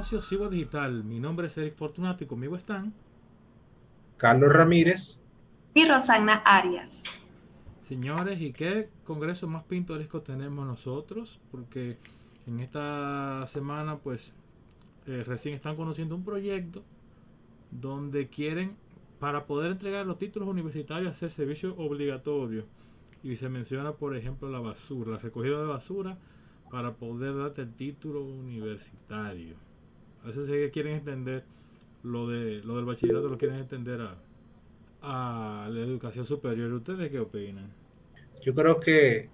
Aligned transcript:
Espacio 0.00 0.22
Sigua 0.22 0.48
Digital. 0.48 1.04
Mi 1.04 1.20
nombre 1.20 1.48
es 1.48 1.58
Eric 1.58 1.74
Fortunato 1.76 2.24
y 2.24 2.26
conmigo 2.26 2.56
están 2.56 2.94
Carlos 4.16 4.50
Ramírez 4.50 5.22
y 5.74 5.86
Rosana 5.86 6.36
Arias. 6.36 7.04
Señores, 7.86 8.40
¿y 8.40 8.50
qué 8.54 8.88
congreso 9.04 9.46
más 9.46 9.62
pintoresco 9.64 10.22
tenemos 10.22 10.66
nosotros? 10.66 11.38
Porque 11.50 11.98
en 12.46 12.60
esta 12.60 13.46
semana, 13.46 13.98
pues, 13.98 14.32
eh, 15.06 15.22
recién 15.26 15.54
están 15.54 15.76
conociendo 15.76 16.14
un 16.14 16.24
proyecto 16.24 16.82
donde 17.70 18.28
quieren, 18.28 18.76
para 19.18 19.44
poder 19.44 19.72
entregar 19.72 20.06
los 20.06 20.16
títulos 20.16 20.48
universitarios, 20.48 21.12
hacer 21.12 21.30
servicio 21.30 21.76
obligatorio. 21.76 22.64
Y 23.22 23.36
se 23.36 23.50
menciona, 23.50 23.92
por 23.92 24.16
ejemplo, 24.16 24.48
la 24.48 24.60
basura, 24.60 25.12
la 25.12 25.18
recogida 25.18 25.60
de 25.60 25.66
basura 25.66 26.16
para 26.70 26.94
poder 26.94 27.36
darte 27.36 27.60
el 27.60 27.74
título 27.74 28.24
universitario. 28.24 29.56
A 30.22 30.28
veces 30.28 30.46
que 30.48 30.70
quieren 30.70 30.96
extender 30.96 31.44
lo 32.02 32.28
de 32.28 32.62
lo 32.62 32.76
del 32.76 32.84
bachillerato, 32.84 33.28
lo 33.28 33.38
quieren 33.38 33.58
extender 33.58 34.00
a, 34.00 34.16
a 35.02 35.68
la 35.68 35.80
educación 35.80 36.26
superior. 36.26 36.72
¿Ustedes 36.72 37.10
qué 37.10 37.18
opinan? 37.18 37.72
Yo 38.42 38.54
creo 38.54 38.80
que 38.80 39.28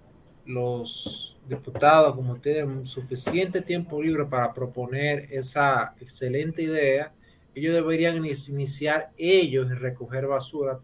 los 0.45 1.37
diputados, 1.47 2.15
como 2.15 2.37
tienen 2.37 2.85
suficiente 2.85 3.61
tiempo 3.61 4.01
libre 4.01 4.25
para 4.25 4.53
proponer 4.53 5.27
esa 5.31 5.95
excelente 5.99 6.63
idea, 6.63 7.13
ellos 7.53 7.73
deberían 7.73 8.17
iniciar 8.17 9.11
ellos 9.17 9.69
y 9.71 9.73
recoger 9.73 10.27
basura. 10.27 10.79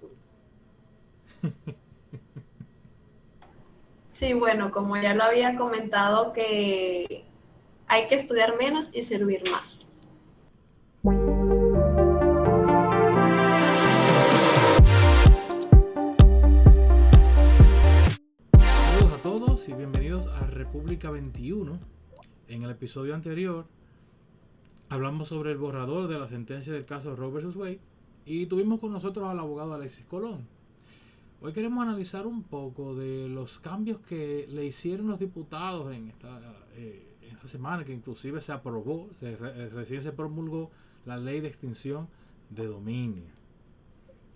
Sí, 4.09 4.33
bueno, 4.33 4.71
como 4.71 4.95
ya 4.97 5.13
lo 5.13 5.23
había 5.23 5.55
comentado, 5.55 6.33
que 6.33 7.25
hay 7.87 8.07
que 8.07 8.15
estudiar 8.15 8.57
menos 8.57 8.89
y 8.93 9.03
servir 9.03 9.43
más. 9.51 9.92
Y 19.67 19.71
bienvenidos 19.71 20.27
a 20.27 20.45
República 20.47 21.09
21. 21.09 21.79
En 22.49 22.63
el 22.63 22.71
episodio 22.71 23.15
anterior 23.15 23.65
hablamos 24.89 25.29
sobre 25.29 25.51
el 25.51 25.57
borrador 25.57 26.09
de 26.09 26.19
la 26.19 26.27
sentencia 26.27 26.73
del 26.73 26.85
caso 26.85 27.15
Roe 27.15 27.31
vs. 27.31 27.55
Wade 27.55 27.79
y 28.25 28.47
tuvimos 28.47 28.81
con 28.81 28.91
nosotros 28.91 29.29
al 29.29 29.39
abogado 29.39 29.73
Alexis 29.73 30.05
Colón. 30.05 30.47
Hoy 31.41 31.53
queremos 31.53 31.81
analizar 31.81 32.27
un 32.27 32.43
poco 32.43 32.95
de 32.95 33.29
los 33.29 33.59
cambios 33.59 34.01
que 34.01 34.47
le 34.49 34.65
hicieron 34.65 35.07
los 35.07 35.19
diputados 35.19 35.93
en 35.93 36.09
esta, 36.09 36.41
eh, 36.75 37.15
esta 37.31 37.47
semana, 37.47 37.85
que 37.85 37.93
inclusive 37.93 38.41
se 38.41 38.51
aprobó, 38.51 39.09
se, 39.19 39.37
recién 39.37 40.01
se 40.01 40.11
promulgó 40.11 40.71
la 41.05 41.15
ley 41.15 41.39
de 41.39 41.47
extinción 41.47 42.09
de 42.49 42.65
dominio. 42.65 43.42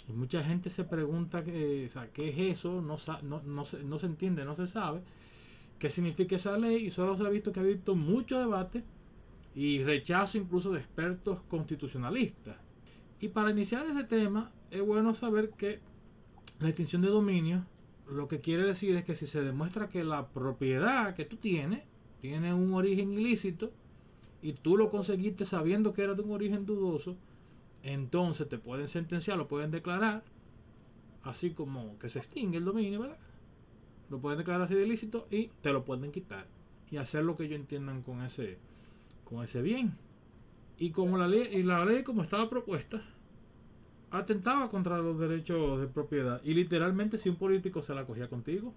Y 0.10 0.14
mucha 0.14 0.44
gente 0.44 0.70
se 0.70 0.84
pregunta 0.84 1.44
que, 1.44 1.88
o 1.88 1.90
sea, 1.90 2.12
qué 2.14 2.30
es 2.30 2.58
eso, 2.58 2.82
no, 2.82 2.98
no, 3.24 3.42
no, 3.44 3.66
se, 3.66 3.84
no 3.84 4.00
se 4.00 4.06
entiende, 4.06 4.46
no 4.46 4.56
se 4.56 4.68
sabe 4.68 5.02
qué 5.80 5.90
significa 5.90 6.36
esa 6.36 6.58
ley 6.58 6.88
y 6.88 6.92
solo 6.92 7.18
se 7.18 7.24
ha 7.24 7.30
visto 7.30 7.52
que 7.52 7.60
ha 7.60 7.64
habido 7.64 7.96
mucho 7.96 8.40
debate 8.40 8.84
y 9.56 9.84
rechazo 9.84 10.38
incluso 10.38 10.72
de 10.72 10.80
expertos 10.80 11.42
constitucionalistas. 11.44 12.58
Y 13.20 13.30
para 13.30 13.52
iniciar 13.52 13.86
ese 13.88 14.04
tema 14.04 14.52
es 14.72 14.86
bueno 14.86 15.14
saber 15.14 15.52
que 15.52 15.80
la 16.60 16.70
extinción 16.70 17.02
de 17.02 17.10
dominio 17.10 17.66
lo 18.10 18.28
que 18.28 18.40
quiere 18.40 18.64
decir 18.64 18.96
es 18.96 19.04
que 19.04 19.16
si 19.16 19.28
se 19.28 19.42
demuestra 19.42 19.90
que 19.90 20.04
la 20.04 20.28
propiedad 20.30 21.14
que 21.16 21.26
tú 21.26 21.38
tienes 21.38 21.84
tiene 22.22 22.54
un 22.54 22.74
origen 22.74 23.12
ilícito 23.12 23.72
y 24.42 24.54
tú 24.54 24.78
lo 24.78 24.90
conseguiste 24.90 25.46
sabiendo 25.46 25.94
que 25.94 26.04
era 26.04 26.14
de 26.14 26.22
un 26.22 26.32
origen 26.32 26.66
dudoso, 26.66 27.18
entonces 27.88 28.48
te 28.50 28.58
pueden 28.58 28.88
sentenciar, 28.88 29.38
lo 29.38 29.48
pueden 29.48 29.72
declarar, 29.72 30.24
así 31.24 31.52
como 31.52 31.98
que 32.00 32.10
se 32.10 32.20
extingue 32.20 32.58
el 32.58 32.66
dominio, 32.66 33.02
¿verdad? 33.02 33.18
Lo 34.10 34.20
pueden 34.20 34.38
declarar 34.38 34.64
así 34.64 34.76
de 34.76 34.86
ilícito 34.86 35.28
y 35.30 35.48
te 35.62 35.72
lo 35.72 35.84
pueden 35.84 36.12
quitar 36.12 36.48
y 36.90 36.98
hacer 36.98 37.24
lo 37.24 37.36
que 37.36 37.46
ellos 37.46 37.60
entiendan 37.60 38.02
con 38.02 38.22
ese, 38.22 38.58
con 39.26 39.44
ese 39.44 39.62
bien. 39.62 39.96
Y 40.78 40.92
como 40.92 41.18
la 41.18 41.28
ley, 41.28 41.48
y 41.52 41.64
la 41.64 41.84
ley 41.86 42.04
como 42.04 42.24
estaba 42.24 42.50
propuesta, 42.50 43.02
atentaba 44.12 44.70
contra 44.70 45.00
los 45.00 45.20
derechos 45.20 45.82
de 45.82 45.88
propiedad. 45.88 46.42
Y 46.44 46.54
literalmente 46.54 47.18
si 47.18 47.30
un 47.30 47.36
político 47.36 47.82
se 47.82 47.94
la 47.94 48.06
cogía 48.06 48.30
contigo, 48.30 48.74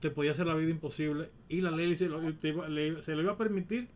te 0.00 0.10
podía 0.10 0.32
hacer 0.32 0.46
la 0.46 0.54
vida 0.54 0.70
imposible 0.70 1.30
y 1.48 1.62
la 1.62 1.70
ley 1.70 1.96
se 1.96 2.08
lo, 2.08 2.20
se 2.20 3.14
lo 3.14 3.22
iba 3.22 3.32
a 3.32 3.38
permitir 3.38 3.88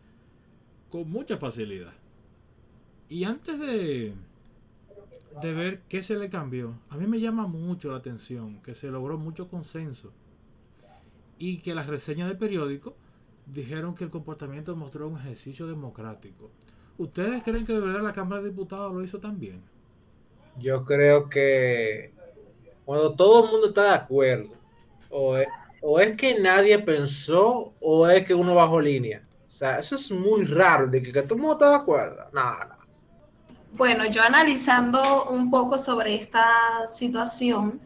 con 0.88 1.10
mucha 1.10 1.36
facilidad. 1.36 1.92
Y 3.08 3.24
antes 3.24 3.58
de, 3.58 4.12
de 5.40 5.54
ver 5.54 5.80
qué 5.88 6.02
se 6.02 6.16
le 6.16 6.28
cambió, 6.28 6.74
a 6.90 6.96
mí 6.96 7.06
me 7.06 7.20
llama 7.20 7.46
mucho 7.46 7.90
la 7.90 7.98
atención 7.98 8.60
que 8.62 8.74
se 8.74 8.88
logró 8.88 9.18
mucho 9.18 9.48
consenso 9.48 10.12
y 11.38 11.58
que 11.58 11.74
las 11.74 11.86
reseñas 11.86 12.28
de 12.28 12.34
periódico 12.34 12.94
dijeron 13.46 13.94
que 13.94 14.04
el 14.04 14.10
comportamiento 14.10 14.76
mostró 14.76 15.08
un 15.08 15.16
ejercicio 15.16 15.66
democrático. 15.66 16.50
¿Ustedes 16.98 17.42
creen 17.44 17.64
que 17.64 17.72
de 17.72 17.80
verdad 17.80 18.02
la 18.02 18.12
Cámara 18.12 18.42
de 18.42 18.50
Diputados 18.50 18.92
lo 18.92 19.02
hizo 19.02 19.20
también? 19.20 19.62
Yo 20.58 20.84
creo 20.84 21.28
que 21.28 22.12
cuando 22.84 23.14
todo 23.14 23.44
el 23.44 23.50
mundo 23.50 23.68
está 23.68 23.84
de 23.84 23.94
acuerdo, 23.94 24.50
o 25.10 25.36
es, 25.36 25.46
o 25.80 26.00
es 26.00 26.16
que 26.16 26.40
nadie 26.40 26.78
pensó, 26.80 27.72
o 27.80 28.08
es 28.08 28.24
que 28.26 28.34
uno 28.34 28.54
bajó 28.54 28.80
línea. 28.80 29.22
O 29.46 29.50
sea, 29.50 29.78
eso 29.78 29.94
es 29.94 30.10
muy 30.10 30.44
raro, 30.44 30.88
de 30.88 31.02
que, 31.02 31.12
todo 31.22 31.36
el 31.36 31.40
mundo 31.40 31.52
está 31.52 31.70
de 31.70 31.76
acuerdo. 31.76 32.28
Nada. 32.32 32.77
Bueno, 33.72 34.06
yo 34.06 34.22
analizando 34.22 35.26
un 35.30 35.50
poco 35.50 35.78
sobre 35.78 36.14
esta 36.14 36.86
situación, 36.86 37.80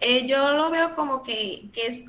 eh, 0.00 0.26
yo 0.26 0.52
lo 0.52 0.70
veo 0.70 0.94
como 0.94 1.22
que, 1.22 1.70
que, 1.72 1.86
es, 1.86 2.04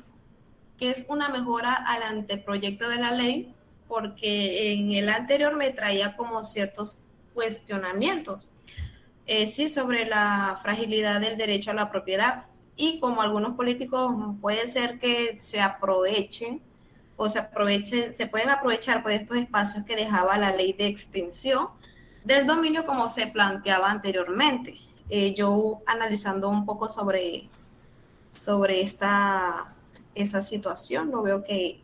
que 0.76 0.90
es 0.90 1.06
una 1.08 1.28
mejora 1.28 1.72
al 1.72 2.02
anteproyecto 2.02 2.88
de 2.88 2.96
la 2.96 3.12
ley, 3.12 3.54
porque 3.86 4.72
en 4.72 4.92
el 4.92 5.08
anterior 5.08 5.56
me 5.56 5.70
traía 5.70 6.16
como 6.16 6.42
ciertos 6.42 7.00
cuestionamientos. 7.32 8.50
Eh, 9.26 9.46
sí 9.46 9.68
sobre 9.68 10.04
la 10.06 10.58
fragilidad 10.62 11.20
del 11.20 11.38
derecho 11.38 11.70
a 11.70 11.74
la 11.74 11.90
propiedad. 11.90 12.46
Y 12.76 12.98
como 12.98 13.22
algunos 13.22 13.54
políticos 13.54 14.12
puede 14.40 14.68
ser 14.68 14.98
que 14.98 15.38
se 15.38 15.60
aprovechen 15.60 16.60
o 17.16 17.28
se 17.28 17.38
aprovechen, 17.38 18.14
se 18.14 18.26
pueden 18.26 18.50
aprovechar 18.50 19.02
por 19.02 19.12
estos 19.12 19.36
espacios 19.36 19.84
que 19.84 19.96
dejaba 19.96 20.38
la 20.38 20.54
ley 20.54 20.72
de 20.72 20.86
extensión 20.86 21.77
del 22.24 22.46
dominio 22.46 22.86
como 22.86 23.08
se 23.10 23.26
planteaba 23.26 23.90
anteriormente. 23.90 24.76
Eh, 25.10 25.34
yo 25.34 25.80
analizando 25.86 26.48
un 26.48 26.66
poco 26.66 26.88
sobre, 26.88 27.48
sobre 28.30 28.82
esta, 28.82 29.74
esa 30.14 30.40
situación, 30.40 31.10
lo 31.10 31.22
veo 31.22 31.42
que 31.42 31.80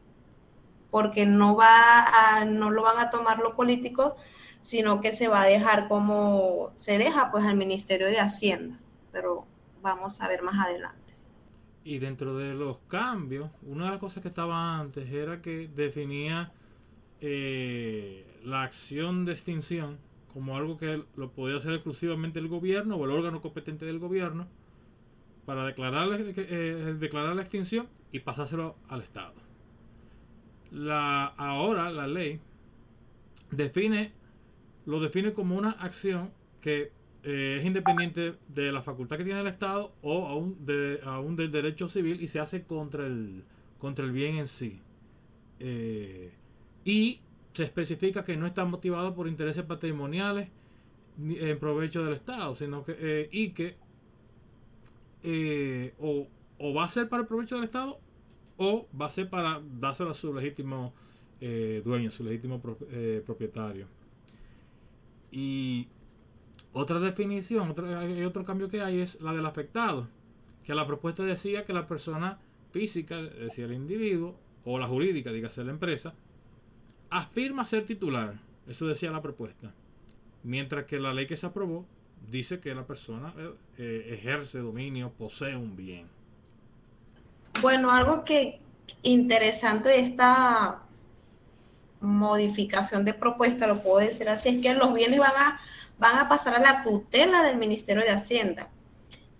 porque 0.91 1.27
no, 1.27 1.57
va 1.57 2.05
a, 2.05 2.45
no 2.45 2.71
lo 2.71 2.83
van 2.83 2.99
a 2.99 3.11
tomar 3.11 3.39
los 3.41 3.55
políticos 3.55 4.13
sino 4.65 5.03
que 5.03 5.13
se 5.13 5.29
va 5.29 5.43
a 5.43 5.47
dejar 5.47 5.89
como 5.89 6.73
se 6.75 6.97
deja 6.97 7.31
pues 7.31 7.45
al 7.45 7.55
Ministerio 7.55 8.07
de 8.07 8.19
Hacienda, 8.19 8.81
pero 9.13 9.45
vamos 9.83 10.23
a 10.23 10.29
ver 10.29 10.41
más 10.41 10.59
adelante. 10.67 11.13
Y 11.85 11.99
dentro 11.99 12.39
de 12.39 12.55
los 12.55 12.79
cambios, 12.89 13.51
una 13.61 13.85
de 13.85 13.91
las 13.91 14.01
cosas 14.01 14.23
que 14.23 14.29
estaba 14.29 14.79
antes 14.79 15.13
era 15.13 15.43
que 15.43 15.69
definía 15.69 16.51
eh, 17.21 18.41
la 18.43 18.63
acción 18.63 19.27
de 19.27 19.33
extinción 19.33 19.99
como 20.35 20.57
algo 20.57 20.77
que 20.77 21.03
lo 21.17 21.31
podía 21.31 21.57
hacer 21.57 21.73
exclusivamente 21.73 22.41
el 22.41 22.49
gobierno 22.49 22.97
o 22.97 23.05
el 23.05 23.13
órgano 23.13 23.41
competente 23.41 23.87
del 23.87 24.01
gobierno 24.01 24.47
para 25.47 25.65
declarar, 25.65 26.09
eh, 26.21 26.97
declarar 26.99 27.37
la 27.37 27.43
extinción 27.43 27.89
y 28.13 28.19
pasárselo 28.19 28.77
al 28.89 29.03
Estado. 29.03 29.35
La, 30.73 31.27
ahora 31.27 31.91
la 31.91 32.09
ley 32.09 32.41
define 33.51 34.13
lo 34.87 35.01
define 35.01 35.33
como 35.33 35.57
una 35.57 35.71
acción 35.71 36.31
que 36.61 36.91
eh, 37.23 37.57
es 37.59 37.65
independiente 37.65 38.35
de 38.49 38.73
la 38.73 38.83
facultad 38.83 39.17
que 39.17 39.25
tiene 39.25 39.41
el 39.41 39.47
Estado 39.47 39.95
o 40.03 40.27
aún, 40.27 40.67
de, 40.67 41.01
aún 41.05 41.37
del 41.37 41.51
derecho 41.51 41.89
civil 41.89 42.21
y 42.21 42.29
se 42.29 42.41
hace 42.41 42.65
contra 42.65 43.07
el, 43.07 43.45
contra 43.79 44.05
el 44.05 44.13
bien 44.13 44.37
en 44.37 44.47
sí. 44.47 44.81
Eh, 45.61 46.33
y 46.85 47.21
se 47.55 47.65
especifica 47.65 48.25
que 48.25 48.37
no 48.37 48.47
está 48.47 48.65
motivado 48.65 49.15
por 49.15 49.29
intereses 49.29 49.65
patrimoniales 49.65 50.49
ni 51.17 51.39
en 51.39 51.59
provecho 51.59 52.05
del 52.05 52.15
Estado, 52.15 52.55
sino 52.55 52.85
que 52.85 52.97
eh, 52.99 53.29
y 53.33 53.51
que 53.51 53.77
o, 55.99 56.29
o, 56.59 56.75
va 56.75 56.85
a 56.85 56.89
ser 56.89 57.09
para 57.09 57.23
el 57.23 57.29
provecho 57.29 57.55
del 57.55 57.65
Estado 57.65 57.99
o 58.59 58.87
va 59.01 59.07
a 59.07 59.11
ser 59.11 59.31
para 59.31 59.63
dárselo 59.81 60.11
a 60.11 60.15
su 60.15 60.35
legítimo 60.35 60.93
dueño, 61.41 62.11
su 62.11 62.25
legítimo 62.25 62.61
propietario. 62.61 63.87
Y 65.31 65.89
otra 66.73 66.99
definición, 66.99 67.71
otro, 67.71 67.87
otro 68.27 68.45
cambio 68.45 68.69
que 68.69 68.83
hay 68.83 69.01
es 69.01 69.21
la 69.21 69.33
del 69.33 69.47
afectado, 69.47 70.09
que 70.65 70.75
la 70.75 70.87
propuesta 70.87 71.23
decía 71.23 71.65
que 71.65 71.73
la 71.73 71.87
persona 71.87 72.39
física, 72.73 73.23
decía 73.23 73.67
el 73.67 73.75
individuo, 73.75 74.37
o 74.65 74.79
la 74.79 74.89
jurídica, 74.89 75.31
dígase 75.31 75.63
la 75.63 75.71
empresa, 75.71 76.15
afirma 77.15 77.65
ser 77.65 77.87
titular, 77.87 78.35
eso 78.67 78.87
decía 78.87 79.11
la 79.13 79.23
propuesta, 79.23 79.73
mientras 80.43 80.85
que 80.87 80.99
la 80.99 81.15
ley 81.15 81.29
que 81.29 81.37
se 81.37 81.47
aprobó 81.47 81.87
dice 82.29 82.59
que 82.59 82.75
la 82.75 82.85
persona 82.85 83.33
eh, 83.39 83.55
eh, 83.79 84.19
ejerce 84.19 84.59
dominio, 84.59 85.13
posee 85.13 85.55
un 85.55 85.77
bien. 85.77 86.09
Bueno, 87.63 87.93
algo 87.93 88.25
que 88.25 88.59
interesante 89.03 89.91
de 89.91 90.01
esta 90.01 90.83
modificación 92.01 93.05
de 93.05 93.15
propuesta, 93.15 93.69
lo 93.69 93.81
puedo 93.81 93.99
decir 93.99 94.29
así, 94.29 94.49
es 94.49 94.61
que 94.61 94.75
los 94.75 94.93
bienes 94.93 95.21
van 95.21 95.37
a, 95.37 95.61
van 95.99 96.19
a 96.19 96.29
pasar 96.29 96.55
a 96.55 96.59
la 96.59 96.83
tutela 96.83 97.45
del 97.45 97.59
Ministerio 97.59 98.03
de 98.03 98.11
Hacienda. 98.11 98.71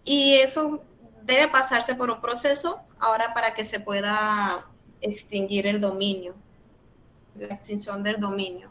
Y 0.05 0.35
eso 0.35 0.85
debe 1.25 1.49
pasarse 1.49 1.97
por 1.97 2.09
un 2.09 2.21
proceso 2.21 2.83
ahora 3.01 3.35
para 3.35 3.53
que 3.53 3.65
se 3.65 3.81
pueda 3.81 4.65
extinguir 5.01 5.67
el 5.67 5.81
dominio, 5.81 6.37
la 7.39 7.55
extinción 7.55 8.03
del 8.03 8.21
dominio. 8.21 8.71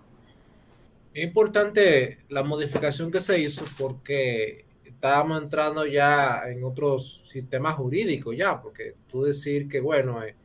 Es 1.13 1.24
importante 1.24 2.19
la 2.30 2.44
modificación 2.44 3.12
que 3.12 3.19
se 3.19 3.39
hizo 3.39 3.63
porque 3.77 4.65
estábamos 4.83 5.44
entrando 5.44 5.86
ya 5.86 6.44
en 6.48 6.63
otros 6.63 7.24
sistemas 7.25 7.75
jurídicos 7.75 8.36
ya, 8.36 8.62
porque 8.62 8.95
tú 9.12 9.24
decir 9.24 9.68
que, 9.68 9.80
bueno, 9.80 10.24
eh, 10.24 10.36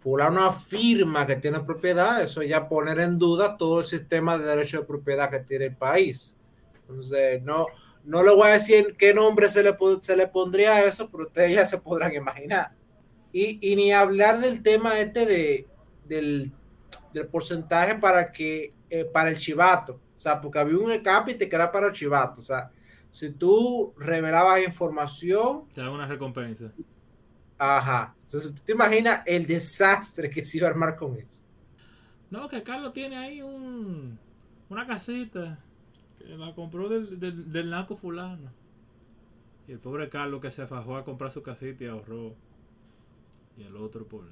fulano 0.00 0.44
afirma 0.44 1.26
que 1.26 1.36
tiene 1.36 1.60
propiedad, 1.60 2.22
eso 2.22 2.42
ya 2.42 2.68
poner 2.68 2.98
en 3.00 3.18
duda 3.18 3.56
todo 3.56 3.80
el 3.80 3.86
sistema 3.86 4.36
de 4.36 4.44
derecho 4.44 4.80
de 4.80 4.86
propiedad 4.86 5.30
que 5.30 5.40
tiene 5.40 5.66
el 5.66 5.76
país. 5.76 6.38
Entonces, 6.80 7.42
no, 7.42 7.66
no 8.04 8.22
le 8.22 8.34
voy 8.34 8.48
a 8.48 8.54
decir 8.54 8.96
qué 8.98 9.14
nombre 9.14 9.48
se 9.48 9.62
le, 9.62 9.76
se 10.00 10.16
le 10.16 10.26
pondría 10.26 10.74
a 10.74 10.84
eso, 10.84 11.08
pero 11.08 11.24
ustedes 11.24 11.54
ya 11.54 11.64
se 11.64 11.78
podrán 11.78 12.14
imaginar. 12.14 12.72
Y, 13.32 13.58
y 13.60 13.76
ni 13.76 13.92
hablar 13.92 14.40
del 14.40 14.62
tema 14.62 14.98
este 14.98 15.26
de, 15.26 15.66
del, 16.06 16.50
del 17.12 17.26
porcentaje 17.26 17.94
para 17.96 18.30
que 18.30 18.74
eh, 18.90 19.04
para 19.04 19.30
el 19.30 19.38
chivato. 19.38 20.00
O 20.16 20.20
sea, 20.20 20.40
porque 20.40 20.58
había 20.58 20.78
un 20.78 20.98
capite 21.00 21.48
que 21.48 21.56
era 21.56 21.70
para 21.70 21.86
el 21.88 21.92
chivato. 21.92 22.40
O 22.40 22.42
sea, 22.42 22.70
si 23.10 23.30
tú 23.32 23.94
revelabas 23.96 24.62
información. 24.64 25.68
Te 25.74 25.80
da 25.80 25.90
una 25.90 26.06
recompensa. 26.06 26.72
Ajá. 27.58 28.14
Entonces, 28.22 28.54
¿tú 28.54 28.62
te 28.64 28.72
imaginas 28.72 29.22
el 29.26 29.46
desastre 29.46 30.30
que 30.30 30.44
se 30.44 30.58
iba 30.58 30.68
a 30.68 30.70
armar 30.70 30.96
con 30.96 31.16
eso? 31.16 31.42
No, 32.30 32.48
que 32.48 32.62
Carlos 32.62 32.92
tiene 32.92 33.16
ahí 33.16 33.40
un, 33.40 34.18
una 34.68 34.86
casita 34.86 35.58
que 36.18 36.36
la 36.36 36.54
compró 36.54 36.88
del, 36.88 37.18
del, 37.18 37.50
del 37.50 37.70
naco 37.70 37.96
fulano. 37.96 38.50
Y 39.66 39.72
el 39.72 39.78
pobre 39.78 40.08
Carlos 40.08 40.40
que 40.40 40.50
se 40.50 40.66
fajó 40.66 40.96
a 40.96 41.04
comprar 41.04 41.30
su 41.30 41.42
casita 41.42 41.84
y 41.84 41.86
ahorró. 41.86 42.34
Y 43.56 43.64
el 43.64 43.76
otro 43.76 44.06
por... 44.06 44.24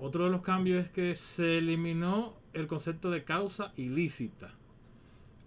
Otro 0.00 0.24
de 0.24 0.30
los 0.30 0.42
cambios 0.42 0.84
es 0.84 0.90
que 0.90 1.14
se 1.16 1.58
eliminó 1.58 2.34
el 2.52 2.66
concepto 2.66 3.10
de 3.10 3.24
causa 3.24 3.72
ilícita. 3.76 4.54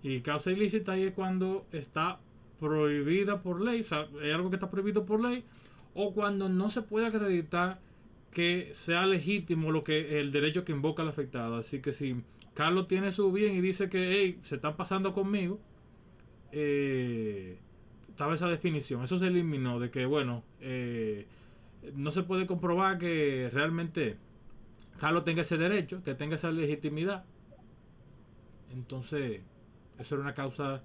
Y 0.02 0.22
causa 0.22 0.52
ilícita 0.52 0.94
ahí 0.94 1.04
es 1.04 1.14
cuando 1.14 1.66
está 1.72 2.20
prohibida 2.60 3.42
por 3.42 3.62
ley, 3.62 3.82
o 3.82 3.84
sea, 3.84 4.08
es 4.22 4.34
algo 4.34 4.50
que 4.50 4.56
está 4.56 4.70
prohibido 4.70 5.06
por 5.06 5.22
ley, 5.22 5.44
o 5.94 6.14
cuando 6.14 6.50
no 6.50 6.70
se 6.70 6.82
puede 6.82 7.08
acreditar 7.08 7.80
que 8.32 8.72
sea 8.74 9.06
legítimo 9.06 9.72
lo 9.72 9.84
que 9.84 10.20
el 10.20 10.32
derecho 10.32 10.66
que 10.66 10.72
invoca 10.72 11.04
el 11.04 11.10
afectado. 11.10 11.58
Así 11.58 11.82
que 11.82 11.94
si 11.94 12.22
Carlos 12.54 12.88
tiene 12.88 13.12
su 13.12 13.32
bien 13.32 13.56
y 13.56 13.62
dice 13.62 13.90
que 13.90 14.12
hey, 14.12 14.40
se 14.44 14.56
están 14.56 14.76
pasando 14.76 15.14
conmigo, 15.14 15.60
eh, 16.52 17.58
estaba 18.10 18.36
esa 18.36 18.48
definición. 18.48 19.04
Eso 19.04 19.18
se 19.20 19.28
eliminó 19.28 19.80
de 19.80 19.90
que, 19.90 20.06
bueno, 20.06 20.44
eh, 20.60 21.26
no 21.96 22.12
se 22.12 22.24
puede 22.24 22.46
comprobar 22.46 22.98
que 22.98 23.50
realmente 23.52 24.18
Carlos 25.00 25.24
tenga 25.24 25.42
ese 25.42 25.58
derecho, 25.58 26.04
que 26.04 26.14
tenga 26.14 26.36
esa 26.36 26.52
legitimidad. 26.52 27.26
Entonces, 28.72 29.42
eso 29.98 30.16
era 30.16 30.24
una 30.24 30.34
causa 30.34 30.84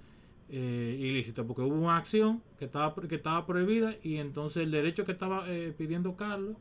eh, 0.49 0.97
ilícita, 0.99 1.45
porque 1.45 1.63
hubo 1.63 1.75
una 1.75 1.97
acción 1.97 2.43
que 2.59 2.67
estaba, 2.67 2.95
que 2.95 3.15
estaba 3.17 3.47
prohibida 3.47 3.95
y 4.03 4.17
entonces 4.17 4.63
el 4.63 4.71
derecho 4.71 5.05
que 5.05 5.13
estaba 5.13 5.49
eh, 5.49 5.75
pidiendo 5.77 6.17
Carlos 6.17 6.57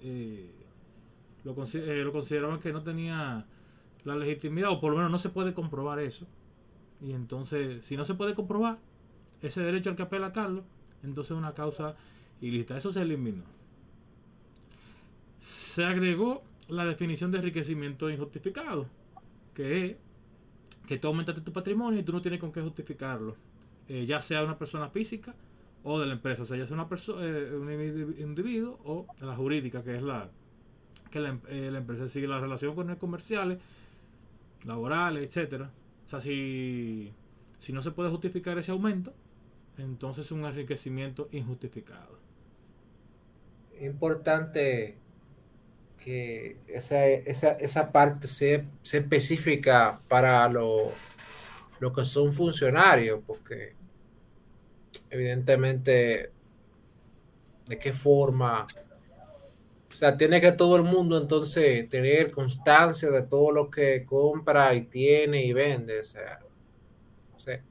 eh, 0.00 0.50
lo, 1.44 1.54
lo 1.54 2.12
consideraban 2.12 2.60
que 2.60 2.72
no 2.72 2.82
tenía 2.82 3.46
la 4.04 4.16
legitimidad, 4.16 4.70
o 4.70 4.80
por 4.80 4.92
lo 4.92 4.98
menos 4.98 5.10
no 5.10 5.18
se 5.18 5.28
puede 5.28 5.52
comprobar 5.54 5.98
eso. 5.98 6.26
Y 7.00 7.12
entonces, 7.12 7.84
si 7.84 7.96
no 7.96 8.04
se 8.04 8.14
puede 8.14 8.34
comprobar 8.34 8.78
ese 9.42 9.62
derecho 9.62 9.90
al 9.90 9.96
que 9.96 10.02
apela 10.02 10.32
Carlos, 10.32 10.64
entonces 11.02 11.32
es 11.32 11.38
una 11.38 11.54
causa 11.54 11.96
ilícita. 12.40 12.76
Eso 12.76 12.90
se 12.90 13.02
eliminó. 13.02 13.44
Se 15.40 15.84
agregó 15.84 16.42
la 16.70 16.84
definición 16.84 17.30
de 17.30 17.38
enriquecimiento 17.38 18.10
injustificado, 18.10 18.86
que 19.54 19.86
es 19.86 19.96
que 20.86 20.98
tú 20.98 21.08
aumentaste 21.08 21.40
tu 21.40 21.52
patrimonio 21.52 22.00
y 22.00 22.02
tú 22.02 22.12
no 22.12 22.20
tienes 22.20 22.40
con 22.40 22.52
qué 22.52 22.60
justificarlo, 22.60 23.36
eh, 23.88 24.06
ya 24.06 24.20
sea 24.20 24.42
una 24.42 24.58
persona 24.58 24.88
física 24.88 25.34
o 25.84 25.98
de 26.00 26.06
la 26.06 26.12
empresa, 26.12 26.42
o 26.42 26.44
sea, 26.44 26.56
ya 26.56 26.66
sea 26.66 26.74
una 26.74 26.88
persona, 26.88 27.24
eh, 27.24 27.54
un 27.54 27.70
individuo 28.18 28.78
o 28.84 29.06
de 29.18 29.26
la 29.26 29.36
jurídica, 29.36 29.82
que 29.82 29.96
es 29.96 30.02
la 30.02 30.30
que 31.10 31.20
la, 31.20 31.38
eh, 31.48 31.70
la, 31.70 31.78
empresa 31.78 32.08
sigue 32.08 32.28
la 32.28 32.40
relación 32.40 32.74
con 32.74 32.88
el 32.90 32.96
comerciales, 32.96 33.58
laborales, 34.64 35.24
etcétera. 35.24 35.70
O 36.06 36.08
sea, 36.08 36.20
si, 36.20 37.12
si 37.58 37.72
no 37.72 37.82
se 37.82 37.90
puede 37.90 38.10
justificar 38.10 38.56
ese 38.58 38.70
aumento, 38.70 39.12
entonces 39.76 40.26
es 40.26 40.32
un 40.32 40.44
enriquecimiento 40.44 41.28
injustificado. 41.32 42.18
Importante 43.80 44.98
que 46.00 46.56
esa, 46.66 47.06
esa, 47.06 47.52
esa 47.52 47.92
parte 47.92 48.26
sea, 48.26 48.64
sea, 48.82 49.00
específica 49.00 50.00
para 50.08 50.48
lo, 50.48 50.90
lo, 51.78 51.92
que 51.92 52.04
son 52.04 52.32
funcionarios, 52.32 53.20
porque 53.26 53.74
evidentemente 55.10 56.32
de 57.66 57.78
qué 57.78 57.92
forma, 57.92 58.66
o 59.88 59.92
sea, 59.92 60.16
tiene 60.16 60.40
que 60.40 60.52
todo 60.52 60.76
el 60.76 60.82
mundo 60.82 61.18
entonces 61.18 61.88
tener 61.88 62.30
constancia 62.30 63.10
de 63.10 63.22
todo 63.22 63.52
lo 63.52 63.70
que 63.70 64.04
compra 64.04 64.74
y 64.74 64.86
tiene 64.86 65.44
y 65.44 65.52
vende, 65.52 66.00
o 66.00 66.04
sea, 66.04 66.40
no 67.32 67.38
sé. 67.38 67.62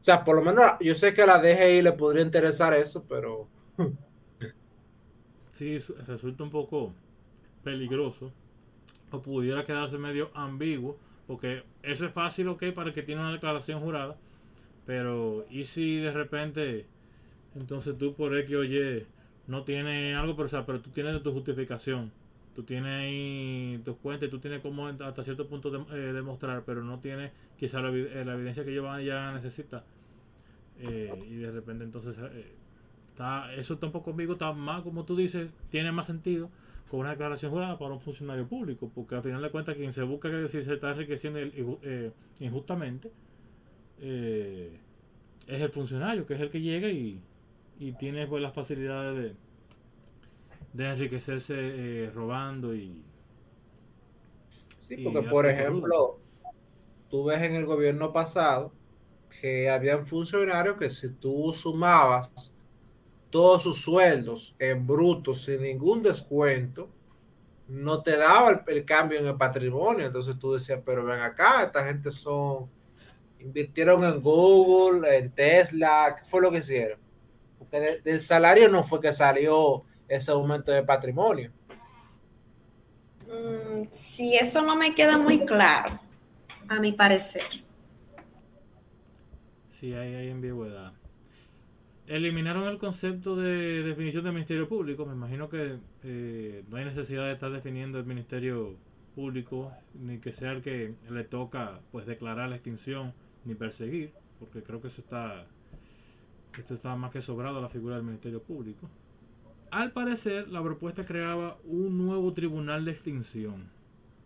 O 0.00 0.04
sea, 0.04 0.22
por 0.22 0.36
lo 0.36 0.42
menos 0.42 0.64
yo 0.80 0.94
sé 0.94 1.14
que 1.14 1.22
a 1.22 1.26
la 1.26 1.38
DGI 1.38 1.82
le 1.82 1.92
podría 1.92 2.22
interesar 2.22 2.74
eso, 2.74 3.04
pero... 3.08 3.48
Sí, 5.56 5.78
resulta 5.78 6.42
un 6.42 6.50
poco 6.50 6.92
peligroso 7.64 8.30
o 9.10 9.22
pudiera 9.22 9.64
quedarse 9.64 9.98
medio 9.98 10.30
ambiguo 10.34 10.98
porque 11.26 11.62
eso 11.82 12.06
es 12.06 12.12
fácil 12.12 12.48
ok 12.48 12.64
para 12.74 12.88
el 12.88 12.94
que 12.94 13.02
tiene 13.02 13.20
una 13.22 13.32
declaración 13.32 13.80
jurada 13.80 14.16
pero 14.86 15.46
y 15.50 15.64
si 15.64 15.96
de 15.96 16.12
repente 16.12 16.86
entonces 17.54 17.96
tú 17.96 18.14
por 18.14 18.36
X 18.38 18.54
o 18.56 18.64
Y 18.64 19.06
no 19.46 19.64
tienes 19.64 20.16
algo 20.16 20.36
pero, 20.36 20.46
o 20.46 20.48
sea, 20.48 20.66
pero 20.66 20.80
tú 20.80 20.90
tienes 20.90 21.22
tu 21.22 21.32
justificación 21.32 22.12
tú 22.54 22.62
tienes 22.62 22.92
ahí 22.92 23.80
tus 23.84 23.96
cuentas 23.96 24.30
tú 24.30 24.38
tienes 24.38 24.60
como 24.60 24.86
hasta 24.86 25.24
cierto 25.24 25.48
punto 25.48 25.70
de, 25.70 25.78
eh, 25.96 26.12
demostrar 26.12 26.62
pero 26.64 26.84
no 26.84 27.00
tienes 27.00 27.32
quizá 27.58 27.80
la, 27.80 27.90
eh, 27.90 28.24
la, 28.24 28.34
evidencia 28.34 28.64
que 28.64 28.70
ellos 28.70 28.86
ya 29.04 29.32
necesita 29.32 29.84
eh, 30.78 31.12
y 31.28 31.36
de 31.36 31.50
repente 31.50 31.84
entonces 31.84 32.16
eh, 32.18 32.52
está, 33.08 33.52
eso 33.54 33.74
está 33.74 33.86
un 33.86 33.92
poco 33.92 34.10
ambiguo 34.10 34.34
está 34.34 34.52
más 34.52 34.82
como 34.82 35.04
tú 35.04 35.16
dices 35.16 35.52
tiene 35.70 35.92
más 35.92 36.06
sentido 36.06 36.50
con 36.94 37.00
una 37.00 37.10
declaración 37.10 37.50
jurada 37.50 37.76
para 37.76 37.92
un 37.92 38.00
funcionario 38.00 38.46
público, 38.46 38.88
porque 38.94 39.16
al 39.16 39.22
final 39.24 39.42
de 39.42 39.50
cuentas 39.50 39.74
quien 39.74 39.92
se 39.92 40.04
busca 40.04 40.30
que 40.30 40.46
si 40.46 40.62
se 40.62 40.74
está 40.74 40.90
enriqueciendo 40.90 41.40
eh, 41.40 42.12
injustamente 42.38 43.10
eh, 44.00 44.78
es 45.48 45.60
el 45.60 45.70
funcionario, 45.70 46.24
que 46.24 46.34
es 46.34 46.40
el 46.40 46.50
que 46.50 46.60
llega 46.60 46.88
y, 46.88 47.20
y 47.80 47.92
tiene 47.94 48.28
pues 48.28 48.40
las 48.40 48.54
facilidades 48.54 49.16
de, 49.16 49.34
de 50.72 50.88
enriquecerse 50.88 51.54
eh, 51.56 52.10
robando 52.14 52.72
y... 52.76 53.02
Sí, 54.78 54.98
porque 54.98 55.18
y 55.18 55.22
por 55.28 55.48
ejemplo, 55.48 56.20
tú 57.10 57.24
ves 57.24 57.42
en 57.42 57.56
el 57.56 57.66
gobierno 57.66 58.12
pasado 58.12 58.70
que 59.40 59.68
habían 59.68 60.06
funcionarios 60.06 60.76
que 60.76 60.90
si 60.90 61.08
tú 61.08 61.52
sumabas 61.52 62.53
todos 63.34 63.64
sus 63.64 63.82
sueldos 63.82 64.54
en 64.60 64.86
bruto 64.86 65.34
sin 65.34 65.60
ningún 65.62 66.04
descuento, 66.04 66.88
no 67.66 68.00
te 68.00 68.16
daba 68.16 68.50
el, 68.50 68.60
el, 68.68 68.84
cambio 68.84 69.18
en 69.18 69.26
el 69.26 69.34
patrimonio. 69.34 70.06
Entonces 70.06 70.38
tú 70.38 70.52
decías, 70.52 70.80
pero 70.86 71.04
ven 71.04 71.18
acá, 71.18 71.64
esta 71.64 71.84
gente 71.84 72.12
son, 72.12 72.70
invirtieron 73.40 74.04
en 74.04 74.22
Google, 74.22 75.18
en 75.18 75.32
Tesla, 75.32 76.14
¿qué 76.16 76.24
fue 76.24 76.42
lo 76.42 76.52
que 76.52 76.58
hicieron? 76.58 77.00
Porque 77.58 77.80
de, 77.80 78.00
del 78.02 78.20
salario 78.20 78.68
no 78.68 78.84
fue 78.84 79.00
que 79.00 79.12
salió 79.12 79.82
ese 80.06 80.30
aumento 80.30 80.70
de 80.70 80.84
patrimonio. 80.84 81.50
Mm, 83.26 83.88
sí, 83.90 84.36
eso 84.36 84.62
no 84.62 84.76
me 84.76 84.94
queda 84.94 85.18
muy 85.18 85.44
claro, 85.44 85.98
a 86.68 86.78
mi 86.78 86.92
parecer. 86.92 87.42
Sí, 89.80 89.92
hay, 89.92 90.14
hay 90.14 90.30
ambigüedad 90.30 90.83
eliminaron 92.06 92.68
el 92.68 92.78
concepto 92.78 93.36
de 93.36 93.82
definición 93.82 94.24
del 94.24 94.34
Ministerio 94.34 94.68
Público. 94.68 95.06
Me 95.06 95.14
imagino 95.14 95.48
que 95.48 95.78
eh, 96.02 96.64
no 96.68 96.76
hay 96.76 96.84
necesidad 96.84 97.26
de 97.26 97.32
estar 97.32 97.50
definiendo 97.50 97.98
el 97.98 98.04
Ministerio 98.04 98.76
público, 99.14 99.72
ni 99.94 100.18
que 100.18 100.32
sea 100.32 100.52
el 100.52 100.62
que 100.62 100.94
le 101.08 101.24
toca 101.24 101.80
pues 101.92 102.06
declarar 102.06 102.48
la 102.48 102.56
extinción 102.56 103.12
ni 103.44 103.54
perseguir, 103.54 104.12
porque 104.38 104.62
creo 104.62 104.80
que 104.80 104.88
eso 104.88 105.00
está, 105.00 105.46
esto 106.58 106.74
está 106.74 106.96
más 106.96 107.12
que 107.12 107.22
sobrado 107.22 107.58
a 107.58 107.62
la 107.62 107.68
figura 107.68 107.96
del 107.96 108.04
Ministerio 108.04 108.42
Público. 108.42 108.90
Al 109.70 109.92
parecer, 109.92 110.48
la 110.48 110.62
propuesta 110.62 111.04
creaba 111.04 111.58
un 111.64 111.98
nuevo 111.98 112.32
tribunal 112.32 112.84
de 112.84 112.92
extinción. 112.92 113.72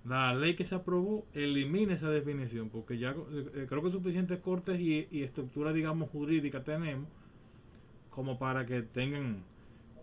La 0.05 0.35
ley 0.35 0.57
que 0.57 0.65
se 0.65 0.75
aprobó 0.75 1.27
elimina 1.35 1.95
esa 1.95 2.09
definición, 2.09 2.71
porque 2.71 2.99
ya 2.99 3.11
eh, 3.11 3.67
creo 3.69 3.83
que 3.83 3.91
suficientes 3.91 4.39
cortes 4.41 4.81
y, 4.81 5.07
y 5.11 5.23
estructura, 5.23 5.73
digamos, 5.73 6.11
jurídica 6.11 6.65
tenemos 6.65 7.09
como 8.19 8.37
para 8.37 8.67
que 8.67 8.83
tengan 8.83 9.45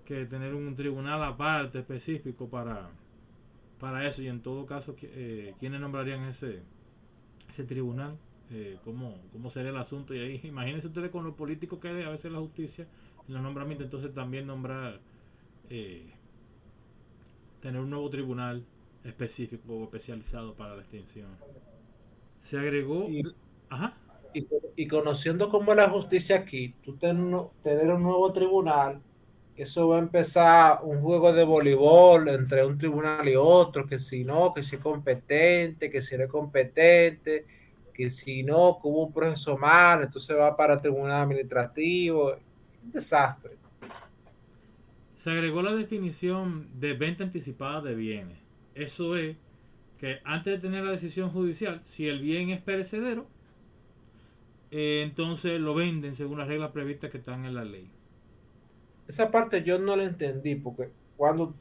que 0.05 0.25
tener 0.25 0.55
un 0.55 0.73
tribunal 0.73 1.21
aparte 1.21 1.79
específico 1.79 2.47
para, 2.47 2.89
para 3.77 4.07
eso. 4.07 4.21
Y 4.21 4.29
en 4.29 4.39
todo 4.41 4.65
caso 4.65 4.95
eh, 5.01 5.53
quiénes 5.59 5.81
nombrarían 5.81 6.23
ese 6.23 6.61
ese 7.49 7.65
tribunal 7.65 8.15
eh, 8.51 8.77
¿cómo, 8.85 9.17
cómo 9.33 9.49
sería 9.49 9.71
el 9.71 9.75
asunto 9.75 10.15
y 10.15 10.19
ahí 10.19 10.39
imagínense 10.47 10.87
ustedes 10.87 11.09
con 11.09 11.25
los 11.25 11.35
políticos 11.35 11.77
que 11.79 11.89
a 11.89 12.09
veces 12.09 12.31
la 12.31 12.39
justicia 12.39 12.87
en 13.27 13.33
los 13.33 13.43
nombramientos. 13.43 13.83
Entonces 13.83 14.13
también 14.13 14.47
nombrar 14.47 15.01
eh, 15.69 16.09
tener 17.59 17.81
un 17.81 17.89
nuevo 17.89 18.09
tribunal 18.09 18.63
específico 19.03 19.73
o 19.73 19.83
especializado 19.83 20.53
para 20.53 20.73
la 20.77 20.83
extinción. 20.83 21.27
Se 22.39 22.57
agregó 22.57 23.09
ajá 23.67 23.97
Y, 24.75 24.87
conociendo 24.87 25.49
cómo 25.49 25.71
es 25.71 25.77
la 25.77 25.89
justicia 25.89 26.35
aquí, 26.37 26.75
tú 26.83 26.97
ten- 26.97 27.31
tener 27.63 27.89
un 27.89 28.03
nuevo 28.03 28.31
tribunal, 28.33 29.01
eso 29.55 29.87
va 29.87 29.95
a 29.95 29.99
empezar 29.99 30.79
un 30.83 31.01
juego 31.01 31.31
de 31.31 31.45
voleibol 31.45 32.27
entre 32.27 32.65
un 32.65 32.77
tribunal 32.77 33.27
y 33.29 33.35
otro, 33.37 33.87
que 33.87 33.97
si 33.99 34.25
no, 34.25 34.53
que 34.53 34.61
si 34.63 34.75
es 34.75 34.81
competente, 34.81 35.89
que 35.89 36.01
si 36.01 36.17
no 36.17 36.25
es 36.25 36.29
competente, 36.29 37.45
que 37.93 38.09
si 38.09 38.43
no, 38.43 38.77
que 38.81 38.87
hubo 38.89 39.05
un 39.05 39.13
proceso 39.13 39.57
mal, 39.57 40.03
entonces 40.03 40.35
va 40.37 40.55
para 40.57 40.73
el 40.73 40.81
tribunal 40.81 41.23
administrativo. 41.23 42.33
Un 42.83 42.91
desastre. 42.91 43.57
Se 45.15 45.31
agregó 45.31 45.61
la 45.61 45.73
definición 45.73 46.67
de 46.79 46.93
venta 46.93 47.23
anticipada 47.23 47.81
de 47.81 47.95
bienes. 47.95 48.37
Eso 48.75 49.15
es 49.15 49.37
que 49.97 50.19
antes 50.25 50.53
de 50.53 50.59
tener 50.59 50.83
la 50.83 50.91
decisión 50.91 51.29
judicial, 51.31 51.81
si 51.85 52.07
el 52.09 52.19
bien 52.19 52.49
es 52.49 52.61
perecedero, 52.61 53.27
eh, 54.71 55.03
entonces 55.03 55.59
lo 55.59 55.73
venden 55.75 56.15
según 56.15 56.39
las 56.39 56.47
reglas 56.47 56.71
previstas 56.71 57.11
que 57.11 57.17
están 57.17 57.45
en 57.45 57.55
la 57.55 57.63
ley. 57.63 57.89
Esa 59.07 59.29
parte 59.29 59.63
yo 59.63 59.77
no 59.77 59.95
la 59.95 60.03
entendí, 60.03 60.55
porque 60.55 60.89
cuando, 61.15 61.53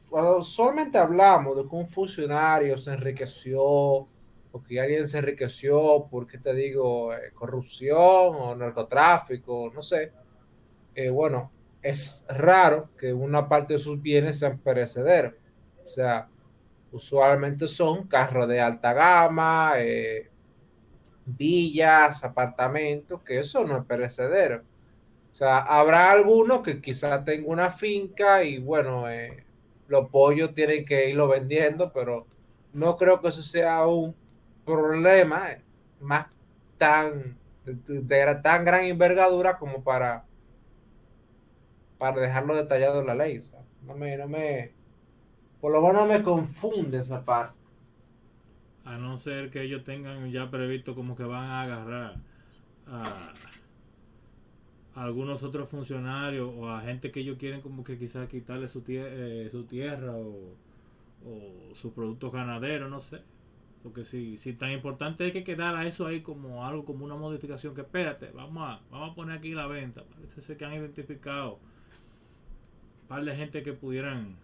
solamente 0.43 0.97
hablamos 0.97 1.57
de 1.57 1.63
que 1.63 1.75
un 1.75 1.87
funcionario 1.87 2.77
se 2.77 2.93
enriqueció, 2.93 3.61
o 3.61 4.63
que 4.67 4.79
alguien 4.79 5.07
se 5.07 5.19
enriqueció 5.19 6.07
por, 6.09 6.27
¿qué 6.27 6.37
te 6.37 6.53
digo?, 6.53 7.13
eh, 7.13 7.31
corrupción 7.33 7.97
o 7.99 8.55
narcotráfico, 8.55 9.71
no 9.73 9.81
sé, 9.81 10.11
eh, 10.95 11.09
bueno, 11.09 11.51
es 11.81 12.25
raro 12.29 12.89
que 12.97 13.13
una 13.13 13.47
parte 13.47 13.73
de 13.73 13.79
sus 13.79 14.01
bienes 14.01 14.39
sean 14.39 14.57
perecederos. 14.57 15.33
O 15.83 15.87
sea, 15.87 16.27
usualmente 16.91 17.67
son 17.67 18.07
carros 18.07 18.47
de 18.47 18.59
alta 18.59 18.93
gama, 18.93 19.73
eh, 19.77 20.31
villas, 21.25 22.23
apartamentos, 22.23 23.21
que 23.23 23.39
eso 23.39 23.65
no 23.65 23.77
es 23.77 23.85
perecedero. 23.85 24.63
O 25.31 25.33
sea, 25.33 25.59
habrá 25.59 26.11
alguno 26.11 26.63
que 26.63 26.81
quizás 26.81 27.25
tenga 27.25 27.49
una 27.49 27.71
finca 27.71 28.43
y 28.43 28.59
bueno, 28.59 29.09
eh, 29.09 29.45
los 29.87 30.09
pollos 30.09 30.53
tienen 30.53 30.85
que 30.85 31.09
irlo 31.09 31.27
vendiendo, 31.27 31.91
pero 31.91 32.25
no 32.73 32.95
creo 32.97 33.21
que 33.21 33.29
eso 33.29 33.41
sea 33.41 33.85
un 33.85 34.15
problema 34.65 35.51
eh, 35.51 35.61
más 35.99 36.27
tan 36.77 37.37
de, 37.65 38.39
tan 38.43 38.65
gran 38.65 38.85
envergadura 38.85 39.57
como 39.57 39.83
para 39.83 40.25
para 41.97 42.21
dejarlo 42.21 42.55
detallado 42.55 43.01
en 43.01 43.07
la 43.07 43.15
ley. 43.15 43.37
O 43.37 43.41
sea, 43.41 43.61
no 43.83 43.95
me, 43.95 44.17
no 44.17 44.27
me, 44.27 44.73
por 45.61 45.71
lo 45.71 45.81
menos 45.81 46.07
me 46.07 46.23
confunde 46.23 46.99
esa 46.99 47.23
parte. 47.23 47.57
A 48.85 48.97
no 48.97 49.17
ser 49.19 49.49
que 49.51 49.63
ellos 49.63 49.83
tengan 49.83 50.31
ya 50.31 50.49
previsto 50.49 50.95
como 50.95 51.15
que 51.15 51.23
van 51.23 51.45
a 51.49 51.61
agarrar 51.63 52.15
a, 52.87 53.33
a 54.95 55.03
algunos 55.03 55.43
otros 55.43 55.67
funcionarios 55.69 56.51
o 56.55 56.69
a 56.69 56.81
gente 56.81 57.11
que 57.11 57.19
ellos 57.19 57.37
quieren 57.37 57.61
como 57.61 57.83
que 57.83 57.97
quizás 57.97 58.29
quitarle 58.29 58.67
su, 58.69 58.81
tie- 58.83 59.03
eh, 59.07 59.49
su 59.51 59.63
tierra 59.65 60.11
o, 60.15 60.55
o 61.25 61.75
sus 61.75 61.93
productos 61.93 62.31
ganaderos, 62.31 62.89
no 62.89 63.01
sé. 63.01 63.21
Porque 63.83 64.05
si, 64.05 64.37
si 64.37 64.53
tan 64.53 64.71
importante 64.71 65.27
es 65.27 65.33
que 65.33 65.43
quedara 65.43 65.85
eso 65.87 66.07
ahí 66.07 66.21
como 66.21 66.65
algo, 66.65 66.85
como 66.85 67.05
una 67.05 67.15
modificación, 67.15 67.75
que 67.75 67.81
espérate, 67.81 68.31
vamos 68.33 68.63
a, 68.69 68.81
vamos 68.91 69.11
a 69.11 69.15
poner 69.15 69.37
aquí 69.37 69.53
la 69.53 69.67
venta. 69.67 70.03
Parece 70.03 70.41
ser 70.41 70.57
que 70.57 70.65
han 70.65 70.73
identificado 70.73 71.59
un 73.01 73.07
par 73.07 73.23
de 73.23 73.35
gente 73.35 73.63
que 73.63 73.73
pudieran 73.73 74.35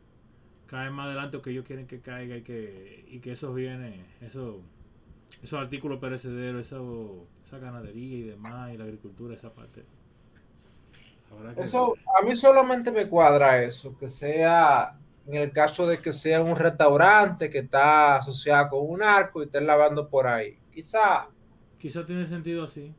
caer 0.72 0.92
más 0.92 1.08
adelante 1.08 1.38
o 1.38 1.42
que 1.44 1.52
ellos 1.52 1.66
quieren 1.68 1.88
que 1.88 2.02
caiga 2.02 2.36
y 2.38 2.44
que, 2.44 3.06
y 3.16 3.20
que 3.22 3.32
esos 3.34 3.54
bienes, 3.56 3.96
esos, 4.22 4.58
esos 5.44 5.60
artículos 5.60 6.00
perecederos, 6.00 6.66
eso, 6.68 7.28
esa 7.46 7.60
ganadería 7.60 8.18
y 8.20 8.24
demás, 8.24 8.74
y 8.74 8.78
la 8.78 8.86
agricultura, 8.86 9.36
esa 9.36 9.54
parte. 9.54 9.86
Que 11.56 11.64
Eso, 11.64 11.96
a 12.18 12.24
mí 12.26 12.36
solamente 12.36 12.92
me 12.92 13.08
cuadra 13.08 13.62
eso, 13.64 13.98
que 13.98 14.08
sea, 14.10 14.98
en 15.26 15.36
el 15.36 15.52
caso 15.52 15.86
de 15.88 16.02
que 16.02 16.14
sea 16.14 16.42
un 16.42 16.56
restaurante 16.56 17.50
que 17.50 17.60
está 17.60 18.18
asociado 18.18 18.70
con 18.70 18.90
un 18.90 19.04
arco 19.04 19.42
y 19.42 19.46
estén 19.46 19.68
lavando 19.68 20.10
por 20.10 20.28
ahí. 20.28 20.58
Quizá, 20.72 21.30
Quizás 21.80 22.06
tiene 22.06 22.26
sentido 22.28 22.64
así. 22.64 22.96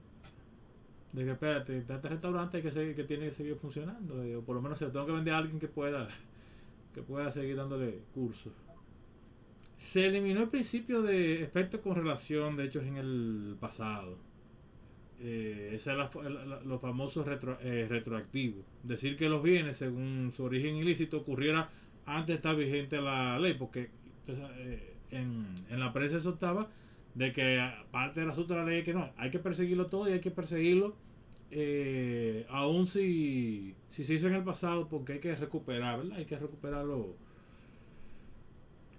De 1.13 1.25
que 1.25 1.33
espérate, 1.33 1.77
este 1.79 1.99
restaurante 1.99 2.63
que, 2.63 2.71
se- 2.73 2.95
que 2.95 3.05
tiene 3.05 3.29
que 3.29 3.35
seguir 3.37 3.57
funcionando. 3.57 4.15
o 4.39 4.43
por 4.45 4.57
lo 4.57 4.63
menos 4.63 4.79
se 4.79 4.87
lo 4.87 4.93
tengo 4.93 5.07
que 5.07 5.13
vender 5.13 5.35
a 5.35 5.39
alguien 5.39 5.61
que 5.61 5.69
pueda, 5.69 6.09
que 6.95 7.03
pueda 7.03 7.31
seguir 7.33 7.57
dándole 7.57 8.01
cursos. 8.15 8.53
Se 9.79 10.07
eliminó 10.07 10.43
el 10.43 10.49
principio 10.49 11.03
de 11.03 11.43
efectos 11.43 11.81
con 11.81 11.97
relación 11.97 12.57
de 12.57 12.65
hechos 12.67 12.85
en 12.85 12.97
el 12.99 13.57
pasado. 13.59 14.17
Eh, 15.21 15.71
ese 15.75 15.93
es 15.93 15.97
los 16.65 16.81
famosos 16.81 17.27
retro- 17.27 17.59
eh, 17.63 17.87
retroactivos. 17.89 18.65
Decir 18.83 19.17
que 19.17 19.29
los 19.29 19.43
bienes, 19.43 19.77
según 19.77 20.33
su 20.37 20.45
origen 20.45 20.77
ilícito, 20.77 21.19
ocurriera 21.19 21.69
antes 22.07 22.29
de 22.29 22.35
estar 22.35 22.57
vigente 22.57 23.01
la 23.01 23.39
ley, 23.39 23.55
porque 23.55 23.91
eh, 24.29 24.95
en, 25.11 25.47
en 25.71 25.81
la 25.81 25.93
prensa 25.93 26.17
eso 26.17 26.31
estaba 26.31 26.69
de 27.15 27.33
que 27.33 27.61
parte 27.91 28.21
del 28.21 28.31
asunto 28.31 28.55
de 28.55 28.61
la 28.61 28.67
ley 28.67 28.79
es 28.81 28.85
que 28.85 28.95
no, 28.95 29.11
hay 29.17 29.31
que 29.31 29.39
perseguirlo 29.39 29.87
todo 29.87 30.09
y 30.09 30.13
hay 30.13 30.21
que 30.21 30.31
perseguirlo 30.31 30.97
eh, 31.55 32.47
aún 32.49 32.87
si, 32.87 33.75
si 33.91 34.05
se 34.05 34.15
hizo 34.15 34.27
en 34.27 34.37
el 34.37 34.43
pasado 34.43 34.89
porque 34.89 35.15
hay 35.15 35.19
que 35.21 35.35
recuperar, 35.35 35.99
¿verdad? 35.99 36.17
Hay 36.17 36.25
que 36.25 36.39
recuperar 36.39 36.87
lo, 36.87 37.15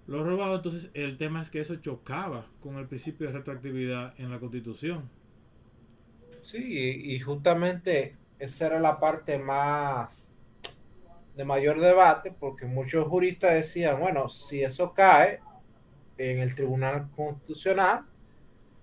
lo 0.06 0.24
robado. 0.24 0.58
Entonces 0.58 0.92
el 0.94 1.18
tema 1.18 1.42
es 1.42 1.50
que 1.50 1.62
eso 1.62 1.76
chocaba 1.78 2.46
con 2.62 2.78
el 2.78 2.88
principio 2.88 3.26
de 3.26 3.34
retroactividad 3.34 4.14
en 4.20 4.30
la 4.30 4.40
constitución. 4.40 5.10
sí, 6.44 6.62
y, 7.14 7.20
justamente 7.20 8.18
esa 8.38 8.68
era 8.68 8.80
la 8.80 9.00
parte 9.00 9.40
más 9.40 10.32
de 11.36 11.46
mayor 11.46 11.80
debate, 11.80 12.32
porque 12.32 12.68
muchos 12.68 13.08
juristas 13.08 13.54
decían, 13.54 14.00
bueno, 14.00 14.30
si 14.30 14.62
eso 14.62 14.94
cae 14.94 15.40
en 16.20 16.40
el 16.40 16.54
Tribunal 16.54 17.10
Constitucional, 17.16 18.06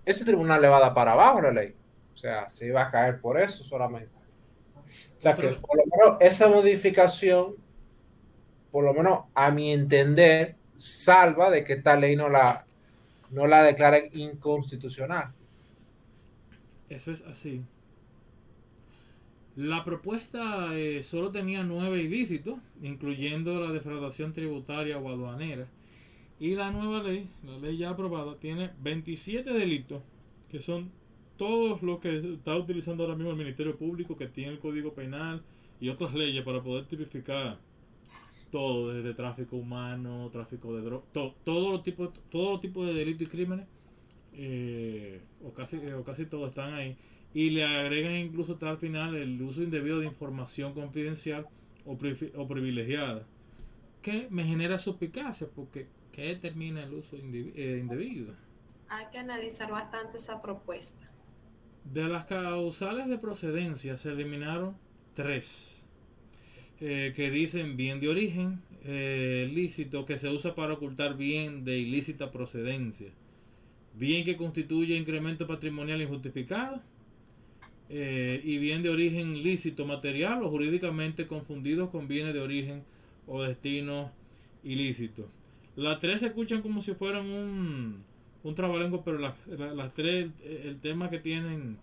ese 0.03 0.25
tribunal 0.25 0.61
le 0.61 0.67
va 0.67 0.77
a 0.77 0.81
dar 0.81 0.93
para 0.93 1.13
abajo 1.13 1.41
la 1.41 1.51
ley. 1.51 1.75
O 2.21 2.23
sea, 2.23 2.47
se 2.49 2.67
iba 2.67 2.83
a 2.83 2.91
caer 2.91 3.19
por 3.19 3.41
eso 3.41 3.63
solamente. 3.63 4.11
O 5.17 5.19
sea 5.19 5.33
que 5.33 5.47
por 5.47 5.75
lo 5.75 5.83
menos 5.85 6.17
esa 6.19 6.49
modificación, 6.49 7.55
por 8.71 8.83
lo 8.83 8.93
menos 8.93 9.21
a 9.33 9.49
mi 9.49 9.73
entender, 9.73 10.53
salva 10.77 11.49
de 11.49 11.63
que 11.63 11.73
esta 11.73 11.95
ley 11.95 12.15
no 12.15 12.29
la, 12.29 12.63
no 13.31 13.47
la 13.47 13.63
declaren 13.63 14.11
inconstitucional. 14.13 15.31
Eso 16.89 17.11
es 17.11 17.23
así. 17.23 17.63
La 19.55 19.83
propuesta 19.83 20.77
eh, 20.77 21.01
solo 21.01 21.31
tenía 21.31 21.63
nueve 21.63 22.03
ilícitos, 22.03 22.59
incluyendo 22.83 23.59
la 23.65 23.71
defraudación 23.71 24.33
tributaria 24.33 24.99
o 24.99 25.09
aduanera. 25.09 25.65
Y 26.39 26.53
la 26.53 26.69
nueva 26.69 27.01
ley, 27.01 27.27
la 27.43 27.57
ley 27.57 27.77
ya 27.77 27.89
aprobada, 27.89 28.35
tiene 28.35 28.69
27 28.79 29.51
delitos, 29.53 30.03
que 30.51 30.61
son 30.61 31.00
todos 31.41 31.81
los 31.81 31.99
que 31.99 32.11
está 32.35 32.55
utilizando 32.55 33.03
ahora 33.03 33.15
mismo 33.15 33.31
el 33.31 33.37
Ministerio 33.37 33.75
Público, 33.75 34.15
que 34.15 34.27
tiene 34.27 34.51
el 34.53 34.59
Código 34.59 34.93
Penal 34.93 35.41
y 35.79 35.89
otras 35.89 36.13
leyes 36.13 36.43
para 36.45 36.61
poder 36.61 36.85
tipificar 36.85 37.57
todo, 38.51 38.93
desde 38.93 39.13
tráfico 39.13 39.55
humano, 39.57 40.29
tráfico 40.31 40.75
de 40.75 40.81
drogas, 40.83 41.11
to- 41.13 41.35
todos 41.43 41.71
los 41.71 41.83
tipos 41.83 42.11
todos 42.29 42.51
los 42.53 42.61
tipos 42.61 42.85
de 42.87 42.93
delitos 42.93 43.23
y 43.23 43.27
crímenes, 43.27 43.67
eh, 44.33 45.21
o, 45.43 45.51
casi, 45.53 45.77
o 45.77 46.03
casi 46.03 46.25
todos 46.27 46.49
están 46.49 46.73
ahí. 46.73 46.95
Y 47.33 47.49
le 47.51 47.63
agregan 47.63 48.15
incluso 48.17 48.53
hasta 48.53 48.69
al 48.69 48.77
final 48.77 49.15
el 49.15 49.41
uso 49.41 49.63
indebido 49.63 49.99
de 49.99 50.05
información 50.05 50.73
confidencial 50.73 51.47
o, 51.85 51.97
o 52.37 52.47
privilegiada, 52.47 53.25
que 54.01 54.27
me 54.29 54.43
genera 54.43 54.77
suspicacia, 54.77 55.47
porque 55.55 55.87
¿Qué 56.11 56.23
determina 56.23 56.83
el 56.83 56.93
uso 56.93 57.15
eh, 57.15 57.79
indebido? 57.81 58.35
Hay 58.89 59.05
que 59.11 59.17
analizar 59.19 59.71
bastante 59.71 60.17
esa 60.17 60.41
propuesta. 60.41 61.10
De 61.85 62.07
las 62.07 62.25
causales 62.25 63.07
de 63.07 63.17
procedencia 63.17 63.97
se 63.97 64.11
eliminaron 64.11 64.75
tres. 65.13 65.81
Eh, 66.83 67.13
que 67.15 67.29
dicen 67.29 67.77
bien 67.77 67.99
de 67.99 68.09
origen 68.09 68.59
eh, 68.85 69.47
lícito 69.53 70.03
que 70.03 70.17
se 70.17 70.27
usa 70.29 70.55
para 70.55 70.73
ocultar 70.73 71.15
bien 71.15 71.63
de 71.63 71.77
ilícita 71.77 72.31
procedencia, 72.31 73.11
bien 73.93 74.25
que 74.25 74.35
constituye 74.35 74.97
incremento 74.97 75.45
patrimonial 75.45 76.01
injustificado 76.01 76.81
eh, 77.89 78.41
y 78.43 78.57
bien 78.57 78.81
de 78.81 78.89
origen 78.89 79.43
lícito 79.43 79.85
material 79.85 80.41
o 80.41 80.49
jurídicamente 80.49 81.27
confundidos 81.27 81.91
con 81.91 82.07
bienes 82.07 82.33
de 82.33 82.39
origen 82.39 82.83
o 83.27 83.43
destino 83.43 84.11
ilícito. 84.63 85.29
Las 85.75 85.99
tres 85.99 86.21
se 86.21 86.27
escuchan 86.27 86.63
como 86.63 86.81
si 86.81 86.95
fueran 86.95 87.27
un, 87.27 88.03
un 88.43 88.55
trabalengo, 88.55 89.03
pero 89.03 89.17
las, 89.17 89.93
tres, 89.93 90.31
el 90.43 90.79
tema 90.79 91.09
que 91.09 91.19
tienen 91.19 91.77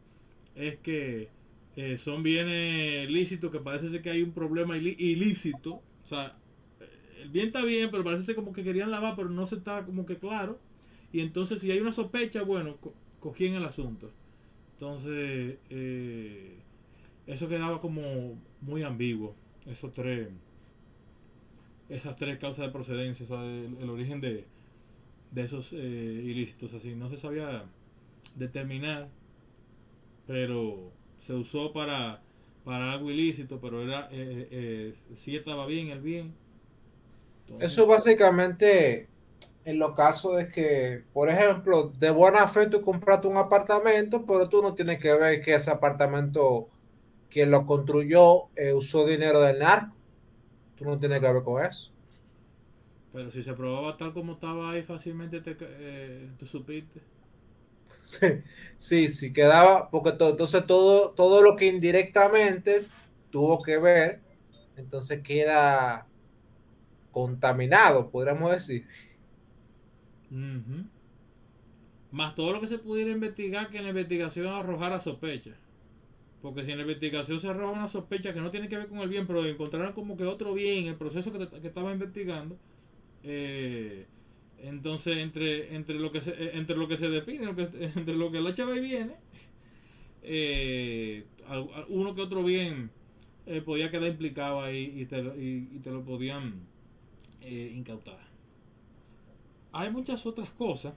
es 0.54 0.76
que 0.78 1.28
eh, 1.76 1.96
son 1.96 2.22
bienes 2.22 3.08
lícitos 3.08 3.52
que 3.52 3.60
parece 3.60 3.90
ser 3.90 4.02
que 4.02 4.10
hay 4.10 4.22
un 4.22 4.32
problema 4.32 4.76
ilícito. 4.76 5.82
O 6.04 6.08
sea, 6.08 6.36
eh, 6.80 7.22
el 7.22 7.28
bien 7.28 7.48
está 7.48 7.62
bien, 7.62 7.90
pero 7.90 8.02
parece 8.02 8.24
ser 8.24 8.34
como 8.34 8.52
que 8.52 8.64
querían 8.64 8.90
lavar, 8.90 9.14
pero 9.14 9.28
no 9.28 9.46
se 9.46 9.56
está 9.56 9.84
como 9.84 10.04
que 10.04 10.16
claro. 10.16 10.58
Y 11.12 11.20
entonces 11.20 11.60
si 11.60 11.70
hay 11.70 11.78
una 11.78 11.92
sospecha, 11.92 12.42
bueno, 12.42 12.76
co 12.78 12.94
en 13.38 13.54
el 13.54 13.64
asunto. 13.64 14.10
Entonces, 14.74 15.58
eh, 15.70 16.56
eso 17.26 17.48
quedaba 17.48 17.80
como 17.80 18.38
muy 18.60 18.82
ambiguo. 18.82 19.34
Esos 19.66 19.92
tres, 19.92 20.28
esas 21.88 22.16
tres 22.16 22.38
causas 22.38 22.66
de 22.66 22.72
procedencia, 22.72 23.24
o 23.24 23.28
sea, 23.28 23.44
el, 23.44 23.90
origen 23.90 24.20
de, 24.20 24.46
de 25.30 25.42
esos 25.44 25.72
ilícitos. 25.72 26.74
Así, 26.74 26.94
no 26.94 27.08
se 27.10 27.18
sabía 27.18 27.64
determinar, 28.36 29.08
pero 30.26 30.92
se 31.20 31.34
usó 31.34 31.72
para, 31.72 32.22
para 32.64 32.92
algo 32.92 33.10
ilícito, 33.10 33.58
pero 33.60 33.82
era 33.82 34.08
eh, 34.10 34.48
eh, 34.50 34.94
sí 35.24 35.36
estaba 35.36 35.66
bien 35.66 35.88
el 35.88 36.00
bien. 36.00 36.34
Eso 37.60 37.86
básicamente 37.86 39.08
en 39.64 39.78
los 39.78 39.94
casos 39.94 40.36
de 40.36 40.48
que, 40.50 41.02
por 41.12 41.30
ejemplo, 41.30 41.92
de 41.98 42.10
buena 42.10 42.46
fe 42.46 42.66
tú 42.66 42.82
compraste 42.82 43.26
un 43.26 43.36
apartamento, 43.36 44.24
pero 44.26 44.48
tú 44.48 44.62
no 44.62 44.74
tienes 44.74 45.00
que 45.00 45.14
ver 45.14 45.40
que 45.40 45.54
ese 45.54 45.70
apartamento, 45.70 46.68
quien 47.30 47.50
lo 47.50 47.64
construyó, 47.64 48.48
eh, 48.56 48.72
usó 48.72 49.06
dinero 49.06 49.40
del 49.40 49.58
narco. 49.58 49.94
Tú 50.76 50.84
no 50.84 50.98
tienes 50.98 51.20
que 51.20 51.32
ver 51.32 51.42
con 51.42 51.64
eso. 51.64 51.90
Pero 53.12 53.30
si 53.30 53.42
se 53.42 53.54
probaba 53.54 53.96
tal 53.96 54.12
como 54.14 54.32
estaba 54.34 54.70
ahí, 54.70 54.82
fácilmente 54.82 55.40
te, 55.40 55.54
tú 56.38 56.46
supiste. 56.46 57.00
Sí, 58.78 59.08
sí, 59.08 59.32
quedaba, 59.32 59.90
porque 59.90 60.10
entonces 60.10 60.66
todo, 60.66 61.10
todo 61.10 61.42
lo 61.42 61.56
que 61.56 61.66
indirectamente 61.66 62.86
tuvo 63.30 63.62
que 63.62 63.78
ver, 63.78 64.20
entonces 64.76 65.22
queda 65.22 66.06
contaminado, 67.10 68.10
podríamos 68.10 68.52
decir. 68.52 68.86
Más 72.10 72.34
todo 72.34 72.52
lo 72.52 72.60
que 72.60 72.66
se 72.68 72.78
pudiera 72.78 73.10
investigar 73.10 73.70
que 73.70 73.78
en 73.78 73.84
la 73.84 73.90
investigación 73.90 74.46
arrojara 74.46 75.00
sospecha. 75.00 75.52
Porque 76.42 76.64
si 76.64 76.72
en 76.72 76.78
la 76.78 76.84
investigación 76.84 77.40
se 77.40 77.48
arroja 77.48 77.72
una 77.72 77.88
sospecha 77.88 78.34
que 78.34 78.40
no 78.40 78.50
tiene 78.50 78.68
que 78.68 78.78
ver 78.78 78.88
con 78.88 79.00
el 79.00 79.08
bien, 79.08 79.26
pero 79.26 79.44
encontraron 79.46 79.92
como 79.94 80.16
que 80.16 80.24
otro 80.24 80.54
bien 80.54 80.84
en 80.84 80.88
el 80.88 80.96
proceso 80.96 81.32
que, 81.32 81.48
que 81.48 81.68
estaba 81.68 81.92
investigando, 81.92 82.58
eh, 83.22 84.06
entonces, 84.58 85.18
entre, 85.18 85.74
entre, 85.74 85.98
lo, 85.98 86.10
que 86.10 86.20
se, 86.20 86.30
eh, 86.30 86.50
entre 86.54 86.76
lo 86.76 86.88
que 86.88 86.96
se 86.96 87.08
define, 87.08 87.48
entre 87.96 88.16
lo 88.16 88.30
que 88.30 88.40
la 88.40 88.54
chave 88.54 88.80
viene, 88.80 89.14
eh, 90.22 91.24
uno 91.88 92.14
que 92.14 92.22
otro 92.22 92.42
bien 92.42 92.90
podía 93.64 93.90
quedar 93.90 94.08
implicado 94.08 94.60
ahí 94.60 94.92
y 94.94 95.06
te, 95.06 95.20
y, 95.38 95.78
te 95.78 95.90
lo 95.90 96.04
podían 96.04 96.66
incautar. 97.40 98.18
Hay 99.72 99.90
muchas 99.90 100.26
otras 100.26 100.50
cosas, 100.50 100.92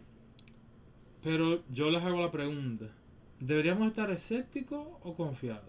pero 1.23 1.63
yo 1.69 1.89
les 1.89 2.03
hago 2.03 2.19
la 2.19 2.29
pregunta. 2.29 2.93
¿Deberíamos 3.39 3.87
estar 3.87 4.11
escépticos 4.11 4.85
o 5.01 5.15
confiados? 5.15 5.63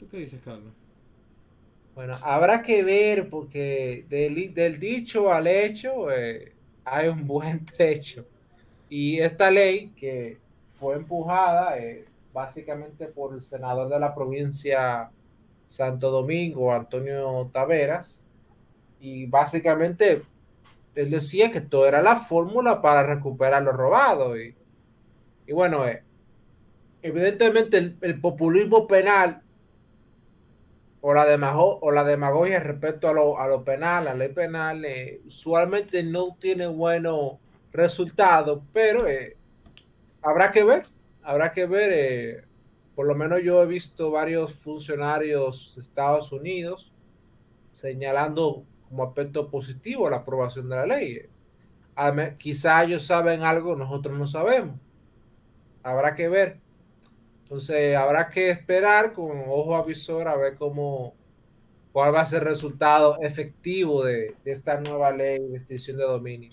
¿Tú 0.00 0.08
qué 0.08 0.18
dices, 0.18 0.40
Carlos? 0.42 0.72
Bueno, 1.94 2.14
habrá 2.22 2.62
que 2.62 2.82
ver 2.82 3.28
porque 3.28 4.06
del, 4.08 4.80
dicho 4.80 5.30
al 5.30 5.46
hecho 5.46 6.10
eh, 6.10 6.54
hay 6.84 7.08
un 7.08 7.26
buen 7.26 7.64
trecho. 7.76 8.26
Y 8.88 9.20
esta 9.20 9.50
ley 9.50 9.88
que 9.96 10.38
fue 10.78 10.96
empujada 10.96 11.78
eh, 11.78 12.06
básicamente 12.32 13.06
por 13.06 13.34
el 13.34 13.42
senador 13.42 13.88
de 13.88 14.00
la 14.00 14.14
provincia 14.14 15.10
Santo 15.66 16.10
Domingo, 16.10 16.72
Antonio 16.72 17.50
Taveras, 17.52 18.26
y 19.00 19.26
básicamente 19.26 20.22
él 20.94 21.10
decía 21.10 21.50
que 21.50 21.60
todo 21.60 21.86
era 21.86 22.02
la 22.02 22.16
fórmula 22.16 22.80
para 22.80 23.02
recuperar 23.14 23.62
lo 23.62 23.72
robado. 23.72 24.38
Y, 24.38 24.54
bueno, 25.52 25.86
eh, 25.86 26.02
evidentemente 27.02 27.96
el 28.00 28.20
populismo 28.20 28.86
penal 28.86 29.42
o 31.04 31.14
la, 31.14 31.24
demago, 31.26 31.80
demagogia 32.06 32.60
respecto 32.60 33.08
a 33.08 33.12
lo, 33.12 33.38
a 33.38 33.48
lo 33.48 33.64
penal, 33.64 34.06
a 34.06 34.12
la 34.12 34.14
ley 34.14 34.28
penal, 34.28 34.84
eh, 34.84 35.20
usualmente 35.26 36.04
no 36.04 36.36
tiene 36.38 36.68
buenos 36.68 37.38
resultados, 37.72 38.62
pero 38.72 39.08
eh, 39.08 39.36
habrá 40.22 40.52
que 40.52 40.62
ver, 40.62 40.82
habrá 41.22 41.52
que 41.52 41.66
ver. 41.66 41.90
Eh, 41.92 42.44
por 42.94 43.06
lo 43.06 43.16
menos 43.16 43.42
yo 43.42 43.62
he 43.62 43.66
visto 43.66 44.12
varios 44.12 44.54
funcionarios 44.54 45.74
de 45.74 45.82
Estados 45.82 46.30
Unidos 46.30 46.92
señalando 47.72 48.64
como 48.88 49.02
aspecto 49.02 49.50
positivo 49.50 50.08
la 50.08 50.18
aprobación 50.18 50.68
de 50.68 50.76
la 50.76 50.86
ley. 50.86 51.22
quizá 52.38 52.84
ellos 52.84 53.04
saben 53.04 53.42
algo, 53.42 53.74
nosotros 53.74 54.16
no 54.16 54.26
sabemos. 54.26 54.76
Habrá 55.82 56.14
que 56.14 56.28
ver. 56.28 56.60
Entonces 57.52 57.94
habrá 57.94 58.30
que 58.30 58.48
esperar 58.48 59.12
con 59.12 59.42
ojo 59.46 59.76
avisor 59.76 60.26
a 60.26 60.34
ver 60.36 60.54
cómo 60.54 61.14
cuál 61.92 62.14
va 62.14 62.22
a 62.22 62.24
ser 62.24 62.40
el 62.40 62.48
resultado 62.48 63.18
efectivo 63.20 64.02
de, 64.02 64.36
esta 64.46 64.80
nueva 64.80 65.10
ley 65.10 65.38
de 65.38 65.58
extinción 65.58 65.98
de 65.98 66.04
dominio. 66.04 66.48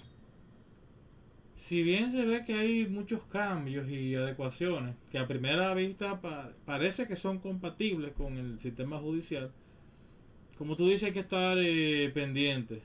Si 1.55 1.83
bien 1.83 2.11
se 2.11 2.25
ve 2.25 2.43
que 2.43 2.53
hay 2.53 2.85
muchos 2.87 3.21
cambios 3.31 3.87
y 3.87 4.13
adecuaciones 4.13 4.93
que 5.09 5.19
a 5.19 5.25
primera 5.25 5.73
vista 5.73 6.19
parece 6.65 7.07
que 7.07 7.15
son 7.15 7.39
compatibles 7.39 8.11
con 8.11 8.35
el 8.35 8.59
sistema 8.59 8.99
judicial, 8.99 9.53
como 10.57 10.75
tú 10.75 10.89
dices 10.89 11.03
hay 11.03 11.13
que 11.13 11.21
estar 11.21 11.57
eh, 11.61 12.11
pendiente. 12.13 12.81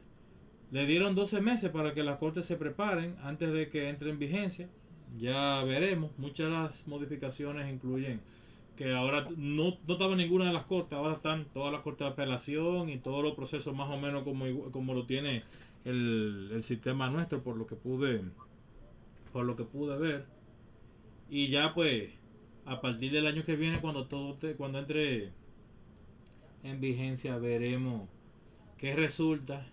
Le 0.71 0.87
dieron 0.87 1.17
12 1.17 1.41
meses 1.41 1.69
para 1.73 1.95
que 1.95 2.05
las 2.05 2.19
cortes 2.19 2.47
se 2.47 2.55
preparen 2.55 3.17
antes 3.25 3.53
de 3.53 3.71
que 3.71 3.89
entre 3.89 4.11
en 4.11 4.21
vigencia 4.21 4.69
ya 5.19 5.63
veremos. 5.65 6.11
Muchas 6.19 6.51
las 6.51 6.87
modificaciones 6.87 7.73
incluyen 7.73 8.21
que 8.77 8.93
ahora 8.93 9.25
no, 9.37 9.79
no 9.87 9.93
estaba 9.95 10.17
ninguna 10.17 10.47
de 10.47 10.53
las 10.53 10.65
cortes, 10.65 10.99
ahora 10.99 11.15
están 11.15 11.47
todas 11.53 11.73
las 11.73 11.83
cortes 11.83 12.07
de 12.07 12.13
apelación 12.13 12.89
y 12.91 12.99
todos 12.99 13.23
los 13.23 13.35
procesos 13.35 13.75
más 13.75 13.89
o 13.91 13.97
menos 13.99 14.25
como, 14.25 14.47
como 14.73 14.95
lo 14.95 15.07
tiene 15.07 15.45
el, 15.85 16.51
el 16.53 16.65
sistema 16.65 17.09
nuestro, 17.11 17.43
por 17.43 17.57
lo 17.57 17.67
que 17.67 17.77
pude 17.77 18.23
por 19.33 19.45
lo 19.45 19.57
que 19.57 19.65
pude 19.65 19.99
ver. 19.99 20.27
Y 21.29 21.49
ya 21.49 21.75
pues 21.75 22.11
a 22.67 22.81
partir 22.81 23.13
del 23.13 23.27
año 23.27 23.45
que 23.45 23.57
viene 23.57 23.81
cuando 23.81 24.07
todo 24.07 24.39
cuando 24.57 24.79
entre 24.79 25.33
en 26.63 26.81
vigencia 26.81 27.37
veremos 27.39 28.09
qué 28.79 28.95
resulta 28.95 29.67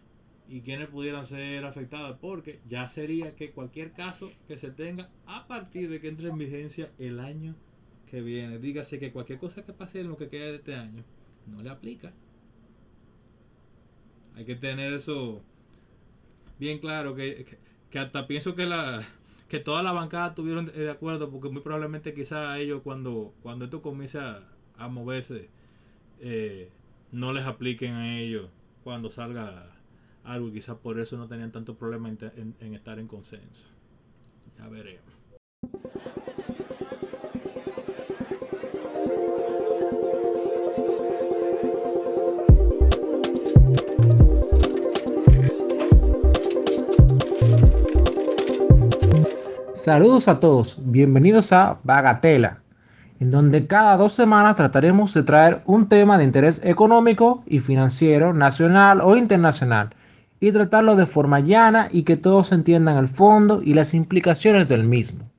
y 0.52 0.60
quienes 0.60 0.90
pudieran 0.90 1.26
ser 1.26 1.64
afectadas, 1.64 2.18
porque 2.20 2.60
ya 2.68 2.90
sería 2.90 3.36
que 3.36 3.52
cualquier 3.52 3.94
caso 3.94 4.30
que 4.50 4.58
se 4.58 4.70
tenga 4.70 5.10
a 5.26 5.48
partir 5.48 5.90
de 5.90 6.02
que 6.02 6.10
entre 6.10 6.28
en 6.28 6.38
vigencia 6.38 6.92
el 7.00 7.22
año 7.22 7.56
que 8.10 8.22
viene, 8.22 8.60
dígase 8.60 9.00
que 9.00 9.14
cualquier 9.14 9.40
cosa 9.40 9.64
que 9.64 9.72
pase 9.72 10.02
en 10.02 10.10
lo 10.10 10.18
que 10.18 10.28
queda 10.28 10.48
de 10.48 10.56
este 10.56 10.76
año 10.76 11.06
no 11.48 11.64
le 11.64 11.70
aplica. 11.70 12.12
Hay 14.36 14.44
que 14.44 14.56
tener 14.56 14.92
eso 14.92 15.42
bien 16.60 16.80
claro, 16.80 17.16
que, 17.16 17.58
hasta 17.96 18.28
pienso 18.28 18.54
que 18.54 18.66
la 18.66 19.08
que 19.48 19.60
toda 19.60 19.84
la 19.84 19.94
bancada 19.94 20.30
estuvieron 20.30 20.66
de 20.66 20.90
acuerdo, 20.90 21.30
porque 21.32 21.50
muy 21.50 21.62
probablemente 21.62 22.14
quizá 22.14 22.58
ellos 22.60 22.82
cuando, 22.84 23.34
cuando 23.42 23.66
esto 23.66 23.82
comience 23.82 24.20
a, 24.20 24.88
moverse, 24.90 25.50
eh, 26.20 26.70
no 27.12 27.32
les 27.32 27.46
apliquen 27.46 27.94
a 27.94 28.20
ellos 28.20 28.50
cuando 28.84 29.10
salga 29.10 29.81
algo 30.24 30.48
y 30.50 30.54
quizás 30.54 30.78
por 30.78 31.00
eso 31.00 31.18
no 31.18 31.28
tenían 31.28 31.52
tanto 31.52 31.76
problema 31.76 32.10
en, 32.10 32.56
en 32.60 32.74
estar 32.74 33.00
en 33.00 33.08
consenso. 33.08 33.68
Ya 34.58 34.68
veremos. 34.68 35.12
Saludos 49.74 50.28
a 50.28 50.40
todos, 50.40 50.78
bienvenidos 50.84 51.52
a 51.54 51.80
Bagatela, 51.84 52.60
en 53.20 53.32
donde 53.32 53.66
cada 53.66 53.98
dos 53.98 54.14
semanas 54.14 54.56
trataremos 54.56 55.12
de 55.16 55.24
traer 55.24 55.64
un 55.66 55.90
tema 55.90 56.20
de 56.20 56.24
interés 56.24 56.62
económico 56.64 57.44
y 57.48 57.62
financiero, 57.62 58.32
nacional 58.32 59.02
o 59.02 59.18
internacional, 59.18 59.96
y 60.42 60.52
tratarlo 60.52 60.98
de 60.98 61.06
forma 61.06 61.40
llana 61.40 61.88
y 61.92 62.04
que 62.04 62.18
todos 62.18 62.52
entiendan 62.52 62.98
el 62.98 63.08
fondo 63.08 63.62
y 63.64 63.74
las 63.74 63.94
implicaciones 63.94 64.68
del 64.68 64.84
mismo. 64.84 65.32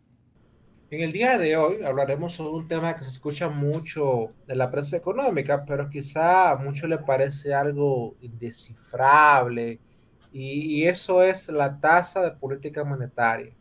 En 0.91 1.03
el 1.03 1.11
día 1.11 1.37
de 1.38 1.57
hoy 1.57 1.83
hablaremos 1.83 2.35
sobre 2.35 2.53
un 2.53 2.69
tema 2.69 2.95
que 2.95 3.05
se 3.05 3.11
escucha 3.11 3.49
mucho 3.49 4.33
en 4.47 4.59
la 4.59 4.71
prensa 4.71 4.97
económica, 4.97 5.65
pero 5.67 5.91
quizá 5.91 6.53
a 6.53 6.57
muchos 6.57 6.88
le 6.88 6.99
parece 6.99 7.53
algo 7.53 8.15
indescifrable, 8.21 9.81
y, 10.33 10.85
eso 10.85 11.23
es 11.23 11.49
la 11.49 11.79
tasa 11.79 12.23
de 12.23 12.31
política 12.31 12.85
monetaria. 12.85 13.53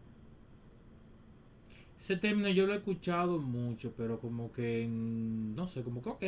Ese 1.99 2.15
término 2.15 2.49
yo 2.49 2.65
lo 2.65 2.73
he 2.73 2.77
escuchado 2.77 3.39
mucho, 3.39 3.93
pero 3.97 4.19
como 4.19 4.51
que, 4.51 4.88
no 4.89 5.67
sé, 5.67 5.84
como 5.84 6.01
que 6.01 6.10
ok. 6.10 6.23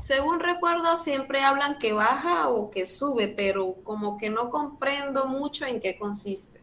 Según 0.00 0.40
recuerdo, 0.40 0.96
siempre 0.96 1.42
hablan 1.42 1.78
que 1.78 1.92
baja 1.92 2.48
o 2.48 2.70
que 2.70 2.86
sube, 2.86 3.28
pero 3.28 3.76
como 3.84 4.16
que 4.16 4.30
no 4.30 4.50
comprendo 4.50 5.26
mucho 5.26 5.66
en 5.66 5.78
qué 5.78 5.98
consiste. 5.98 6.60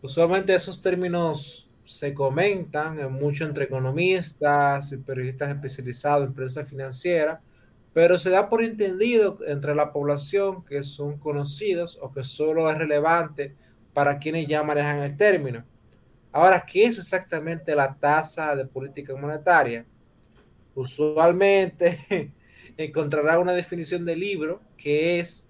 Usualmente 0.00 0.54
esos 0.54 0.80
términos 0.80 1.68
se 1.82 2.14
comentan 2.14 3.12
mucho 3.12 3.44
entre 3.44 3.64
economistas 3.64 4.92
y 4.92 4.98
periodistas 4.98 5.50
especializados 5.50 6.26
en 6.26 6.34
prensa 6.34 6.64
financiera, 6.64 7.40
pero 7.92 8.18
se 8.18 8.30
da 8.30 8.48
por 8.48 8.62
entendido 8.62 9.38
entre 9.46 9.74
la 9.74 9.92
población 9.92 10.64
que 10.64 10.84
son 10.84 11.18
conocidos 11.18 11.98
o 12.00 12.12
que 12.12 12.22
solo 12.22 12.70
es 12.70 12.78
relevante 12.78 13.54
para 13.92 14.18
quienes 14.18 14.46
ya 14.46 14.62
manejan 14.62 15.00
el 15.00 15.16
término. 15.16 15.64
Ahora, 16.32 16.64
¿qué 16.66 16.86
es 16.86 16.98
exactamente 16.98 17.74
la 17.74 17.94
tasa 17.94 18.56
de 18.56 18.64
política 18.64 19.14
monetaria? 19.14 19.84
Usualmente 20.74 22.32
encontrará 22.76 23.38
una 23.38 23.52
definición 23.52 24.04
del 24.04 24.20
libro 24.20 24.60
que 24.76 25.20
es 25.20 25.46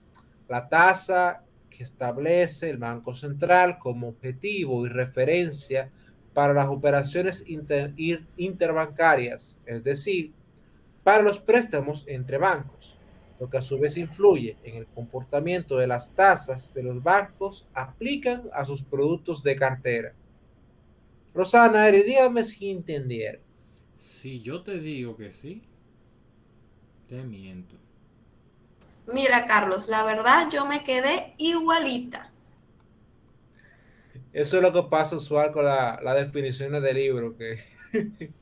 la 0.48 0.68
tasa 0.68 1.42
que 1.70 1.82
establece 1.82 2.70
el 2.70 2.78
Banco 2.78 3.14
Central 3.14 3.78
como 3.78 4.08
objetivo 4.08 4.87
y 4.87 4.90
referencia 4.90 5.90
para 6.32 6.52
las 6.52 6.68
operaciones 6.68 7.44
interbancarias, 8.37 9.60
es 9.66 9.84
decir, 9.84 10.32
para 11.02 11.22
los 11.22 11.38
préstamos 11.38 12.04
entre 12.06 12.38
bancos, 12.38 12.96
lo 13.38 13.48
que 13.48 13.58
a 13.58 13.62
su 13.62 13.78
vez 13.78 13.96
influye 13.96 14.56
en 14.64 14.76
el 14.76 14.87
comportamiento 14.87 15.76
de 15.76 15.87
las 15.87 16.12
tasas 16.14 16.74
de 16.74 16.82
los 16.82 17.02
bancos 17.02 17.66
aplican 17.74 18.44
a 18.52 18.64
sus 18.64 18.82
productos 18.82 19.42
de 19.42 19.56
cartera. 19.56 20.14
Rosana, 21.34 21.87
dígame 21.87 22.44
si 22.44 22.70
entendieron. 22.70 23.42
Si 23.98 24.40
yo 24.40 24.62
te 24.62 24.78
digo 24.78 25.16
que 25.16 25.32
sí, 25.32 25.62
miento. 27.22 27.77
Mira, 29.07 29.46
Carlos, 29.46 29.88
la 29.88 30.03
verdad 30.03 30.48
yo 30.50 30.64
me 30.64 30.83
quedé 30.83 31.35
igualita. 31.37 32.31
Eso 34.33 34.57
es 34.57 34.62
lo 34.62 34.72
que 34.72 34.83
pasa 34.90 35.16
usual 35.16 35.53
con 35.53 35.64
las 35.64 36.16
definiciones 36.16 36.83
del 36.83 36.96
libro, 36.96 37.37
que 37.37 37.61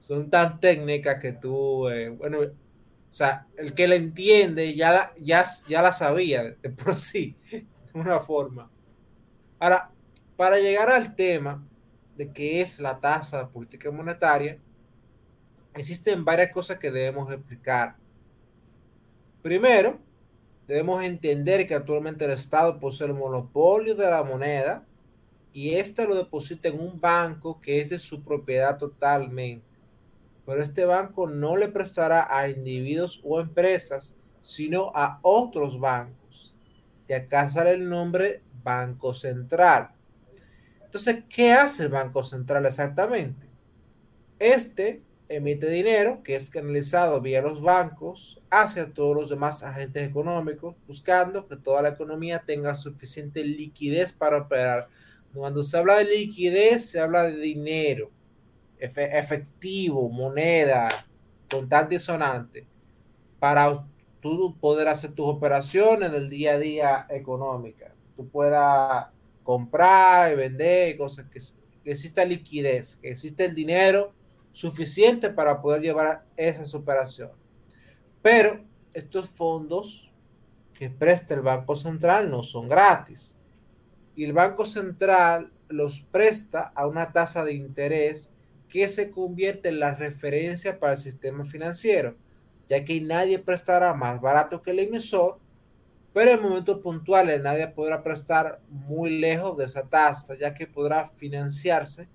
son 0.00 0.30
tan 0.30 0.58
técnicas 0.58 1.20
que 1.20 1.32
tú, 1.32 1.88
eh, 1.88 2.08
bueno, 2.08 2.40
o 2.40 2.48
sea, 3.10 3.46
el 3.56 3.74
que 3.74 3.88
la 3.88 3.96
entiende 3.96 4.74
ya 4.74 4.92
la, 4.92 5.12
ya, 5.20 5.44
ya 5.68 5.82
la 5.82 5.92
sabía 5.92 6.44
de 6.44 6.70
por 6.70 6.94
sí, 6.96 7.36
de 7.50 7.66
una 7.92 8.20
forma. 8.20 8.70
Ahora, 9.58 9.90
para 10.36 10.58
llegar 10.58 10.90
al 10.90 11.14
tema 11.14 11.66
de 12.16 12.32
qué 12.32 12.60
es 12.60 12.78
la 12.80 12.98
tasa 12.98 13.38
de 13.40 13.46
política 13.48 13.90
monetaria, 13.90 14.58
existen 15.80 16.24
varias 16.24 16.52
cosas 16.52 16.78
que 16.78 16.90
debemos 16.90 17.32
explicar. 17.32 17.96
Primero, 19.42 19.98
debemos 20.66 21.02
entender 21.04 21.66
que 21.66 21.74
actualmente 21.74 22.24
el 22.24 22.32
Estado 22.32 22.80
posee 22.80 23.06
el 23.06 23.14
monopolio 23.14 23.94
de 23.94 24.10
la 24.10 24.24
moneda 24.24 24.84
y 25.52 25.74
ésta 25.74 26.04
lo 26.04 26.14
deposita 26.14 26.68
en 26.68 26.80
un 26.80 27.00
banco 27.00 27.60
que 27.60 27.80
es 27.80 27.90
de 27.90 27.98
su 27.98 28.22
propiedad 28.22 28.76
totalmente. 28.76 29.64
Pero 30.44 30.62
este 30.62 30.84
banco 30.84 31.26
no 31.26 31.56
le 31.56 31.68
prestará 31.68 32.26
a 32.28 32.48
individuos 32.48 33.20
o 33.24 33.40
empresas, 33.40 34.14
sino 34.42 34.92
a 34.94 35.18
otros 35.22 35.80
bancos. 35.80 36.54
De 37.08 37.14
acá 37.14 37.48
sale 37.48 37.70
el 37.70 37.88
nombre 37.88 38.42
Banco 38.62 39.14
Central. 39.14 39.90
Entonces, 40.84 41.24
¿qué 41.28 41.52
hace 41.52 41.84
el 41.84 41.88
Banco 41.88 42.22
Central 42.22 42.66
exactamente? 42.66 43.46
Este 44.38 45.02
emite 45.28 45.68
dinero 45.68 46.22
que 46.22 46.36
es 46.36 46.50
canalizado 46.50 47.20
vía 47.20 47.42
los 47.42 47.60
bancos 47.60 48.40
hacia 48.50 48.92
todos 48.92 49.16
los 49.16 49.28
demás 49.28 49.62
agentes 49.62 50.08
económicos, 50.08 50.76
buscando 50.86 51.46
que 51.48 51.56
toda 51.56 51.82
la 51.82 51.90
economía 51.90 52.42
tenga 52.46 52.74
suficiente 52.74 53.42
liquidez 53.44 54.12
para 54.12 54.38
operar 54.38 54.88
cuando 55.36 55.62
se 55.62 55.76
habla 55.76 55.96
de 55.96 56.04
liquidez, 56.04 56.90
se 56.90 57.00
habla 57.00 57.24
de 57.24 57.36
dinero, 57.36 58.10
efectivo, 58.78 60.08
moneda, 60.08 60.88
contante 61.50 61.96
y 61.96 61.98
sonante, 61.98 62.66
para 63.38 63.86
tú 64.20 64.56
poder 64.58 64.88
hacer 64.88 65.12
tus 65.12 65.26
operaciones 65.26 66.10
del 66.10 66.30
día 66.30 66.54
a 66.54 66.58
día 66.58 67.06
económica. 67.10 67.92
Tú 68.16 68.26
puedas 68.28 69.08
comprar 69.42 70.32
y 70.32 70.36
vender, 70.36 70.96
cosas 70.96 71.26
que, 71.30 71.40
exista 71.90 72.24
liquidez, 72.24 72.96
que 72.96 73.10
existe 73.10 73.44
el 73.44 73.54
dinero 73.54 74.12
suficiente 74.56 75.28
para 75.28 75.60
poder 75.60 75.82
llevar 75.82 76.24
esas 76.34 76.74
operaciones. 76.74 77.36
Pero 78.22 78.64
estos 78.94 79.28
fondos 79.28 80.10
que 80.72 80.88
presta 80.88 81.34
el 81.34 81.42
Banco 81.42 81.76
Central 81.76 82.30
no 82.30 82.42
son 82.42 82.66
gratis 82.66 83.38
y 84.14 84.24
el 84.24 84.32
Banco 84.32 84.64
Central 84.64 85.52
los 85.68 86.00
presta 86.00 86.72
a 86.74 86.86
una 86.86 87.12
tasa 87.12 87.44
de 87.44 87.52
interés 87.52 88.32
que 88.70 88.88
se 88.88 89.10
convierte 89.10 89.68
en 89.68 89.78
la 89.78 89.94
referencia 89.94 90.80
para 90.80 90.92
el 90.92 90.98
sistema 90.98 91.44
financiero, 91.44 92.16
ya 92.66 92.82
que 92.82 92.98
nadie 92.98 93.38
prestará 93.38 93.92
más 93.92 94.22
barato 94.22 94.62
que 94.62 94.70
el 94.70 94.78
emisor, 94.78 95.38
pero 96.14 96.30
en 96.30 96.40
momentos 96.40 96.80
puntuales 96.80 97.42
nadie 97.42 97.68
podrá 97.68 98.02
prestar 98.02 98.62
muy 98.70 99.18
lejos 99.18 99.54
de 99.58 99.66
esa 99.66 99.86
tasa, 99.86 100.34
ya 100.34 100.54
que 100.54 100.66
podrá 100.66 101.10
financiarse 101.10 102.08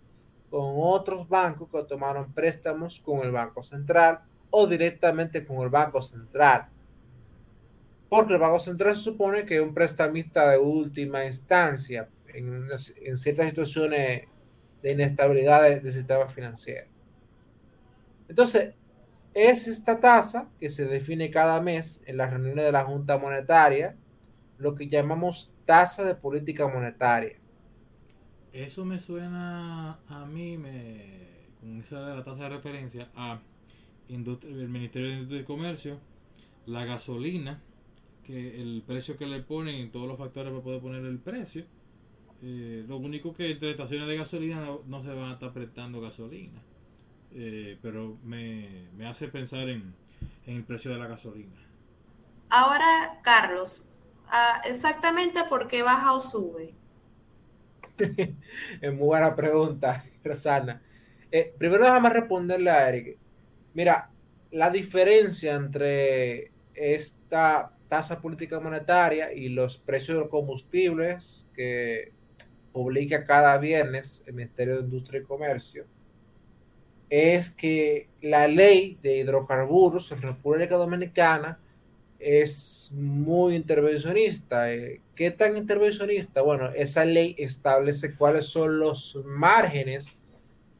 con 0.52 0.76
otros 0.78 1.28
bancos 1.28 1.68
que 1.72 1.84
tomaron 1.86 2.32
préstamos 2.32 3.00
con 3.00 3.22
el 3.22 3.32
Banco 3.32 3.64
Central 3.64 4.20
o 4.52 4.68
directamente 4.68 5.44
con 5.44 5.64
el 5.64 5.70
Banco 5.70 6.04
Central 6.04 6.68
porque 8.12 8.34
el 8.34 8.40
Banco 8.40 8.60
Central 8.60 8.98
supone 8.98 9.46
que 9.46 9.56
es 9.56 9.62
un 9.62 9.74
prestamista 9.74 10.50
de 10.50 10.58
última 10.58 11.24
instancia 11.24 12.10
en, 12.28 12.68
ciertas 13.18 13.48
situaciones 13.48 14.24
de 14.84 14.92
inestabilidad 14.92 15.64
del 15.64 15.94
sistema 15.94 16.28
financiero. 16.28 16.90
Entonces, 18.28 18.74
es 19.34 19.66
esta 19.70 20.02
tasa 20.02 20.50
que 20.60 20.70
se 20.70 20.84
define 20.84 21.32
cada 21.32 21.62
mes 21.62 22.04
en 22.06 22.18
las 22.18 22.32
reuniones 22.32 22.66
de 22.66 22.74
la 22.74 22.84
Junta 22.84 23.18
Monetaria, 23.18 23.96
lo 24.58 24.76
que 24.76 24.90
llamamos 24.90 25.54
tasa 25.64 26.04
de 26.04 26.16
política 26.16 26.68
monetaria. 26.68 27.38
Eso 28.54 28.84
me 28.84 29.00
suena 29.00 30.00
a 30.10 30.26
mí, 30.26 30.58
me, 30.58 31.30
con 31.60 31.80
esa 31.80 32.02
de 32.06 32.16
la 32.18 32.24
tasa 32.24 32.44
de 32.44 32.50
referencia, 32.50 33.10
a 33.16 33.40
el 34.10 34.68
Ministerio 34.68 35.08
de 35.08 35.14
Industria 35.14 35.42
y 35.42 35.46
Comercio, 35.46 36.00
la 36.66 36.84
gasolina, 36.84 37.62
que 38.26 38.62
el 38.62 38.84
precio 38.86 39.18
que 39.18 39.26
le 39.26 39.42
ponen 39.42 39.90
todos 39.92 40.08
los 40.08 40.18
factores 40.18 40.52
para 40.52 40.64
poder 40.64 40.82
poner 40.82 41.06
el 41.06 41.20
precio. 41.20 41.66
Eh, 42.44 42.84
lo 42.88 42.98
único 42.98 43.34
que 43.34 43.52
entre 43.52 43.72
estaciones 43.72 44.08
de 44.08 44.18
gasolina 44.18 44.68
no, 44.86 45.04
se 45.04 45.14
van 45.14 45.30
a 45.30 45.34
estar 45.34 45.54
prestando 45.54 46.02
gasolina. 46.02 46.62
Eh, 47.34 47.78
pero 47.82 48.18
me, 48.24 48.90
hace 49.08 49.30
pensar 49.30 49.70
en, 49.70 49.96
el 50.46 50.64
precio 50.66 50.92
de 50.92 50.98
la 50.98 51.08
gasolina. 51.08 51.56
Ahora, 52.50 53.22
Carlos, 53.24 53.86
ah, 54.28 54.62
exactamente 54.66 55.40
por 55.48 55.68
qué 55.70 55.84
baja 55.84 56.12
o 56.12 56.20
sube. 56.20 56.81
es 58.82 58.94
muy 58.94 59.06
buena 59.06 59.36
pregunta, 59.36 60.06
Rosana. 60.24 60.82
Eh, 61.32 61.54
primero 61.58 61.84
déjame 61.84 62.10
responderle 62.10 62.70
a 62.70 62.90
Eric. 62.90 63.18
Mira, 63.74 64.10
la 64.52 64.70
diferencia 64.70 65.56
entre 65.56 66.52
esta 66.74 67.72
tasa 67.88 68.22
política 68.22 68.60
monetaria 68.60 69.34
y 69.34 69.50
los 69.50 69.78
precios 69.78 70.16
de 70.16 70.22
los 70.22 70.30
combustibles 70.30 71.48
que 71.54 72.12
publica 72.72 73.26
cada 73.26 73.58
viernes 73.58 74.24
el 74.26 74.34
Ministerio 74.34 74.76
de 74.76 74.84
Industria 74.84 75.22
y 75.22 75.26
Comercio 75.26 75.86
es 77.10 77.52
que 77.52 78.08
la 78.22 78.48
ley 78.48 78.98
de 79.02 79.18
hidrocarburos 79.18 80.12
en 80.14 80.22
República 80.22 80.76
Dominicana 80.76 81.60
es 82.22 82.94
muy 82.96 83.56
intervencionista. 83.56 84.72
Eh, 84.72 85.02
¿Qué 85.16 85.32
tan 85.32 85.58
intervencionista? 85.58 86.42
Bueno, 86.42 86.70
esa 86.76 87.04
ley 87.04 87.36
establece 87.38 88.16
cuáles 88.16 88.46
son 88.46 88.80
los 88.80 89.20
márgenes 89.26 90.18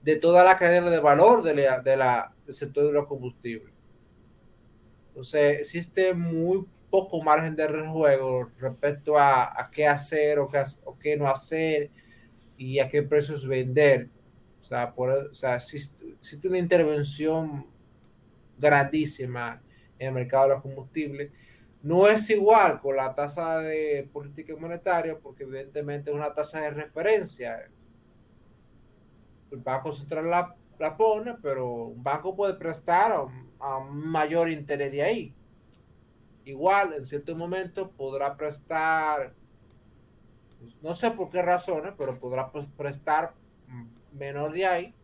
de 0.04 0.16
toda 0.18 0.44
la 0.44 0.58
cadena 0.58 0.90
de 0.90 1.00
valor 1.00 1.44
de 1.44 1.56
la, 1.56 1.80
de 1.80 1.98
la, 1.98 2.34
del 2.46 2.54
sector 2.54 2.86
de 2.86 2.94
los 2.94 3.08
combustibles. 3.08 3.74
Entonces, 5.10 5.60
existe 5.60 6.14
muy 6.14 6.66
poco 6.90 7.22
margen 7.22 7.56
de 7.56 7.68
rejuego 7.68 8.52
respecto 8.60 9.18
a, 9.18 9.70
qué 9.72 9.88
hacer 9.88 10.40
o 10.40 10.48
qué, 10.48 10.64
o 10.86 10.98
qué, 10.98 11.18
no 11.18 11.28
hacer 11.28 11.90
y 12.58 12.80
a 12.80 12.90
qué 12.90 13.02
precios 13.02 13.48
vender. 13.48 14.10
O 14.62 14.64
sea, 14.64 14.94
por, 14.94 15.10
o 15.10 15.34
sea 15.34 15.56
existe, 15.56 16.06
existe 16.20 16.48
una 16.48 16.60
intervención 16.60 17.66
grandísima 18.58 19.62
en 20.02 20.08
el 20.08 20.14
mercado 20.14 20.44
de 20.48 20.54
los 20.56 20.62
combustibles. 20.64 21.32
No 21.84 22.08
es 22.08 22.30
igual 22.30 22.82
con 22.82 22.96
la 22.96 23.14
tasa 23.14 23.60
de 23.60 24.10
política 24.12 24.56
monetaria 24.60 25.18
porque 25.18 25.44
evidentemente 25.44 26.10
es 26.10 26.16
una 26.16 26.34
tasa 26.34 26.62
de 26.62 26.72
referencia. 26.72 27.70
El 29.52 29.60
Banco 29.60 29.92
Central 29.92 30.30
la, 30.30 30.56
la 30.80 30.98
pone, 30.98 31.36
pero 31.42 31.68
un 31.86 32.04
banco 32.04 32.36
puede 32.36 32.56
prestar 32.56 33.12
a, 33.12 33.28
a 33.60 33.80
mayor 33.80 34.50
interés 34.50 34.92
de 34.92 35.04
ahí. 35.04 35.34
Igual, 36.46 36.94
en 36.94 37.06
cierto 37.06 37.36
momento 37.36 37.92
podrá 37.92 38.36
prestar, 38.36 39.34
pues, 40.60 40.76
no 40.82 40.94
sé 40.96 41.12
por 41.12 41.30
qué 41.30 41.42
razones, 41.42 41.94
pero 41.98 42.20
podrá 42.20 42.52
prestar 42.76 43.34
menor 44.12 44.52
de 44.52 44.66
ahí, 44.66 44.96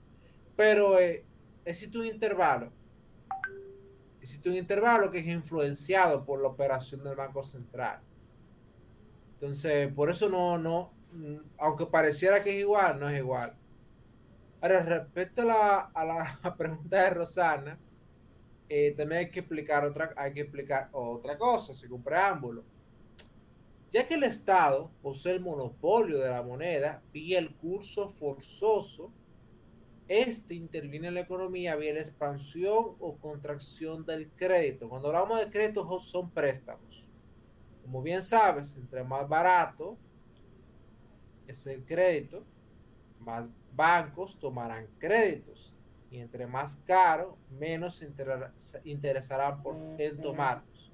pero 0.55 0.99
eh, 0.99 1.23
existe 1.65 1.97
un 1.97 2.05
intervalo. 2.05 2.71
Existe 4.27 4.49
un 4.49 4.57
intervalo 4.57 5.09
que 5.09 5.19
es 5.19 5.27
influenciado 5.27 6.25
por 6.25 6.41
la 6.41 6.49
operación 6.49 7.01
del 7.01 7.15
Banco 7.15 7.43
Central. 7.43 8.01
Entonces, 9.35 9.89
por 9.93 10.11
eso 10.11 10.27
no, 10.27 10.57
no, 10.57 10.91
aunque 11.57 11.85
pareciera 11.85 12.43
que 12.43 12.49
es 12.49 12.59
igual, 12.59 12.99
no 12.99 13.07
es 13.07 13.19
igual. 13.19 13.55
Ahora, 14.59 14.83
respecto 14.83 15.43
a 15.43 15.45
la, 15.45 15.77
a 15.93 16.03
la 16.03 16.55
pregunta 16.57 17.03
de 17.03 17.09
Rosana, 17.09 17.79
eh, 18.67 18.93
también 18.97 19.19
hay 19.19 19.31
que 19.31 19.39
explicar 19.39 19.85
otra, 19.85 20.13
hay 20.17 20.33
que 20.33 20.41
explicar 20.41 20.89
otra 20.91 21.37
cosa, 21.37 21.73
según 21.73 22.03
preámbulo. 22.03 22.65
Ya 23.93 24.09
que 24.09 24.15
el 24.15 24.23
Estado 24.23 24.91
posee 25.01 25.35
el 25.35 25.39
monopolio 25.39 26.19
de 26.19 26.31
la 26.31 26.43
moneda 26.43 27.01
vía 27.13 27.39
el 27.39 27.55
curso 27.55 28.09
forzoso, 28.09 29.09
este 30.07 30.55
interviene 30.55 31.09
en 31.09 31.15
la 31.15 31.21
economía 31.21 31.75
vía 31.75 31.93
la 31.93 31.99
expansión 31.99 32.95
o 32.99 33.17
contracción 33.17 34.05
del 34.05 34.29
crédito. 34.31 34.87
Cuando 34.89 35.09
hablamos 35.09 35.39
de 35.39 35.49
créditos 35.49 36.05
son 36.05 36.29
préstamos. 36.29 37.05
Como 37.83 38.01
bien 38.01 38.23
sabes, 38.23 38.75
entre 38.75 39.03
más 39.03 39.27
barato 39.27 39.97
es 41.47 41.65
el 41.67 41.85
crédito, 41.85 42.43
más 43.19 43.45
bancos 43.73 44.37
tomarán 44.39 44.87
créditos 44.99 45.73
y 46.09 46.19
entre 46.19 46.47
más 46.47 46.81
caro, 46.85 47.37
menos 47.59 47.95
se 47.95 48.81
interesarán 48.83 49.61
por, 49.61 49.75
en 49.97 50.19
tomarlos. 50.19 50.91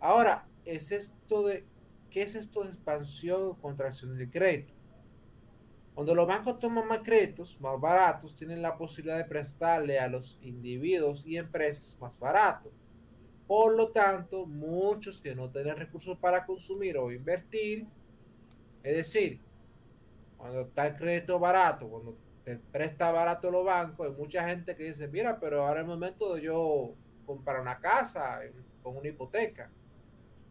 Ahora, 0.00 0.46
¿es 0.64 0.92
esto 0.92 1.46
de, 1.46 1.64
¿qué 2.10 2.22
es 2.22 2.34
esto 2.34 2.62
de 2.62 2.70
expansión 2.70 3.42
o 3.42 3.54
contracción 3.54 4.16
del 4.16 4.30
crédito? 4.30 4.73
Cuando 5.94 6.14
los 6.14 6.26
bancos 6.26 6.58
toman 6.58 6.88
más 6.88 7.00
créditos, 7.00 7.60
más 7.60 7.80
baratos, 7.80 8.34
tienen 8.34 8.60
la 8.60 8.76
posibilidad 8.76 9.16
de 9.16 9.24
prestarle 9.24 10.00
a 10.00 10.08
los 10.08 10.38
individuos 10.42 11.24
y 11.24 11.36
empresas 11.36 11.96
más 12.00 12.18
barato. 12.18 12.72
Por 13.46 13.74
lo 13.74 13.90
tanto, 13.90 14.46
muchos 14.46 15.18
que 15.18 15.34
no 15.36 15.50
tienen 15.50 15.76
recursos 15.76 16.18
para 16.18 16.44
consumir 16.44 16.98
o 16.98 17.12
invertir, 17.12 17.86
es 18.82 18.96
decir, 18.96 19.40
cuando 20.36 20.62
está 20.62 20.88
el 20.88 20.96
crédito 20.96 21.38
barato, 21.38 21.88
cuando 21.88 22.16
te 22.44 22.56
presta 22.56 23.12
barato 23.12 23.50
los 23.50 23.64
bancos, 23.64 24.08
hay 24.08 24.12
mucha 24.14 24.48
gente 24.48 24.74
que 24.74 24.84
dice, 24.84 25.06
mira, 25.06 25.38
pero 25.38 25.64
ahora 25.64 25.80
es 25.80 25.84
el 25.84 25.90
momento 25.90 26.34
de 26.34 26.42
yo 26.42 26.94
comprar 27.24 27.60
una 27.60 27.78
casa 27.78 28.40
con 28.82 28.96
una 28.96 29.08
hipoteca. 29.08 29.70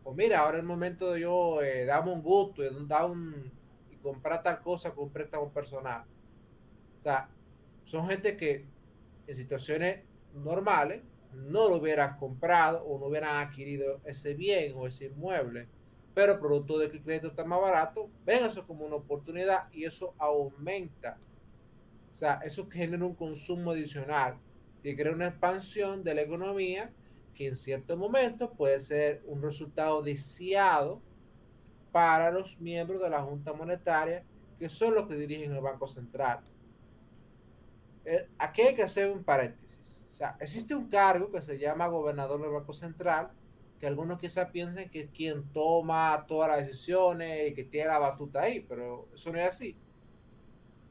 O 0.04 0.14
mira, 0.14 0.40
ahora 0.40 0.58
es 0.58 0.62
el 0.62 0.68
momento 0.68 1.12
de 1.12 1.22
yo 1.22 1.62
eh, 1.62 1.86
darme 1.86 2.12
un 2.12 2.22
gusto 2.22 2.64
y, 2.64 2.88
dar 2.88 3.06
un, 3.06 3.52
comprar 4.04 4.44
tal 4.44 4.62
cosa 4.62 4.94
con 4.94 5.06
un 5.06 5.10
préstamo 5.12 5.50
personal. 5.52 6.04
O 7.00 7.02
sea, 7.02 7.30
son 7.84 8.08
gente 8.08 8.38
que 8.38 8.68
en 9.26 9.36
situaciones 9.36 10.04
normales 10.36 11.02
no 11.34 11.70
lo 11.70 11.78
hubieran 11.78 12.18
comprado 12.18 12.84
o 12.84 13.00
no 13.00 13.08
hubieran 13.08 13.38
adquirido 13.38 14.02
ese 14.06 14.36
bien 14.36 14.74
o 14.76 14.86
ese 14.86 15.06
inmueble, 15.06 15.68
pero 16.14 16.40
producto 16.40 16.78
de 16.78 16.92
que 16.92 16.98
el 16.98 17.04
crédito 17.04 17.28
está 17.30 17.44
más 17.44 17.60
barato, 17.60 18.10
ven 18.24 18.46
eso 18.46 18.68
como 18.68 18.86
una 18.86 18.98
oportunidad 18.98 19.72
y 19.72 19.86
eso 19.86 20.14
aumenta 20.20 21.18
o 22.14 22.16
sea, 22.16 22.40
eso 22.46 22.70
genera 22.70 23.04
un 23.04 23.16
consumo 23.16 23.72
adicional 23.72 24.38
y 24.84 24.96
crea 24.96 25.12
una 25.12 25.30
expansión 25.30 26.04
de 26.04 26.14
la 26.14 26.22
economía 26.22 26.92
que 27.34 27.48
en 27.48 27.56
cierto 27.56 27.98
momento 27.98 28.52
puede 28.52 28.80
ser 28.80 29.24
un 29.26 29.42
resultado 29.42 30.04
deseado 30.04 31.02
para 31.94 32.30
los 32.32 32.60
miembros 32.60 33.02
de 33.02 33.10
la 33.10 33.22
Junta 33.22 33.54
Monetaria, 33.54 34.26
que 34.60 34.68
son 34.68 34.96
los 34.96 35.08
que 35.08 35.16
dirigen 35.16 35.54
el 35.54 35.62
Banco 35.62 35.88
Central. 35.88 36.42
Eh, 38.04 38.28
aquí 38.38 38.64
hay 38.64 38.76
que 38.76 38.84
hacer 38.84 39.10
un 39.10 39.24
paréntesis. 39.24 40.04
O 40.10 40.12
sea, 40.12 40.36
existe 40.42 40.76
un 40.76 40.90
cargo 40.90 41.32
que 41.32 41.42
se 41.42 41.58
llama 41.58 41.88
gobernador 41.88 42.42
del 42.42 42.52
Banco 42.52 42.74
Central, 42.74 43.32
que 43.80 43.88
algunos 43.88 44.20
quizás 44.20 44.50
piensen 44.50 44.90
que 44.90 45.04
es 45.04 45.10
quien 45.12 45.46
toma 45.54 46.26
todas 46.28 46.50
las 46.50 46.68
decisiones 46.68 47.52
y 47.52 47.54
que 47.54 47.64
tiene 47.64 47.88
la 47.88 48.00
batuta 48.00 48.42
ahí, 48.42 48.60
pero 48.60 49.08
eso 49.14 49.32
no 49.32 49.40
es 49.40 49.48
así 49.48 49.78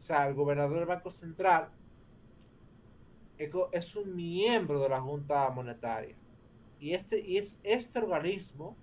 o 0.03 0.05
sea, 0.05 0.27
el 0.27 0.35
gobernador 0.35 0.81
del 0.81 0.87
Banco 0.87 1.13
Central 1.13 1.71
es 3.39 3.95
un 3.95 4.17
miembro 4.17 4.81
de 4.81 4.89
la 4.89 5.01
Junta 5.01 5.49
Monetaria. 5.51 6.17
Y, 6.81 6.93
este, 6.93 7.21
y 7.21 7.39
es 7.39 7.61
este 7.63 8.01
organismo 8.01 8.77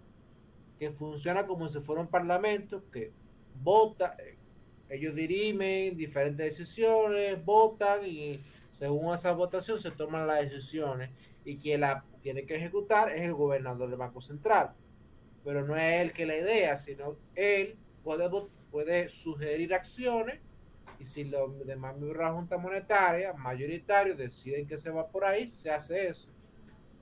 que 0.80 0.92
funciona 0.92 1.46
como 1.46 1.68
si 1.68 1.82
fuera 1.82 2.02
un 2.02 2.08
parlamento 2.08 2.84
que 2.92 3.12
vota, 3.62 4.16
eh, 4.18 4.38
ellos 4.90 5.14
dirimen 5.14 5.98
diferentes 5.98 6.58
decisiones, 6.58 7.44
votan 7.44 8.06
y 8.06 8.40
según 8.72 9.14
esa 9.14 9.34
votación 9.34 9.80
se 9.80 9.92
toman 9.92 10.26
las 10.26 10.42
decisiones 10.42 11.10
y 11.44 11.58
quien 11.58 11.82
la 11.82 12.06
tiene 12.22 12.46
que 12.46 12.56
ejecutar 12.56 13.12
es 13.12 13.22
el 13.22 13.34
gobernador 13.34 13.90
del 13.90 14.00
Banco 14.00 14.22
Central. 14.22 14.72
Pero 15.44 15.66
no 15.66 15.76
es 15.76 16.02
él 16.02 16.14
que 16.14 16.26
la 16.26 16.38
idea, 16.38 16.78
sino 16.78 17.18
él 17.36 17.76
puede, 18.04 18.30
puede 18.72 19.10
sugerir 19.10 19.74
acciones 19.74 20.40
y 21.00 21.06
si 21.06 21.24
los 21.24 21.66
demás 21.66 21.96
miembros 21.96 22.18
de 22.18 22.24
la 22.24 22.34
Junta 22.34 22.58
Monetaria, 22.58 23.34
mayoritarios, 23.34 24.18
deciden 24.18 24.68
que 24.68 24.78
se 24.78 24.90
va 24.90 25.08
por 25.08 25.24
ahí, 25.24 25.48
se 25.48 25.70
hace 25.70 26.08
eso. 26.08 26.28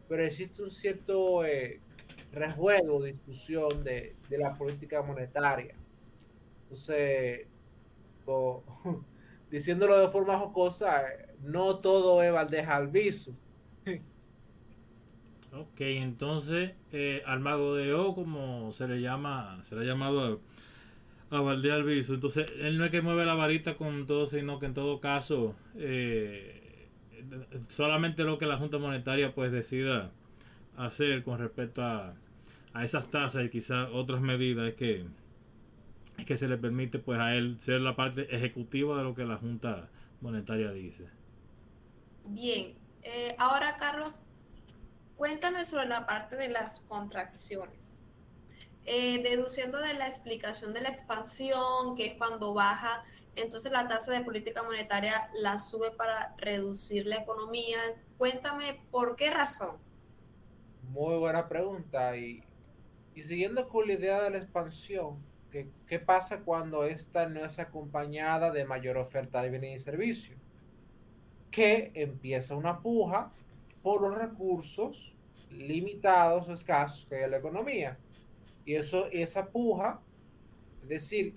Pero 0.08 0.24
existe 0.24 0.62
un 0.62 0.70
cierto 0.70 1.44
eh, 1.46 1.82
rejuego, 2.32 3.04
discusión 3.04 3.84
de, 3.84 4.16
de, 4.30 4.38
la 4.38 4.54
política 4.54 5.02
monetaria. 5.02 5.76
Entonces, 6.64 7.48
diciéndolo 9.52 10.00
de 10.00 10.10
forma 10.10 10.38
jocosa, 10.38 11.04
no 11.42 11.78
todo 11.80 12.22
es 12.22 12.32
Valdez 12.32 12.68
Alviso. 12.68 13.32
ok, 15.54 15.80
entonces, 15.80 16.74
eh, 16.92 17.24
al 17.26 17.40
mago 17.40 17.76
de 17.76 17.94
O, 17.94 18.14
como 18.14 18.72
se 18.72 18.88
le 18.88 19.02
llama, 19.02 19.64
se 19.66 19.76
le 19.76 19.82
ha 19.82 19.86
llamado 19.86 20.42
a 21.30 21.42
Valdear 21.42 21.84
Viso. 21.84 22.14
Entonces, 22.14 22.48
él 22.60 22.78
no 22.78 22.86
es 22.86 22.92
que 22.92 23.02
mueve 23.02 23.26
la 23.26 23.36
varita 23.36 23.76
con 23.76 24.06
todo, 24.06 24.28
sino 24.28 24.60
que 24.60 24.66
en 24.68 24.74
todo 24.74 25.00
caso, 25.00 25.56
eh, 25.76 26.90
solamente 27.70 28.24
lo 28.24 28.38
que 28.38 28.46
la 28.46 28.58
Junta 28.58 28.78
Monetaria 28.78 29.34
pues 29.34 29.52
decida 29.52 30.12
hacer 30.78 31.24
con 31.24 31.40
respecto 31.40 31.84
a, 31.84 32.14
a 32.74 32.84
esas 32.84 33.10
tasas 33.10 33.44
y 33.44 33.50
quizás 33.50 33.90
otras 33.92 34.22
medidas 34.22 34.70
es 34.70 34.76
que, 34.76 35.06
es 36.18 36.26
que 36.26 36.38
se 36.38 36.48
le 36.48 36.58
permite 36.58 37.00
pues 37.00 37.20
a 37.20 37.34
él 37.34 37.58
ser 37.62 37.82
la 37.82 37.96
parte 37.96 38.34
ejecutiva 38.36 38.98
de 38.98 39.04
lo 39.04 39.16
que 39.16 39.26
la 39.26 39.38
Junta 39.38 39.90
Monetaria 40.22 40.72
dice. 40.72 41.10
Bien, 42.26 42.76
eh, 43.04 43.36
ahora 43.40 43.78
Carlos, 43.78 44.24
cuéntanos 45.16 45.68
sobre 45.70 45.88
la 45.88 46.06
parte 46.06 46.36
de 46.36 46.50
las 46.50 46.82
contracciones. 46.82 47.98
Eh, 48.86 49.22
deduciendo 49.22 49.80
de 49.80 49.96
la 49.96 50.08
explicación 50.08 50.74
de 50.74 50.82
la 50.82 50.90
expansión, 50.90 51.96
que 51.96 52.06
es 52.06 52.14
cuando 52.18 52.54
baja, 52.54 53.04
entonces 53.36 53.72
la 53.72 53.88
tasa 53.88 54.14
de 54.14 54.22
política 54.22 54.64
monetaria 54.64 55.30
la 55.42 55.58
sube 55.58 55.92
para 55.92 56.36
reducir 56.38 57.06
la 57.06 57.18
economía. 57.18 57.80
Cuéntame 58.18 58.82
por 58.92 59.16
qué 59.16 59.30
razón. 59.30 59.78
Muy 60.90 61.18
buena 61.18 61.48
pregunta. 61.48 62.16
Y, 62.16 62.44
y 63.16 63.24
siguiendo 63.24 63.68
con 63.68 63.88
la 63.88 63.94
idea 63.94 64.24
de 64.24 64.30
la 64.32 64.38
expansión, 64.38 65.18
¿qué, 65.52 65.68
¿qué 65.86 66.00
pasa 66.00 66.42
cuando 66.42 66.84
esta 66.86 67.28
no 67.28 67.44
es 67.46 67.60
acompañada 67.60 68.52
de 68.52 68.66
mayor 68.66 68.98
oferta 68.98 69.42
de 69.42 69.50
bienes 69.50 69.82
y 69.82 69.84
servicios? 69.84 70.38
Que 71.52 71.92
empieza 71.94 72.56
una 72.56 72.80
puja 72.80 73.32
por 73.82 74.02
los 74.02 74.18
recursos 74.18 75.14
limitados 75.52 76.48
o 76.48 76.54
escasos 76.54 77.06
que 77.08 77.16
hay 77.16 77.24
en 77.24 77.32
la 77.32 77.38
economía. 77.38 77.98
Y 78.66 78.76
eso, 78.76 79.08
esa 79.12 79.48
puja, 79.48 80.02
es 80.84 80.90
decir, 80.90 81.36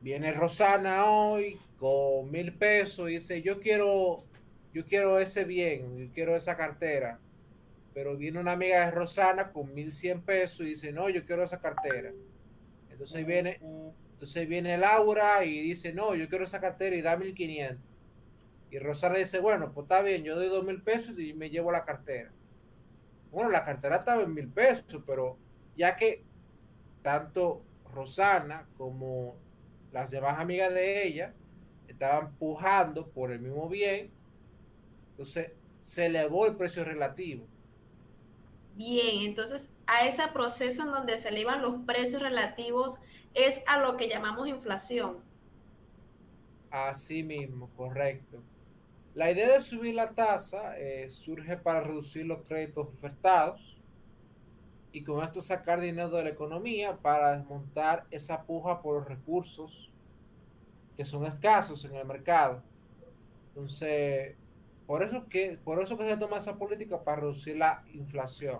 viene 0.00 0.32
Rosana 0.32 1.06
hoy 1.06 1.58
con 1.78 2.30
mil 2.30 2.52
pesos 2.52 3.08
y 3.08 3.14
dice, 3.14 3.42
yo 3.42 3.60
quiero, 3.60 4.16
yo 4.74 4.84
quiero 4.84 5.18
ese 5.18 5.44
bien, 5.44 5.96
yo 5.96 6.12
quiero 6.12 6.34
esa 6.36 6.56
cartera. 6.56 7.18
Pero 8.02 8.16
viene 8.16 8.40
una 8.40 8.52
amiga 8.52 8.86
de 8.86 8.92
Rosana 8.92 9.52
con 9.52 9.74
mil 9.74 9.92
cien 9.92 10.22
pesos 10.22 10.60
y 10.60 10.70
dice, 10.70 10.90
no, 10.90 11.10
yo 11.10 11.26
quiero 11.26 11.44
esa 11.44 11.60
cartera. 11.60 12.10
Entonces 12.88 13.26
viene, 13.26 13.60
entonces 14.12 14.48
viene 14.48 14.78
Laura 14.78 15.44
y 15.44 15.60
dice, 15.60 15.92
no, 15.92 16.14
yo 16.14 16.26
quiero 16.26 16.44
esa 16.44 16.62
cartera 16.62 16.96
y 16.96 17.02
da 17.02 17.18
mil 17.18 17.34
quinientos. 17.34 17.84
Y 18.70 18.78
Rosana 18.78 19.18
dice, 19.18 19.38
bueno, 19.38 19.74
pues 19.74 19.84
está 19.84 20.00
bien, 20.00 20.24
yo 20.24 20.34
doy 20.34 20.48
dos 20.48 20.64
mil 20.64 20.80
pesos 20.80 21.18
y 21.18 21.34
me 21.34 21.50
llevo 21.50 21.70
la 21.72 21.84
cartera. 21.84 22.32
Bueno, 23.30 23.50
la 23.50 23.66
cartera 23.66 23.96
estaba 23.96 24.22
en 24.22 24.32
mil 24.32 24.48
pesos, 24.48 25.02
pero 25.06 25.36
ya 25.76 25.94
que 25.98 26.24
tanto 27.02 27.62
Rosana 27.92 28.66
como 28.78 29.36
las 29.92 30.10
demás 30.10 30.38
amigas 30.38 30.72
de 30.72 31.06
ella 31.06 31.34
estaban 31.86 32.32
pujando 32.36 33.10
por 33.10 33.30
el 33.30 33.40
mismo 33.40 33.68
bien, 33.68 34.10
entonces 35.10 35.52
se 35.80 36.06
elevó 36.06 36.46
el 36.46 36.56
precio 36.56 36.82
relativo. 36.82 37.49
Bien, 38.74 39.22
entonces 39.22 39.70
a 39.86 40.06
ese 40.06 40.22
proceso 40.28 40.82
en 40.82 40.90
donde 40.90 41.18
se 41.18 41.28
elevan 41.28 41.62
los 41.62 41.84
precios 41.86 42.22
relativos 42.22 42.98
es 43.34 43.62
a 43.66 43.78
lo 43.78 43.96
que 43.96 44.08
llamamos 44.08 44.48
inflación. 44.48 45.18
Así 46.70 47.22
mismo, 47.22 47.68
correcto. 47.76 48.42
La 49.14 49.30
idea 49.30 49.52
de 49.52 49.60
subir 49.60 49.94
la 49.94 50.14
tasa 50.14 50.78
eh, 50.78 51.10
surge 51.10 51.56
para 51.56 51.80
reducir 51.80 52.26
los 52.26 52.46
créditos 52.46 52.88
ofertados 52.88 53.76
y 54.92 55.02
con 55.02 55.22
esto 55.22 55.40
sacar 55.40 55.80
dinero 55.80 56.10
de 56.10 56.24
la 56.24 56.30
economía 56.30 56.96
para 56.96 57.36
desmontar 57.36 58.06
esa 58.10 58.42
puja 58.44 58.80
por 58.82 58.98
los 58.98 59.08
recursos 59.08 59.90
que 60.96 61.04
son 61.04 61.26
escasos 61.26 61.84
en 61.84 61.94
el 61.96 62.04
mercado. 62.04 62.62
Entonces, 63.48 64.36
por 64.90 65.04
eso 65.04 65.28
que, 65.28 65.56
por 65.62 65.80
eso 65.80 65.96
que 65.96 66.02
se 66.02 66.16
toma 66.16 66.38
esa 66.38 66.58
política 66.58 67.04
para 67.04 67.20
reducir 67.20 67.56
la 67.56 67.84
inflación. 67.92 68.58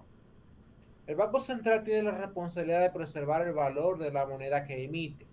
El 1.09 1.17
Banco 1.17 1.41
Central 1.41 1.83
tiene 1.83 2.05
la 2.05 2.13
responsabilidad 2.13 2.83
de 2.83 2.91
preservar 2.91 3.45
el 3.49 3.53
valor 3.53 3.99
de 3.99 4.13
la 4.13 4.25
moneda 4.27 4.65
que 4.65 4.85
emite. 4.85 5.27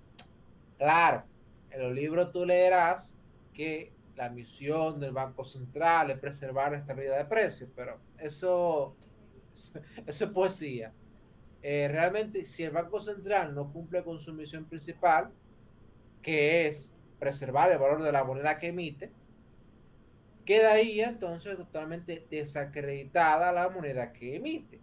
Claro, 0.79 1.23
en 1.69 1.83
los 1.83 1.93
libros 1.93 2.31
tú 2.31 2.47
leerás 2.47 3.13
que 3.53 3.93
la 4.15 4.31
misión 4.31 4.99
del 4.99 5.11
Banco 5.11 5.43
Central 5.43 6.09
es 6.09 6.17
preservar 6.17 6.71
la 6.71 6.79
estabilidad 6.79 7.19
de 7.19 7.25
precios, 7.25 7.69
pero 7.75 7.99
eso, 8.17 8.95
eso 10.07 10.25
es 10.25 10.31
poesía. 10.31 10.93
Eh, 11.61 11.89
realmente, 11.91 12.43
si 12.43 12.63
el 12.63 12.71
Banco 12.71 12.99
Central 12.99 13.53
no 13.53 13.71
cumple 13.71 14.03
con 14.03 14.17
su 14.17 14.33
misión 14.33 14.65
principal, 14.65 15.29
que 16.23 16.65
es 16.65 16.91
preservar 17.19 17.71
el 17.71 17.77
valor 17.77 18.01
de 18.01 18.11
la 18.11 18.23
moneda 18.23 18.57
que 18.57 18.69
emite, 18.69 19.11
queda 20.47 20.71
ahí 20.71 21.01
entonces 21.01 21.57
totalmente 21.57 22.25
desacreditada 22.31 23.51
la 23.51 23.69
moneda 23.69 24.13
que 24.13 24.37
emite. 24.37 24.79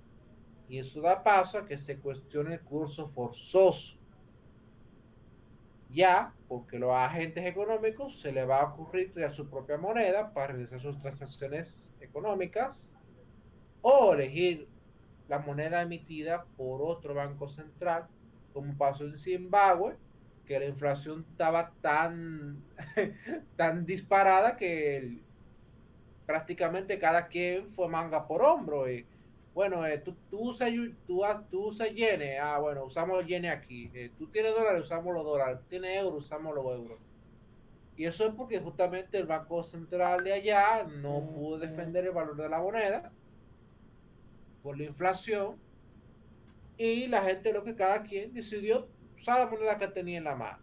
Y 0.69 0.79
eso 0.79 1.01
da 1.01 1.25
paso 1.25 1.59
a 1.59 1.67
que 1.67 1.77
se 1.77 1.99
cuestione 1.99 2.55
el 2.55 2.61
curso 2.61 3.09
forzoso 3.09 3.99
ya, 5.95 6.35
porque 6.49 6.79
los 6.79 6.93
agentes 6.93 7.47
económicos 7.47 8.21
se 8.21 8.33
les 8.33 8.49
va 8.49 8.61
a 8.61 8.65
ocurrir 8.65 9.13
crear 9.13 9.31
su 9.31 9.49
propia 9.49 9.79
moneda 9.79 10.33
para 10.35 10.49
realizar 10.49 10.81
sus 10.81 10.99
transacciones 10.99 11.95
económicas 12.01 12.93
o 13.81 14.13
elegir 14.13 14.69
la 15.29 15.39
moneda 15.39 15.83
emitida 15.83 16.47
por 16.57 16.83
otro 16.83 17.15
banco 17.15 17.49
central, 17.49 18.09
como 18.53 18.77
pasó 18.77 19.05
en 19.05 19.17
Zimbabue, 19.17 19.97
que 20.45 20.59
la 20.59 20.67
inflación 20.67 21.25
estaba 21.31 21.73
tan, 21.81 22.65
tan 23.57 23.87
disparada 23.87 24.57
que 24.57 25.23
prácticamente 26.27 26.99
cada 26.99 27.27
quien 27.29 27.69
fue 27.69 27.89
manga 27.89 28.27
por 28.27 28.43
hombro. 28.43 28.91
Y, 28.91 29.07
bueno, 29.55 29.87
eh, 29.87 29.99
tú, 29.99 30.17
tú, 30.31 30.49
usas, 30.49 30.71
tú, 31.07 31.23
tú 31.51 31.67
usas 31.67 31.91
yenes, 31.93 32.39
ah, 32.43 32.59
bueno, 32.59 32.85
usamos 32.85 33.25
yenes 33.27 33.53
aquí. 33.53 33.91
Eh, 33.95 34.11
tú 34.19 34.27
tienes 34.27 34.55
dólares, 34.55 34.83
usamos 34.83 35.15
los 35.15 35.25
dólares. 35.25 35.61
Tú 35.61 35.67
tienes 35.69 36.03
euros, 36.03 36.25
usamos 36.25 36.55
los 36.55 36.65
euros. 36.65 36.99
Y 37.97 38.07
eso 38.07 38.27
es 38.27 38.35
porque 38.35 38.59
justamente 38.59 39.17
el 39.19 39.27
Banco 39.27 39.63
Central 39.63 40.25
de 40.25 40.33
allá 40.33 40.85
no 40.85 41.21
pudo 41.21 41.59
defender 41.59 42.05
el 42.05 42.11
valor 42.11 42.37
de 42.37 42.49
la 42.49 42.59
moneda 42.59 43.13
por 44.63 44.77
la 44.77 44.85
inflación. 44.85 45.57
Y 46.77 47.07
la 47.07 47.23
gente, 47.23 47.53
lo 47.53 47.63
que 47.63 47.77
cada 47.77 48.03
quien 48.03 48.35
decidió 48.35 48.89
usar 49.15 49.39
la 49.39 49.47
moneda 49.47 49.79
que 49.79 49.87
tenía 49.87 50.19
en 50.19 50.25
la 50.25 50.35
mano. 50.35 50.59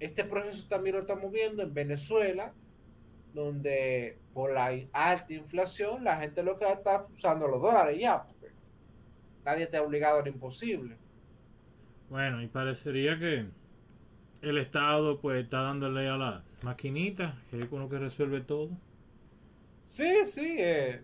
Este 0.00 0.24
proceso 0.24 0.66
también 0.68 0.96
lo 0.96 1.02
estamos 1.02 1.30
viendo 1.30 1.62
en 1.62 1.72
Venezuela, 1.72 2.52
donde 3.32 4.18
por 4.34 4.52
la 4.52 4.72
alta 4.92 5.32
inflación 5.32 6.04
la 6.04 6.16
gente 6.16 6.42
lo 6.42 6.58
que 6.58 6.70
está 6.70 7.06
usando 7.12 7.46
los 7.46 7.62
dólares 7.62 7.98
ya, 7.98 8.24
porque 8.24 8.52
nadie 9.44 9.66
te 9.66 9.76
ha 9.76 9.82
obligado 9.82 10.18
a 10.18 10.22
lo 10.22 10.28
imposible. 10.28 10.96
Bueno, 12.10 12.42
y 12.42 12.48
parecería 12.48 13.18
que 13.18 13.46
el 14.42 14.58
Estado 14.58 15.20
pues 15.20 15.44
está 15.44 15.62
dándole 15.62 16.08
a 16.08 16.16
la 16.16 16.44
maquinita, 16.62 17.40
que 17.50 17.62
es 17.62 17.66
con 17.68 17.80
lo 17.80 17.88
que 17.88 17.98
resuelve 17.98 18.40
todo. 18.40 18.70
Sí, 19.84 20.24
sí. 20.24 20.56
Eh, 20.58 21.00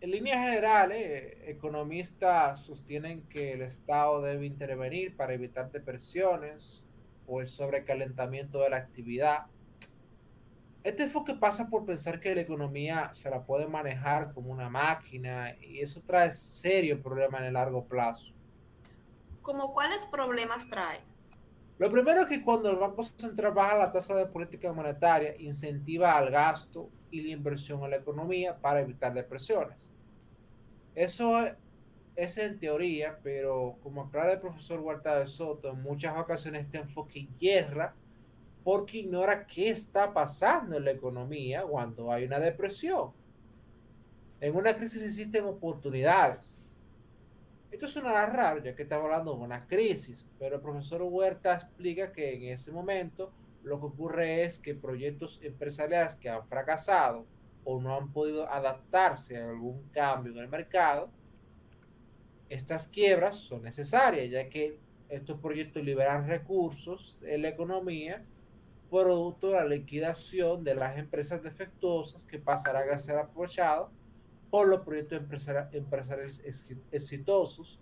en 0.00 0.10
líneas 0.10 0.44
generales, 0.44 0.98
eh, 0.98 1.50
economistas 1.50 2.64
sostienen 2.64 3.22
que 3.28 3.52
el 3.52 3.62
Estado 3.62 4.20
debe 4.20 4.44
intervenir 4.44 5.16
para 5.16 5.32
evitar 5.32 5.70
depresiones 5.70 6.84
o 7.26 7.40
el 7.40 7.48
sobrecalentamiento 7.48 8.60
de 8.60 8.70
la 8.70 8.76
actividad 8.76 9.46
este 10.84 11.04
enfoque 11.04 11.34
pasa 11.34 11.70
por 11.70 11.86
pensar 11.86 12.20
que 12.20 12.34
la 12.34 12.42
economía 12.42 13.10
se 13.14 13.30
la 13.30 13.42
puede 13.42 13.66
manejar 13.66 14.34
como 14.34 14.52
una 14.52 14.68
máquina 14.68 15.56
y 15.58 15.80
eso 15.80 16.02
trae 16.02 16.30
serios 16.30 17.00
problemas 17.00 17.40
en 17.40 17.46
el 17.46 17.54
largo 17.54 17.86
plazo. 17.86 18.26
¿Cómo 19.40 19.72
cuáles 19.72 20.06
problemas 20.06 20.68
trae? 20.68 21.00
Lo 21.78 21.90
primero 21.90 22.20
es 22.20 22.26
que 22.26 22.42
cuando 22.42 22.70
el 22.70 22.76
Banco 22.76 23.02
Central 23.02 23.52
baja 23.54 23.78
la 23.78 23.92
tasa 23.92 24.14
de 24.14 24.26
política 24.26 24.74
monetaria, 24.74 25.34
incentiva 25.40 26.18
al 26.18 26.30
gasto 26.30 26.90
y 27.10 27.22
la 27.22 27.30
inversión 27.30 27.82
en 27.82 27.90
la 27.90 27.96
economía 27.96 28.60
para 28.60 28.80
evitar 28.80 29.14
depresiones. 29.14 29.78
Eso 30.94 31.46
es 32.14 32.38
en 32.38 32.58
teoría, 32.58 33.18
pero 33.22 33.78
como 33.82 34.02
aclara 34.02 34.32
el 34.32 34.40
profesor 34.40 34.80
Huerta 34.80 35.18
de 35.18 35.26
Soto, 35.26 35.70
en 35.70 35.82
muchas 35.82 36.16
ocasiones 36.18 36.66
este 36.66 36.78
enfoque 36.78 37.26
hierra 37.38 37.94
porque 38.64 38.98
ignora 38.98 39.46
qué 39.46 39.68
está 39.68 40.12
pasando 40.12 40.78
en 40.78 40.86
la 40.86 40.92
economía 40.92 41.62
cuando 41.62 42.10
hay 42.10 42.24
una 42.24 42.40
depresión. 42.40 43.12
En 44.40 44.56
una 44.56 44.74
crisis 44.74 45.02
existen 45.02 45.44
oportunidades. 45.44 46.64
Esto 47.70 47.86
suena 47.86 48.24
raro 48.26 48.62
ya 48.62 48.74
que 48.74 48.84
estamos 48.84 49.04
hablando 49.04 49.34
de 49.34 49.42
una 49.42 49.66
crisis, 49.66 50.26
pero 50.38 50.56
el 50.56 50.62
profesor 50.62 51.02
Huerta 51.02 51.54
explica 51.54 52.10
que 52.12 52.34
en 52.34 52.54
ese 52.54 52.72
momento 52.72 53.32
lo 53.62 53.78
que 53.80 53.86
ocurre 53.86 54.44
es 54.44 54.58
que 54.58 54.74
proyectos 54.74 55.40
empresariales 55.42 56.16
que 56.16 56.30
han 56.30 56.46
fracasado 56.46 57.26
o 57.64 57.80
no 57.80 57.96
han 57.96 58.12
podido 58.12 58.48
adaptarse 58.48 59.36
a 59.36 59.48
algún 59.48 59.82
cambio 59.90 60.32
en 60.32 60.38
el 60.38 60.48
mercado, 60.48 61.10
estas 62.48 62.88
quiebras 62.88 63.36
son 63.36 63.62
necesarias, 63.62 64.30
ya 64.30 64.48
que 64.48 64.78
estos 65.08 65.38
proyectos 65.40 65.82
liberan 65.82 66.28
recursos 66.28 67.18
en 67.22 67.42
la 67.42 67.48
economía 67.48 68.24
producto 68.94 69.48
de 69.48 69.54
la 69.54 69.64
liquidación 69.64 70.62
de 70.62 70.76
las 70.76 70.96
empresas 70.96 71.42
defectuosas 71.42 72.24
que 72.24 72.38
pasarán 72.38 72.88
a 72.90 72.98
ser 72.98 73.16
aprovechados 73.16 73.90
por 74.50 74.68
los 74.68 74.82
proyectos 74.82 75.20
empresariales 75.72 76.44
exitosos 76.92 77.80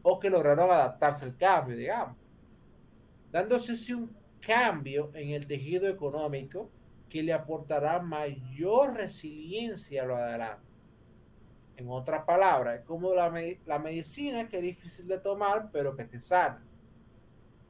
o 0.00 0.18
que 0.18 0.30
lograron 0.30 0.70
adaptarse 0.70 1.26
al 1.26 1.36
cambio, 1.36 1.76
digamos, 1.76 2.16
dándose 3.30 3.72
así 3.72 3.92
un 3.92 4.10
cambio 4.40 5.10
en 5.12 5.30
el 5.30 5.46
tejido 5.46 5.88
económico 5.88 6.70
que 7.10 7.22
le 7.22 7.34
aportará 7.34 8.00
mayor 8.00 8.94
resiliencia 8.94 10.04
a 10.04 10.06
lo 10.06 10.16
adelante. 10.16 10.64
En 11.76 11.90
otras 11.90 12.24
palabras, 12.24 12.80
es 12.80 12.86
como 12.86 13.12
la, 13.12 13.30
la 13.66 13.78
medicina 13.78 14.48
que 14.48 14.56
es 14.56 14.62
difícil 14.62 15.06
de 15.06 15.18
tomar, 15.18 15.68
pero 15.70 15.94
que 15.94 16.04
te 16.04 16.18
sana. 16.18 16.64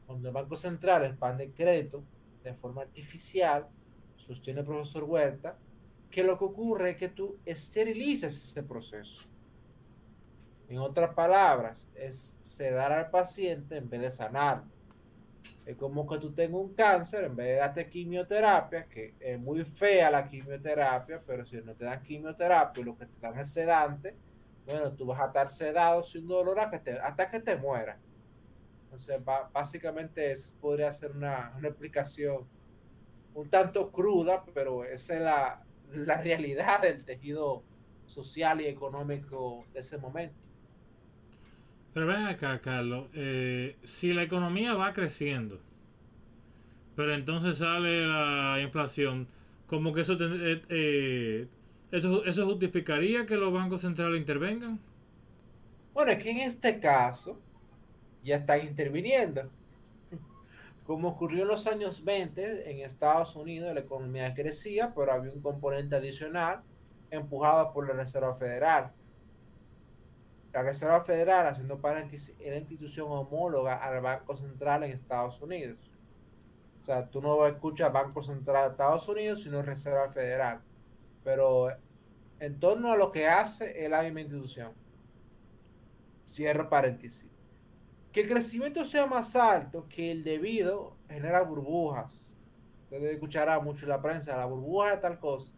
Cuando 0.07 0.29
el 0.29 0.35
Banco 0.35 0.55
Central 0.55 1.05
expande 1.05 1.45
el 1.45 1.53
crédito 1.53 2.05
de 2.51 2.55
forma 2.55 2.83
artificial, 2.83 3.69
sostiene 4.17 4.61
el 4.61 4.67
profesor 4.67 5.05
Huerta, 5.05 5.59
que 6.11 6.23
lo 6.23 6.39
que 6.39 6.45
ocurre 6.45 6.91
es 6.91 6.97
que 6.97 7.09
tú 7.09 7.39
esterilizas 7.45 8.37
este 8.37 8.63
proceso. 8.63 9.23
En 10.69 10.79
otras 10.79 11.15
palabras, 11.15 11.89
es 11.95 12.39
sedar 12.41 12.93
al 12.93 13.11
paciente 13.11 13.77
en 13.77 13.89
vez 13.89 14.01
de 14.01 14.11
sanar. 14.11 14.65
Es 15.65 15.77
como 15.77 16.07
que 16.07 16.19
tú 16.19 16.33
tengas 16.33 16.61
un 16.61 16.75
cáncer, 16.75 17.25
en 17.25 17.37
vez 17.37 17.47
de 17.49 17.55
darte 17.55 17.89
quimioterapia, 17.89 18.87
que 18.87 19.15
es 19.19 19.39
muy 19.39 19.65
fea 19.65 20.11
la 20.11 20.29
quimioterapia, 20.29 21.23
pero 21.27 21.45
si 21.45 21.57
no 21.59 21.75
te 21.75 21.85
dan 21.85 22.03
quimioterapia, 22.03 22.85
lo 22.85 22.97
que 22.97 23.07
te 23.07 23.21
dan 23.21 23.39
es 23.39 23.53
sedante, 23.53 24.15
bueno, 24.65 24.93
tú 24.93 25.07
vas 25.07 25.21
a 25.21 25.27
estar 25.27 25.49
sedado 25.49 26.03
sin 26.03 26.27
dolor 26.27 26.59
hasta 26.59 26.83
que 26.83 26.91
te, 26.93 26.99
hasta 26.99 27.31
que 27.31 27.41
te 27.41 27.57
mueras. 27.57 27.99
Entonces, 28.87 29.21
básicamente 29.53 30.33
podría 30.61 30.93
ser 30.93 31.11
una, 31.11 31.53
una, 31.59 31.69
explicación 31.69 32.45
un 33.35 33.51
tanto 33.51 33.91
cruda, 33.91 34.45
pero 34.55 34.85
esa 34.85 35.17
es 35.17 35.23
la, 35.23 35.63
la 35.93 36.23
realidad 36.23 36.81
del 36.81 37.05
tejido 37.05 37.63
social 38.07 38.61
y 38.61 38.67
económico 38.67 39.67
de 39.75 39.81
ese 39.81 39.99
momento. 39.99 40.37
Pero 41.93 42.07
ven 42.07 42.27
acá, 42.27 42.61
Carlos, 42.61 43.09
eh, 43.15 43.77
si 43.83 44.13
la 44.13 44.23
economía 44.23 44.75
va 44.75 44.93
creciendo, 44.93 45.61
pero 46.95 47.15
entonces 47.15 47.59
sale 47.59 48.07
la 48.07 48.61
inflación, 48.61 49.27
como 49.67 49.93
que 49.93 50.03
eso, 50.03 50.13
eh, 50.13 50.63
eh, 50.69 51.49
eso, 51.91 52.25
eso 52.25 52.47
justificaría 52.47 53.27
que 53.27 53.37
los 53.37 53.53
bancos 53.53 53.81
centrales 53.81 54.21
intervengan. 54.21 54.79
Bueno, 55.93 56.13
es 56.13 56.23
que 56.23 56.31
en 56.31 56.39
este 56.41 56.79
caso 56.79 57.41
ya 58.27 58.37
están 58.37 58.61
interviniendo. 58.63 59.51
Como 60.87 61.09
ocurrió 61.09 61.43
en 61.43 61.49
los 61.49 61.67
años 61.67 62.05
20 62.05 62.71
en 62.71 62.79
Estados 62.85 63.35
Unidos, 63.37 63.75
la 63.75 63.81
economía 63.81 64.35
crecía, 64.35 64.93
pero 64.95 65.13
había 65.13 65.33
un 65.33 65.41
componente 65.41 65.97
adicional 65.97 66.63
empujado 67.11 67.73
por 67.73 67.89
la 67.89 67.95
Reserva 67.95 68.35
Federal 68.35 68.93
la 70.57 70.63
Reserva 70.63 71.03
Federal, 71.03 71.47
haciendo 71.47 71.79
paréntesis, 71.79 72.35
es 72.39 72.49
la 72.49 72.57
institución 72.57 73.09
homóloga 73.11 73.77
al 73.77 74.01
Banco 74.01 74.39
Central 74.39 74.85
en 74.85 74.93
Estados 74.93 75.39
Unidos. 75.43 75.77
O 76.81 76.85
sea, 76.87 77.11
tú 77.11 77.21
no 77.21 77.47
escuchas 77.47 77.93
Banco 77.93 78.23
Central 78.23 78.65
de 78.65 78.71
Estados 78.71 79.07
Unidos, 79.07 79.43
sino 79.43 79.61
Reserva 79.61 80.09
Federal. 80.09 80.63
Pero 81.23 81.69
en 82.41 82.59
torno 82.59 82.91
a 82.91 82.97
lo 82.97 83.13
que 83.13 83.29
hace 83.29 83.85
es 83.85 83.91
la 83.91 84.03
misma 84.03 84.23
institución. 84.23 84.73
Cierro 86.27 86.71
paréntesis. 86.71 87.29
Que 88.17 88.23
el 88.23 88.29
crecimiento 88.31 88.83
sea 88.87 89.05
más 89.05 89.37
alto 89.37 89.87
que 89.91 90.11
el 90.11 90.25
debido 90.25 90.97
genera 91.07 91.43
burbujas. 91.43 92.35
Ustedes 92.85 93.13
escuchará 93.13 93.61
mucho 93.61 93.85
en 93.85 93.91
la 93.91 94.01
prensa, 94.01 94.35
la 94.39 94.47
burbuja 94.47 94.93
de 94.93 94.97
tal 95.03 95.19
cosa. 95.19 95.53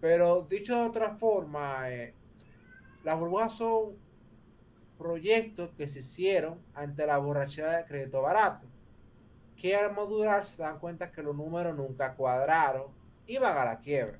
Pero 0.00 0.44
dicho 0.50 0.74
de 0.74 0.88
otra 0.88 1.10
forma, 1.10 1.88
eh, 1.88 2.14
las 3.04 3.16
burbujas 3.16 3.52
son 3.52 3.96
proyectos 4.98 5.70
que 5.76 5.86
se 5.86 6.00
hicieron 6.00 6.58
ante 6.74 7.06
la 7.06 7.18
borrachera 7.18 7.76
de 7.76 7.84
crédito 7.84 8.22
barato, 8.22 8.66
que 9.56 9.76
al 9.76 9.94
modular 9.94 10.44
se 10.44 10.60
dan 10.60 10.80
cuenta 10.80 11.12
que 11.12 11.22
los 11.22 11.36
números 11.36 11.76
nunca 11.76 12.16
cuadraron 12.16 12.88
y 13.24 13.38
van 13.38 13.56
a 13.56 13.64
la 13.64 13.78
quiebra. 13.78 14.18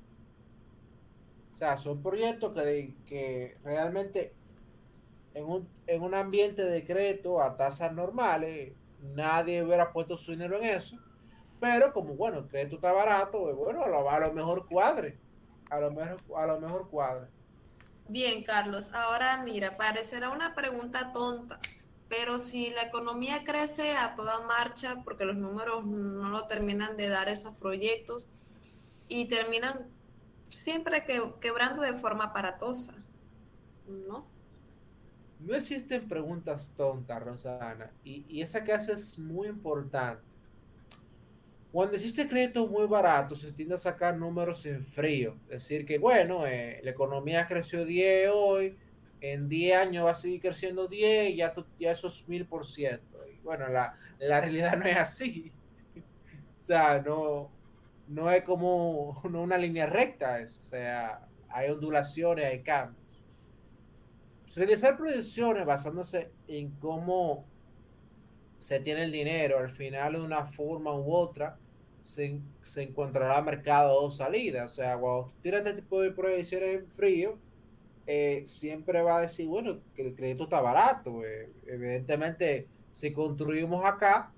O 1.51 1.55
sea, 1.57 1.75
son 1.75 2.01
proyectos 2.01 2.53
que, 2.53 2.95
que 3.05 3.57
realmente 3.65 4.38
en 5.39 5.49
un, 5.49 5.69
en 5.87 6.01
un 6.01 6.13
ambiente 6.13 6.63
de 6.63 6.85
crédito 6.85 7.41
a 7.41 7.55
tasas 7.55 7.93
normales, 7.93 8.73
nadie 9.15 9.63
hubiera 9.63 9.91
puesto 9.93 10.17
su 10.17 10.31
dinero 10.31 10.57
en 10.57 10.65
eso. 10.65 10.97
Pero 11.59 11.93
como 11.93 12.15
bueno, 12.15 12.39
el 12.39 12.47
crédito 12.47 12.75
está 12.75 12.91
barato, 12.91 13.55
bueno, 13.55 13.81
a 13.83 14.19
lo, 14.19 14.33
mejor 14.33 14.67
cuadre. 14.67 15.17
A 15.69 15.79
lo 15.79 15.91
mejor, 15.91 16.21
a 16.35 16.45
lo 16.45 16.59
mejor 16.59 16.89
cuadre. 16.89 17.27
Bien, 18.07 18.43
Carlos. 18.43 18.91
Ahora 18.93 19.41
mira, 19.43 19.77
parecerá 19.77 20.29
una 20.29 20.55
pregunta 20.55 21.11
tonta, 21.13 21.59
pero 22.07 22.39
si 22.39 22.71
la 22.71 22.83
economía 22.83 23.43
crece 23.43 23.95
a 23.95 24.15
toda 24.15 24.41
marcha 24.41 24.97
porque 25.03 25.25
los 25.25 25.37
números 25.37 25.85
no 25.85 26.29
lo 26.29 26.47
terminan 26.47 26.97
de 26.97 27.07
dar 27.07 27.29
esos 27.29 27.53
proyectos 27.55 28.27
y 29.07 29.25
terminan 29.25 29.87
siempre 30.49 31.05
que, 31.05 31.33
quebrando 31.39 31.81
de 31.81 31.93
forma 31.93 32.25
aparatosa, 32.25 32.95
¿no? 33.87 34.38
No 35.39 35.55
existen 35.55 36.07
preguntas 36.07 36.73
tontas, 36.75 37.23
Rosana, 37.23 37.91
y, 38.03 38.25
y 38.27 38.41
esa 38.41 38.63
que 38.63 38.73
es 38.73 39.17
muy 39.17 39.47
importante. 39.47 40.21
Cuando 41.71 41.95
existe 41.95 42.27
crédito 42.27 42.65
muy 42.67 42.87
barato, 42.87 43.35
se 43.35 43.53
tiende 43.53 43.75
a 43.75 43.77
sacar 43.77 44.17
números 44.17 44.65
en 44.65 44.83
frío. 44.83 45.35
Decir, 45.47 45.85
que 45.85 45.99
bueno, 45.99 46.47
eh, 46.47 46.81
la 46.83 46.89
economía 46.89 47.45
creció 47.45 47.85
10 47.85 48.31
hoy, 48.33 48.75
en 49.21 49.47
10 49.47 49.77
años 49.77 50.05
va 50.05 50.11
a 50.11 50.15
seguir 50.15 50.41
creciendo 50.41 50.87
10 50.87 51.31
y 51.31 51.35
ya, 51.35 51.53
ya 51.79 51.91
eso 51.91 52.07
es 52.07 52.27
1000%. 52.27 52.99
Y 53.31 53.41
bueno, 53.41 53.67
la, 53.69 53.95
realidad 54.19 54.77
no 54.77 54.85
es 54.85 54.97
así. 54.97 55.51
o 56.59 56.63
sea, 56.63 57.03
no, 57.03 58.31
es 58.31 58.43
como 58.43 59.21
una 59.23 59.57
línea 59.57 59.85
recta. 59.85 60.39
Es, 60.39 60.57
o 60.57 60.63
sea, 60.63 61.27
hay 61.49 61.69
ondulaciones, 61.69 62.45
hay 62.45 62.63
cambios. 62.63 62.98
Realizar 64.59 64.97
proyecciones 64.97 65.65
basándose 65.65 66.31
en 66.49 66.71
cómo 66.81 67.45
se 68.57 68.81
tiene 68.81 69.03
el 69.03 69.11
dinero, 69.13 69.57
al 69.57 69.69
final 69.69 70.11
de 70.11 70.19
una 70.19 70.47
forma 70.47 70.93
u 70.93 71.13
otra 71.13 71.57
se, 72.01 72.41
se 72.63 72.83
encontrará 72.83 73.41
mercado 73.41 74.03
o 74.03 74.11
salida. 74.11 74.65
O 74.65 74.67
sea, 74.67 74.97
cuando 74.97 75.31
tiras 75.41 75.65
este 75.65 75.81
tipo 75.81 76.01
de 76.01 76.11
proyecciones 76.11 76.75
en 76.75 76.87
frío, 76.89 77.37
eh, 78.05 78.43
siempre 78.45 79.01
va 79.01 79.19
a 79.19 79.21
decir, 79.21 79.47
bueno, 79.47 79.79
que 79.95 80.07
el 80.07 80.13
crédito 80.13 80.43
está 80.43 80.59
barato. 80.59 81.23
Eh, 81.23 81.49
evidentemente, 81.65 82.67
si 82.91 83.13
construimos 83.13 83.85
acá, 83.85 84.33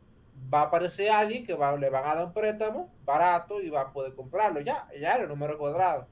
va 0.53 0.59
a 0.59 0.65
aparecer 0.65 1.09
alguien 1.09 1.47
que 1.47 1.53
le 1.53 1.89
van 1.89 2.05
a 2.05 2.13
dar 2.13 2.25
un 2.27 2.33
préstamo 2.33 2.93
barato 3.05 3.59
y 3.59 3.71
va 3.71 3.81
a 3.81 3.91
poder 3.91 4.13
comprarlo. 4.13 4.61
Ya, 4.61 4.87
ya 4.99 5.15
el 5.15 5.27
número 5.27 5.57
cuadrado. 5.57 6.05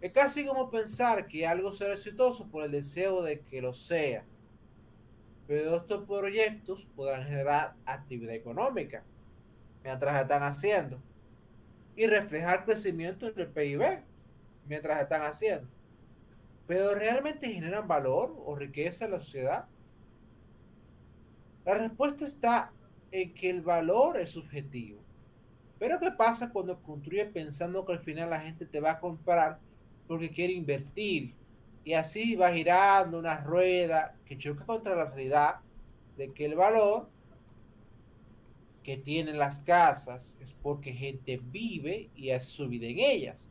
Es 0.00 0.12
casi 0.12 0.46
como 0.46 0.70
pensar 0.70 1.26
que 1.26 1.46
algo 1.46 1.72
será 1.72 1.92
exitoso 1.92 2.48
por 2.48 2.64
el 2.64 2.70
deseo 2.70 3.22
de 3.22 3.40
que 3.40 3.60
lo 3.60 3.72
sea 3.72 4.24
pero 5.50 5.78
estos 5.78 6.06
proyectos 6.06 6.86
podrán 6.94 7.24
generar 7.24 7.74
actividad 7.84 8.36
económica 8.36 9.02
mientras 9.82 10.22
están 10.22 10.44
haciendo 10.44 11.02
y 11.96 12.06
reflejar 12.06 12.64
crecimiento 12.64 13.26
en 13.26 13.36
el 13.36 13.48
PIB 13.48 13.82
mientras 14.68 15.02
están 15.02 15.22
haciendo. 15.22 15.66
Pero 16.68 16.94
realmente 16.94 17.52
generan 17.52 17.88
valor 17.88 18.32
o 18.46 18.54
riqueza 18.54 19.06
en 19.06 19.10
la 19.10 19.18
sociedad. 19.18 19.64
La 21.64 21.74
respuesta 21.74 22.24
está 22.24 22.72
en 23.10 23.34
que 23.34 23.50
el 23.50 23.62
valor 23.62 24.18
es 24.18 24.30
subjetivo. 24.30 25.00
Pero 25.80 25.98
¿qué 25.98 26.12
pasa 26.12 26.52
cuando 26.52 26.80
construyes 26.80 27.26
pensando 27.32 27.84
que 27.84 27.94
al 27.94 27.98
final 27.98 28.30
la 28.30 28.38
gente 28.38 28.66
te 28.66 28.78
va 28.78 28.92
a 28.92 29.00
comprar 29.00 29.58
porque 30.10 30.28
quiere 30.28 30.54
invertir 30.54 31.32
y 31.84 31.92
así 31.92 32.34
va 32.34 32.52
girando 32.52 33.16
una 33.16 33.36
rueda 33.42 34.16
que 34.26 34.36
choca 34.36 34.66
contra 34.66 34.96
la 34.96 35.04
realidad 35.04 35.60
de 36.16 36.32
que 36.32 36.46
el 36.46 36.56
valor 36.56 37.08
que 38.82 38.96
tienen 38.96 39.38
las 39.38 39.60
casas 39.60 40.36
es 40.40 40.52
porque 40.52 40.92
gente 40.92 41.40
vive 41.40 42.10
y 42.16 42.30
hace 42.30 42.46
su 42.46 42.68
vida 42.68 42.88
en 42.88 42.98
ellas. 42.98 43.48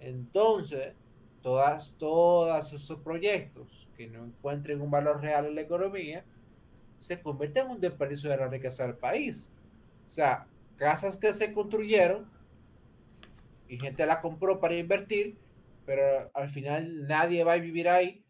Entonces, 0.00 0.94
todas, 1.42 1.94
todos 1.96 2.72
esos 2.72 2.98
proyectos 2.98 3.86
que 3.96 4.08
no 4.08 4.24
encuentren 4.24 4.80
un 4.80 4.90
valor 4.90 5.20
real 5.20 5.46
en 5.46 5.54
la 5.54 5.60
economía, 5.60 6.24
se 6.98 7.22
convierten 7.22 7.66
en 7.66 7.70
un 7.70 7.80
desperdicio 7.80 8.30
de 8.30 8.36
la 8.36 8.48
riqueza 8.48 8.84
del 8.84 8.96
país. 8.96 9.48
O 10.08 10.10
sea, 10.10 10.48
casas 10.76 11.16
que 11.16 11.32
se 11.32 11.52
construyeron 11.52 12.28
y 13.68 13.78
gente 13.78 14.04
la 14.04 14.20
compró 14.20 14.58
para 14.58 14.74
invertir, 14.74 15.36
pero 15.84 16.30
al 16.34 16.48
final 16.48 17.06
nadie 17.06 17.44
va 17.44 17.54
a 17.54 17.58
vivir 17.58 17.88
ahí, 17.88 18.24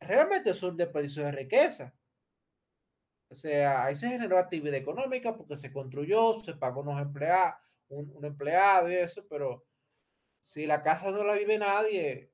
realmente 0.00 0.50
es 0.50 0.62
un 0.62 0.76
desperdicio 0.76 1.24
de 1.24 1.32
riqueza. 1.32 1.94
O 3.28 3.34
sea, 3.34 3.84
ahí 3.84 3.94
se 3.94 4.08
generó 4.08 4.38
actividad 4.38 4.74
económica 4.74 5.36
porque 5.36 5.56
se 5.56 5.72
construyó, 5.72 6.42
se 6.42 6.54
pagó 6.54 6.80
unos 6.80 7.00
empleados, 7.00 7.54
un, 7.88 8.24
empleado 8.24 8.90
y 8.90 8.96
eso, 8.96 9.26
pero 9.28 9.64
si 10.40 10.66
la 10.66 10.82
casa 10.82 11.12
no 11.12 11.22
la 11.24 11.34
vive 11.34 11.58
nadie, 11.58 12.32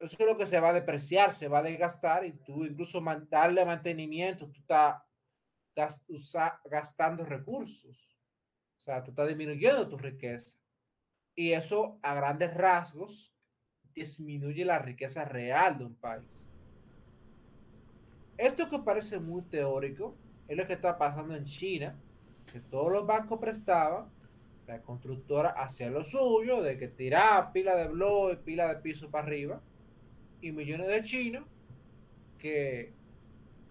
eso 0.00 0.16
es 0.18 0.26
lo 0.26 0.36
que 0.36 0.46
se 0.46 0.58
va 0.58 0.70
a 0.70 0.72
depreciar, 0.72 1.32
se 1.32 1.46
va 1.46 1.60
a 1.60 1.62
desgastar 1.62 2.26
y 2.26 2.32
tú 2.32 2.64
incluso 2.64 3.00
darle 3.28 3.64
mantenimiento, 3.64 4.50
tú 4.50 4.58
estás 4.58 5.02
gastando 6.64 7.24
recursos. 7.24 7.96
O 8.78 8.82
sea, 8.82 9.04
tú 9.04 9.10
estás 9.10 9.28
disminuyendo 9.28 9.88
tu 9.88 9.96
riqueza. 9.96 10.58
Y 11.34 11.52
eso 11.52 11.98
a 12.02 12.14
grandes 12.14 12.52
rasgos 12.54 13.32
disminuye 13.94 14.64
la 14.64 14.78
riqueza 14.78 15.24
real 15.24 15.78
de 15.78 15.84
un 15.84 15.94
país. 15.94 16.50
Esto 18.36 18.68
que 18.68 18.78
parece 18.78 19.18
muy 19.18 19.42
teórico 19.42 20.14
es 20.48 20.56
lo 20.56 20.66
que 20.66 20.72
está 20.74 20.98
pasando 20.98 21.34
en 21.34 21.44
China, 21.44 21.94
que 22.50 22.60
todos 22.60 22.92
los 22.92 23.06
bancos 23.06 23.38
prestaban, 23.38 24.06
la 24.66 24.80
constructora 24.82 25.50
hacía 25.50 25.90
lo 25.90 26.02
suyo, 26.02 26.62
de 26.62 26.78
que 26.78 26.88
tiraba 26.88 27.52
pila 27.52 27.76
de 27.76 27.88
blog, 27.88 28.38
pila 28.38 28.68
de 28.68 28.80
piso 28.80 29.10
para 29.10 29.26
arriba, 29.26 29.60
y 30.40 30.52
millones 30.52 30.88
de 30.88 31.02
chinos 31.02 31.44
que 32.38 32.92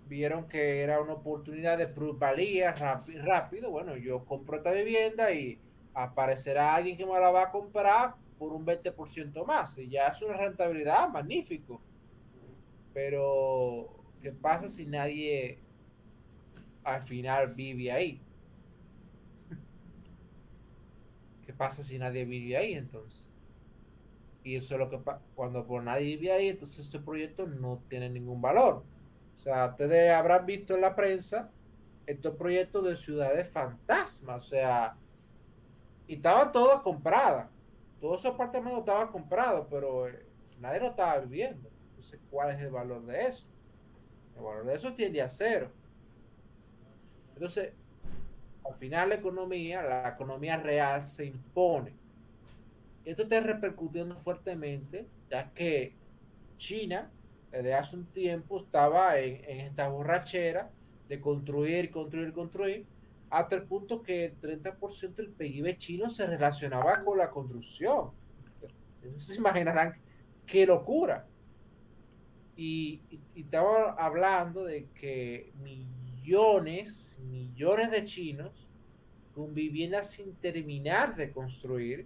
vieron 0.07 0.47
que 0.47 0.81
era 0.81 1.01
una 1.01 1.13
oportunidad 1.13 1.77
de 1.77 1.87
plusvalía 1.87 2.73
rápido, 2.73 3.71
bueno, 3.71 3.95
yo 3.97 4.25
compro 4.25 4.57
esta 4.57 4.71
vivienda 4.71 5.33
y 5.33 5.59
aparecerá 5.93 6.75
alguien 6.75 6.97
que 6.97 7.05
me 7.05 7.19
la 7.19 7.31
va 7.31 7.43
a 7.43 7.51
comprar 7.51 8.15
por 8.37 8.53
un 8.53 8.65
20% 8.65 9.45
más. 9.45 9.77
Y 9.77 9.89
ya 9.89 10.07
es 10.07 10.21
una 10.21 10.35
rentabilidad 10.35 11.09
magnífico. 11.09 11.81
Pero, 12.93 14.03
¿qué 14.21 14.31
pasa 14.31 14.67
si 14.67 14.85
nadie 14.85 15.59
al 16.83 17.03
final 17.03 17.53
vive 17.53 17.91
ahí? 17.91 18.21
¿Qué 21.45 21.53
pasa 21.53 21.83
si 21.83 21.99
nadie 21.99 22.25
vive 22.25 22.57
ahí 22.57 22.73
entonces? 22.73 23.25
Y 24.43 24.55
eso 24.55 24.73
es 24.73 24.79
lo 24.79 24.89
que 24.89 24.97
pasa. 24.97 25.21
Cuando 25.35 25.65
por 25.65 25.83
nadie 25.83 26.17
vive 26.17 26.31
ahí, 26.31 26.49
entonces 26.49 26.85
este 26.85 26.99
proyecto 26.99 27.47
no 27.47 27.83
tiene 27.89 28.09
ningún 28.09 28.41
valor. 28.41 28.83
O 29.37 29.39
sea, 29.39 29.67
ustedes 29.67 30.11
habrán 30.11 30.45
visto 30.45 30.75
en 30.75 30.81
la 30.81 30.95
prensa 30.95 31.51
estos 32.07 32.35
proyectos 32.35 32.83
de 32.85 32.95
ciudades 32.95 33.49
fantasmas. 33.49 34.45
O 34.45 34.47
sea, 34.47 34.97
y 36.11 36.15
estaban 36.15 36.51
todas 36.51 36.81
compradas. 36.81 37.47
Todos 38.01 38.19
esos 38.19 38.33
apartamentos 38.33 38.81
estaban 38.81 39.07
comprados, 39.13 39.65
pero 39.69 40.09
eh, 40.09 40.25
nadie 40.59 40.81
lo 40.81 40.87
estaba 40.87 41.19
viviendo. 41.19 41.69
Entonces, 41.91 42.19
¿cuál 42.29 42.53
es 42.53 42.59
el 42.59 42.69
valor 42.69 43.05
de 43.05 43.27
eso? 43.27 43.47
El 44.35 44.43
valor 44.43 44.65
de 44.65 44.75
eso 44.75 44.93
tiende 44.93 45.21
a 45.21 45.29
cero. 45.29 45.71
Entonces, 47.33 47.71
al 48.65 48.75
final 48.75 49.07
la 49.07 49.15
economía, 49.15 49.83
la 49.83 50.09
economía 50.09 50.57
real 50.57 51.01
se 51.05 51.27
impone. 51.27 51.93
Esto 53.05 53.23
está 53.23 53.39
repercutiendo 53.39 54.17
fuertemente, 54.17 55.07
ya 55.29 55.49
que 55.53 55.95
China 56.57 57.09
desde 57.51 57.73
hace 57.73 57.95
un 57.95 58.05
tiempo 58.07 58.59
estaba 58.59 59.17
en, 59.17 59.45
en 59.45 59.59
esta 59.61 59.87
borrachera 59.87 60.71
de 61.07 61.21
construir, 61.21 61.89
construir, 61.89 62.33
construir, 62.33 62.85
hasta 63.31 63.55
el 63.55 63.63
punto 63.63 64.03
que 64.03 64.25
el 64.25 64.39
30% 64.39 65.15
del 65.15 65.31
PIB 65.31 65.77
chino 65.77 66.09
se 66.09 66.27
relacionaba 66.27 67.03
con 67.03 67.17
la 67.17 67.29
construcción. 67.29 68.11
se 69.17 69.35
imaginarán 69.35 69.93
qué 70.45 70.65
locura. 70.65 71.25
Y, 72.57 73.01
y, 73.09 73.21
y, 73.33 73.41
estaba 73.41 73.93
hablando 73.93 74.65
de 74.65 74.89
que 74.93 75.53
millones, 75.61 77.17
millones 77.21 77.89
de 77.89 78.03
chinos 78.03 78.67
con 79.33 79.53
viviendas 79.53 80.11
sin 80.11 80.35
terminar 80.35 81.15
de 81.15 81.31
construir 81.31 82.05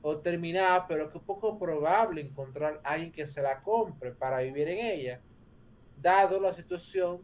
o 0.00 0.16
terminada, 0.18 0.86
pero 0.86 1.10
que 1.10 1.18
poco 1.18 1.58
probable 1.58 2.22
encontrar 2.22 2.80
a 2.82 2.92
alguien 2.92 3.12
que 3.12 3.26
se 3.26 3.42
la 3.42 3.60
compre 3.60 4.12
para 4.12 4.40
vivir 4.40 4.68
en 4.68 4.78
ella, 4.78 5.20
dado 6.00 6.40
la 6.40 6.54
situación 6.54 7.20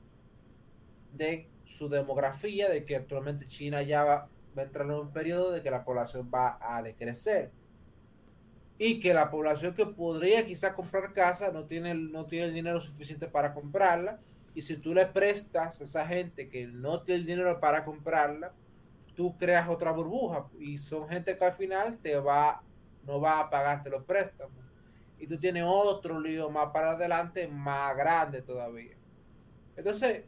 de 1.13 1.49
su 1.65 1.89
demografía, 1.89 2.69
de 2.69 2.85
que 2.85 2.97
actualmente 2.97 3.47
China 3.47 3.83
ya 3.83 4.05
va, 4.05 4.29
va 4.57 4.63
a 4.63 4.65
entrar 4.65 4.87
en 4.87 4.93
un 4.93 5.13
periodo 5.13 5.51
de 5.53 5.63
que 5.63 5.71
la 5.71 5.85
población 5.85 6.31
va 6.33 6.59
a 6.61 6.83
decrecer 6.83 7.51
y 8.79 8.99
que 8.99 9.15
la 9.15 9.31
población 9.31 9.75
que 9.75 9.87
podría 9.87 10.45
quizá 10.45 10.75
comprar 10.75 11.13
casa 11.13 11.53
no 11.53 11.65
tiene, 11.65 11.95
no 11.95 12.27
tiene 12.27 12.47
el 12.47 12.55
dinero 12.55 12.81
suficiente 12.81 13.29
para 13.29 13.55
comprarla 13.55 14.19
y 14.55 14.63
si 14.63 14.77
tú 14.77 14.93
le 14.93 15.07
prestas 15.07 15.81
a 15.81 15.85
esa 15.85 16.07
gente 16.07 16.49
que 16.49 16.67
no 16.67 17.03
tiene 17.03 17.21
el 17.21 17.27
dinero 17.27 17.61
para 17.61 17.85
comprarla, 17.85 18.53
tú 19.15 19.37
creas 19.37 19.69
otra 19.69 19.93
burbuja 19.93 20.47
y 20.59 20.79
son 20.79 21.09
gente 21.09 21.37
que 21.39 21.45
al 21.45 21.55
final 21.55 21.99
te 21.99 22.17
va, 22.17 22.63
no 23.07 23.21
va 23.21 23.41
a 23.41 23.51
pagarte 23.51 23.89
los 23.89 24.05
préstamos. 24.05 24.57
Y 25.19 25.27
tú 25.27 25.39
tienes 25.39 25.65
otro 25.67 26.21
lío 26.21 26.51
más 26.51 26.71
para 26.73 26.93
adelante, 26.93 27.47
más 27.47 27.97
grande 27.97 28.43
todavía. 28.43 28.97
Entonces, 29.77 30.25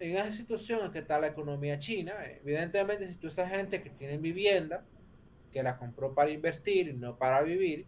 en 0.00 0.16
esa 0.16 0.32
situación 0.32 0.84
en 0.84 0.92
que 0.92 1.00
está 1.00 1.18
la 1.18 1.28
economía 1.28 1.78
china, 1.78 2.14
evidentemente 2.40 3.08
si 3.08 3.16
tú 3.16 3.28
esa 3.28 3.48
gente 3.48 3.82
que 3.82 3.90
tiene 3.90 4.18
vivienda, 4.18 4.84
que 5.52 5.62
la 5.62 5.76
compró 5.76 6.14
para 6.14 6.30
invertir 6.30 6.88
y 6.88 6.92
no 6.94 7.16
para 7.16 7.42
vivir, 7.42 7.86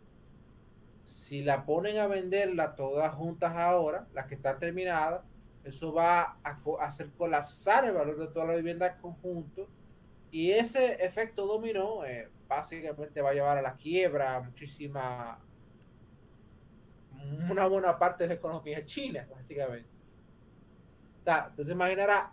si 1.04 1.42
la 1.42 1.64
ponen 1.64 1.98
a 1.98 2.06
venderla 2.06 2.74
todas 2.74 3.14
juntas 3.14 3.54
ahora, 3.56 4.06
las 4.12 4.26
que 4.26 4.34
están 4.34 4.58
terminadas, 4.58 5.22
eso 5.64 5.92
va 5.92 6.38
a 6.42 6.60
hacer 6.80 7.10
colapsar 7.16 7.84
el 7.86 7.94
valor 7.94 8.18
de 8.18 8.28
toda 8.28 8.46
la 8.46 8.54
vivienda 8.54 8.86
en 8.86 9.00
conjunto. 9.00 9.68
Y 10.30 10.52
ese 10.52 11.04
efecto 11.04 11.46
dominó 11.46 12.04
eh, 12.04 12.28
básicamente 12.48 13.20
va 13.20 13.30
a 13.30 13.34
llevar 13.34 13.58
a 13.58 13.62
la 13.62 13.74
quiebra 13.74 14.40
muchísima 14.40 15.38
una 17.50 17.66
buena 17.66 17.98
parte 17.98 18.24
de 18.24 18.28
la 18.28 18.34
economía 18.34 18.84
china 18.86 19.28
básicamente 19.30 19.99
entonces 21.50 21.74
imaginará 21.74 22.32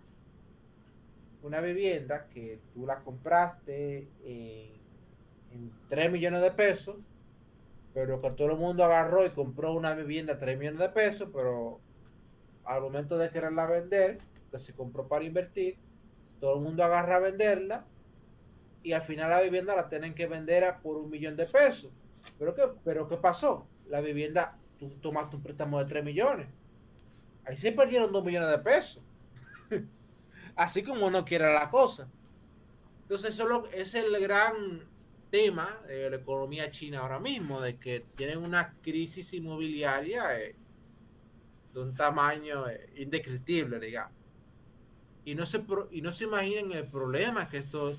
una 1.44 1.62
vivienda 1.62 2.28
que 2.30 2.60
tú 2.74 2.86
la 2.86 3.00
compraste 3.00 4.10
en, 4.24 4.72
en 5.52 5.72
3 5.90 6.12
millones 6.12 6.42
de 6.42 6.52
pesos 6.52 6.98
pero 7.94 8.22
que 8.22 8.32
todo 8.32 8.52
el 8.52 8.58
mundo 8.58 8.84
agarró 8.84 9.26
y 9.26 9.30
compró 9.32 9.74
una 9.74 9.96
vivienda 9.96 10.34
a 10.34 10.38
3 10.38 10.58
millones 10.58 10.80
de 10.80 10.90
pesos 10.90 11.30
pero 11.34 11.80
al 12.68 12.82
momento 12.82 13.18
de 13.18 13.30
quererla 13.30 13.66
vender, 13.66 14.20
que 14.52 14.60
se 14.60 14.74
compró 14.74 15.08
para 15.08 15.24
invertir, 15.24 15.78
todo 16.40 16.58
el 16.58 16.62
mundo 16.62 16.84
agarra 16.84 17.16
a 17.16 17.20
venderla 17.20 17.86
y 18.84 18.94
al 18.94 19.02
final 19.02 19.30
la 19.30 19.42
vivienda 19.42 19.76
la 19.76 19.90
tienen 19.90 20.14
que 20.14 20.28
vender 20.28 20.64
a 20.64 20.80
por 20.80 20.98
un 20.98 21.10
millón 21.10 21.36
de 21.36 21.46
pesos. 21.46 21.92
¿Pero 22.38 22.54
qué, 22.54 22.64
pero 22.84 23.08
¿qué 23.08 23.18
pasó? 23.18 23.68
La 23.88 24.02
vivienda, 24.02 24.58
tú 24.78 24.90
tomaste 25.02 25.38
un 25.38 25.44
préstamo 25.44 25.80
de 25.80 25.86
3 25.86 26.04
millones. 26.04 26.48
Ahí 27.48 27.56
se 27.56 27.72
perdieron 27.72 28.12
2 28.12 28.24
millones 28.24 28.50
de 28.50 28.60
pesos. 28.60 29.04
Así 30.56 30.84
como 30.84 31.10
no 31.10 31.24
quiere 31.24 31.52
la 31.54 31.70
cosa. 31.70 32.10
Entonces, 33.04 33.36
eso 33.36 33.68
es 33.72 33.96
el 33.96 34.20
gran 34.20 34.84
tema 35.32 35.80
de 35.88 36.10
la 36.10 36.16
economía 36.18 36.70
china 36.72 37.00
ahora 37.00 37.20
mismo, 37.20 37.62
de 37.62 37.78
que 37.78 38.06
tienen 38.16 38.40
una 38.40 38.74
crisis 38.82 39.34
inmobiliaria. 39.34 40.40
Eh, 40.40 40.56
de 41.78 41.84
un 41.84 41.94
tamaño 41.94 42.68
eh, 42.68 42.90
indescriptible, 42.98 43.80
digamos. 43.80 44.14
Y 45.26 45.36
no, 45.36 45.46
se, 45.46 45.64
y 45.92 46.02
no 46.02 46.12
se 46.12 46.24
imaginen 46.24 46.72
el 46.72 46.88
problema 46.88 47.48
que 47.50 47.58
esto 47.58 47.96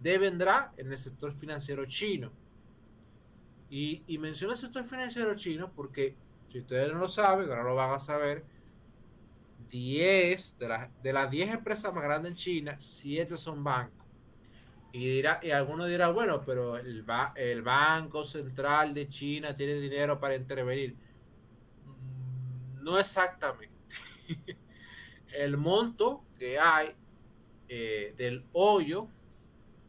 vendrá 0.00 0.72
en 0.76 0.90
el 0.90 0.98
sector 0.98 1.32
financiero 1.32 1.86
chino. 1.86 2.30
Y, 3.70 4.02
y 4.06 4.18
menciono 4.18 4.52
el 4.52 4.58
sector 4.58 4.84
financiero 4.84 5.34
chino 5.34 5.72
porque, 5.74 6.14
si 6.48 6.60
ustedes 6.60 6.92
no 6.92 6.98
lo 6.98 7.08
saben, 7.08 7.48
ahora 7.48 7.62
lo 7.62 7.74
van 7.74 7.92
a 7.92 7.98
saber, 7.98 8.44
10 9.68 10.58
de, 10.58 10.68
la, 10.68 10.90
de 11.02 11.12
las 11.12 11.30
10 11.30 11.50
empresas 11.50 11.92
más 11.94 12.02
grandes 12.02 12.32
en 12.32 12.36
China, 12.36 12.76
7 12.78 13.36
son 13.36 13.62
bancos. 13.62 14.06
Y, 14.92 15.06
dirá, 15.06 15.38
y 15.42 15.50
alguno 15.50 15.84
dirá, 15.84 16.08
bueno, 16.08 16.42
pero 16.44 16.78
el, 16.78 17.04
el 17.36 17.62
Banco 17.62 18.24
Central 18.24 18.94
de 18.94 19.06
China 19.08 19.54
tiene 19.54 19.74
dinero 19.74 20.18
para 20.18 20.34
intervenir 20.34 20.96
no 22.82 22.98
exactamente. 22.98 23.74
el 25.38 25.56
monto 25.56 26.24
que 26.38 26.58
hay 26.58 26.94
eh, 27.68 28.14
del 28.16 28.44
hoyo 28.52 29.08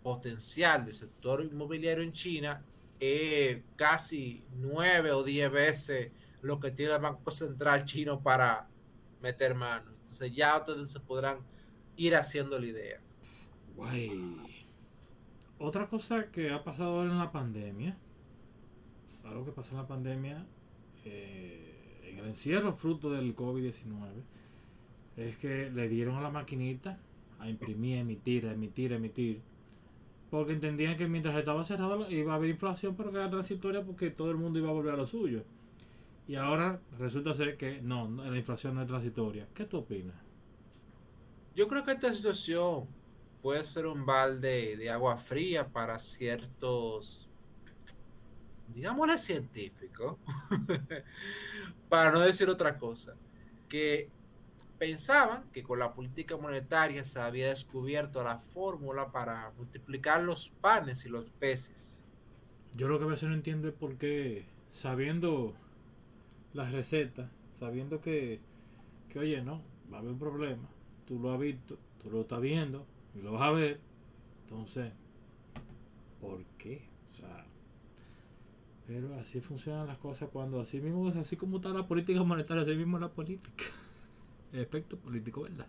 potencial 0.04 0.86
del 0.86 0.94
sector 0.94 1.44
inmobiliario 1.44 2.04
en 2.04 2.12
China 2.12 2.64
es 3.00 3.62
casi 3.76 4.44
nueve 4.58 5.12
o 5.12 5.24
diez 5.24 5.50
veces 5.50 6.12
lo 6.42 6.60
que 6.60 6.72
tiene 6.72 6.94
el 6.94 7.02
Banco 7.02 7.32
Central 7.32 7.86
chino 7.86 8.22
para 8.22 8.68
meter 9.22 9.56
mano. 9.56 9.92
Entonces 9.92 10.34
ya 10.34 10.58
ustedes 10.58 10.92
se 10.92 11.00
podrán 11.00 11.40
ir 11.96 12.16
haciendo 12.16 12.58
la 12.60 12.66
idea. 12.66 13.02
Guay. 13.76 14.66
Otra 15.60 15.88
cosa 15.88 16.32
que 16.32 16.52
ha 16.52 16.64
pasado 16.64 17.00
ahora 17.00 17.12
en 17.12 17.18
la 17.18 17.32
pandemia, 17.32 17.98
algo 19.26 19.46
que 19.46 19.52
pasó 19.52 19.72
en 19.72 19.78
la 19.78 19.88
pandemia, 19.88 20.46
eh, 21.06 22.02
en 22.06 22.20
el 22.20 22.26
encierro 22.28 22.74
fruto 22.74 23.12
del 23.12 23.36
COVID-19 23.36 24.24
es 25.18 25.38
que 25.38 25.70
le 25.70 25.90
dieron 25.90 26.16
a 26.16 26.22
la 26.22 26.30
maquinita 26.30 26.98
a 27.40 27.50
imprimir, 27.50 27.98
emitir, 27.98 28.46
emitir, 28.46 28.94
emitir. 28.94 29.42
Porque 30.30 30.54
entendían 30.54 30.98
que 30.98 31.08
mientras 31.08 31.36
estaba 31.36 31.66
cerrado 31.66 32.10
iba 32.10 32.34
a 32.34 32.36
haber 32.36 32.52
inflación, 32.52 32.96
pero 32.96 33.12
que 33.12 33.18
era 33.18 33.30
transitoria 33.30 33.84
porque 33.84 34.12
todo 34.12 34.32
el 34.32 34.38
mundo 34.38 34.60
iba 34.60 34.70
a 34.70 34.74
volver 34.74 34.94
a 34.94 34.98
lo 34.98 35.08
suyo. 35.08 35.44
Y 36.30 36.36
ahora 36.36 36.80
resulta 37.00 37.34
ser 37.34 37.58
que 37.58 37.82
no, 37.82 38.08
la 38.08 38.38
inflación 38.38 38.76
no 38.76 38.84
es 38.84 38.88
transitoria. 38.88 39.48
¿Qué 39.56 39.66
tú 39.66 39.78
opinas? 39.78 40.16
Yo 41.56 41.68
creo 41.68 41.84
que 41.84 41.94
esta 41.94 42.14
situación 42.14 42.88
puede 43.42 43.64
ser 43.64 43.88
un 43.88 44.06
balde 44.06 44.78
de 44.78 44.92
agua 44.92 45.18
fría 45.18 45.68
para 45.68 45.98
ciertos 45.98 47.28
digámosle 48.68 49.18
científico, 49.18 50.20
para 51.90 52.12
no 52.12 52.20
decir 52.20 52.48
otra 52.48 52.78
cosa, 52.78 53.16
que 53.68 54.12
pensaban 54.78 55.50
que 55.50 55.64
con 55.64 55.80
la 55.80 55.96
política 55.96 56.38
monetaria 56.38 57.04
se 57.06 57.20
había 57.20 57.50
descubierto 57.50 58.24
la 58.24 58.38
fórmula 58.38 59.12
para 59.12 59.52
multiplicar 59.58 60.22
los 60.22 60.50
panes 60.62 61.04
y 61.08 61.10
los 61.10 61.28
peces. 61.40 62.06
Yo 62.76 62.88
lo 62.88 63.00
que 63.00 63.06
a 63.06 63.08
veces 63.08 63.30
no 63.30 63.34
entiendo 63.34 63.68
es 63.68 63.74
por 63.74 63.98
qué, 63.98 64.46
sabiendo 64.74 65.56
las 66.54 66.72
recetas, 66.72 67.30
sabiendo 67.60 68.02
que, 68.02 68.40
que, 69.10 69.20
oye, 69.20 69.42
no, 69.42 69.62
va 69.92 69.98
a 69.98 70.00
haber 70.02 70.14
un 70.14 70.20
problema, 70.20 70.70
tú 71.06 71.20
lo 71.20 71.34
has 71.34 71.40
visto, 71.40 71.78
tú 72.02 72.10
lo 72.12 72.22
estás 72.22 72.42
viendo 72.42 72.86
y 73.16 73.22
lo 73.22 73.34
vas 73.34 73.42
a 73.44 73.52
ver, 73.52 73.80
entonces, 74.44 74.92
¿por 76.22 76.44
qué? 76.58 76.88
O 77.12 77.14
sea, 77.16 77.46
Pero 78.88 79.16
así 79.20 79.40
funcionan 79.42 79.88
las 79.88 79.98
cosas 80.00 80.30
cuando 80.34 80.60
así 80.62 80.82
mismo, 80.82 81.08
así 81.10 81.38
como 81.38 81.58
está 81.58 81.70
la 81.70 81.88
política 81.88 82.24
monetaria, 82.24 82.64
así 82.64 82.76
mismo 82.76 83.00
la 83.00 83.10
política. 83.10 83.66
El 84.52 84.62
aspecto 84.62 84.98
político, 84.98 85.44
¿verdad? 85.44 85.68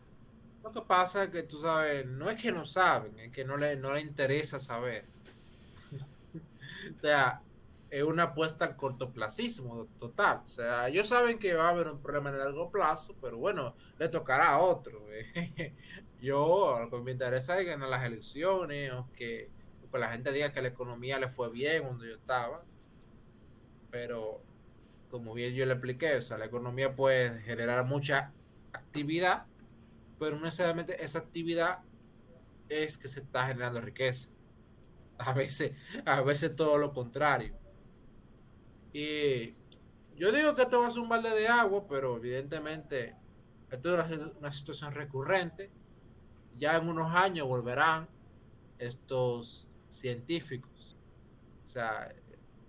Lo 0.63 0.73
que 0.73 0.81
pasa 0.83 1.25
es 1.25 1.31
que 1.31 1.43
tú 1.43 1.59
sabes, 1.59 2.07
no 2.07 2.31
es 2.31 2.41
que 2.41 2.53
no 2.53 2.65
saben, 2.65 3.19
es 3.19 3.33
que 3.33 3.45
no 3.45 3.57
le, 3.57 3.77
no 3.77 3.93
le 3.95 4.01
interesa 4.01 4.61
saber. 4.61 5.07
o 6.95 6.99
sea, 6.99 7.43
es 7.91 8.05
una 8.05 8.25
apuesta 8.25 8.65
al 8.65 8.77
cortoplacismo 8.77 9.87
total. 9.99 10.43
O 10.45 10.49
sea, 10.49 10.89
ellos 10.89 11.09
saben 11.09 11.39
que 11.39 11.55
va 11.55 11.67
a 11.67 11.71
haber 11.71 11.89
un 11.89 12.01
problema 12.01 12.31
en 12.31 12.37
el 12.37 12.43
largo 12.43 12.71
plazo, 12.71 13.17
pero 13.21 13.37
bueno, 13.39 13.75
le 13.99 14.09
tocará 14.09 14.51
a 14.51 14.59
otro. 14.61 15.05
Yo, 16.21 16.79
lo 16.81 16.91
que 16.91 17.03
me 17.03 17.13
interesa 17.13 17.59
es 17.59 17.67
ganar 17.67 17.89
las 17.89 18.05
elecciones, 18.05 18.93
o 18.93 19.09
que, 19.13 19.51
que 19.91 19.99
la 19.99 20.11
gente 20.13 20.33
diga 20.33 20.53
que 20.53 20.63
la 20.63 20.69
economía 20.69 21.19
le 21.19 21.29
fue 21.29 21.51
bien 21.51 21.83
cuando 21.83 22.05
yo 22.05 22.15
estaba. 22.15 22.63
Pero, 23.91 24.43
como 25.11 25.33
bien 25.35 25.55
yo 25.55 25.65
le 25.67 25.73
expliqué, 25.73 26.17
o 26.17 26.23
sea, 26.23 26.37
la 26.39 26.45
economía 26.45 26.95
puede 26.95 27.41
generar 27.41 27.85
mucha 27.87 28.33
actividad, 28.73 29.47
pero 30.19 30.37
no 30.37 30.43
necesariamente 30.43 31.03
esa 31.03 31.21
actividad 31.21 31.79
es 32.69 32.99
que 32.99 33.09
se 33.09 33.21
está 33.21 33.47
generando 33.47 33.81
riqueza. 33.81 34.31
A 35.19 35.33
veces, 35.33 35.73
a 36.05 36.21
veces 36.21 36.55
todo 36.55 36.79
lo 36.79 36.93
contrario. 36.93 37.60
Y 38.93 39.55
yo 40.17 40.33
digo 40.33 40.55
que 40.55 40.63
esto 40.63 40.81
va 40.81 40.89
a 40.89 40.91
ser 40.91 41.01
un 41.01 41.09
balde 41.09 41.31
de 41.31 41.49
agua, 41.49 41.87
pero 41.89 42.17
evidentemente 42.17 43.17
esto 43.71 44.01
es 44.01 44.21
una, 44.39 44.53
situación 44.53 44.93
recurrente. 44.93 45.71
Ya 46.59 46.77
en 46.77 46.89
unos 46.89 47.15
años 47.15 47.47
volverán 47.47 48.09
estos 48.79 49.69
científicos. 49.89 50.97
O 51.67 51.71
sea, 51.71 52.13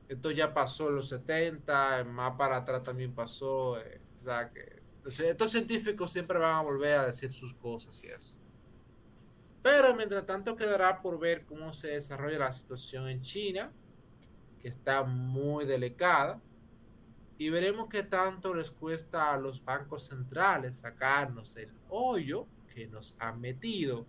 esto 0.07 0.31
ya 0.31 0.53
pasó 0.53 0.89
en 0.89 0.97
los 0.97 1.09
70, 1.09 2.03
más 2.05 2.35
para 2.37 2.57
atrás 2.57 2.83
también 2.83 3.13
pasó. 3.13 3.79
Eh, 3.79 3.99
o 4.21 4.23
sea, 4.23 4.49
que 4.49 4.81
estos 5.05 5.51
científicos 5.51 6.11
siempre 6.11 6.37
van 6.37 6.55
a 6.55 6.61
volver 6.61 6.99
a 6.99 7.05
decir 7.07 7.33
sus 7.33 7.53
cosas 7.55 8.01
y 8.03 8.07
eso. 8.07 8.39
Pero 9.63 9.95
mientras 9.95 10.25
tanto 10.25 10.55
quedará 10.55 11.01
por 11.01 11.19
ver 11.19 11.45
cómo 11.45 11.73
se 11.73 11.89
desarrolla 11.89 12.39
la 12.39 12.53
situación 12.53 13.07
en 13.07 13.21
China 13.21 13.71
que 14.61 14.69
está 14.69 15.03
muy 15.03 15.65
delicada. 15.65 16.39
Y 17.37 17.49
veremos 17.49 17.89
qué 17.89 18.03
tanto 18.03 18.53
les 18.53 18.71
cuesta 18.71 19.33
a 19.33 19.37
los 19.37 19.65
bancos 19.65 20.03
centrales 20.07 20.77
sacarnos 20.77 21.57
el 21.57 21.71
hoyo 21.89 22.45
que 22.73 22.87
nos 22.87 23.15
ha 23.19 23.33
metido 23.33 24.05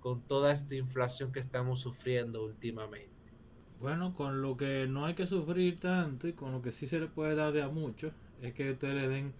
con 0.00 0.20
toda 0.20 0.52
esta 0.52 0.74
inflación 0.74 1.32
que 1.32 1.40
estamos 1.40 1.80
sufriendo 1.80 2.44
últimamente. 2.44 3.14
Bueno, 3.80 4.14
con 4.14 4.42
lo 4.42 4.56
que 4.56 4.86
no 4.86 5.06
hay 5.06 5.14
que 5.14 5.26
sufrir 5.26 5.80
tanto 5.80 6.28
y 6.28 6.34
con 6.34 6.52
lo 6.52 6.60
que 6.60 6.72
sí 6.72 6.86
se 6.86 7.00
le 7.00 7.06
puede 7.06 7.34
dar 7.34 7.52
de 7.52 7.62
a 7.62 7.68
mucho 7.68 8.12
es 8.42 8.52
que 8.52 8.72
ustedes 8.72 8.94
le 8.94 9.08
den 9.08 9.32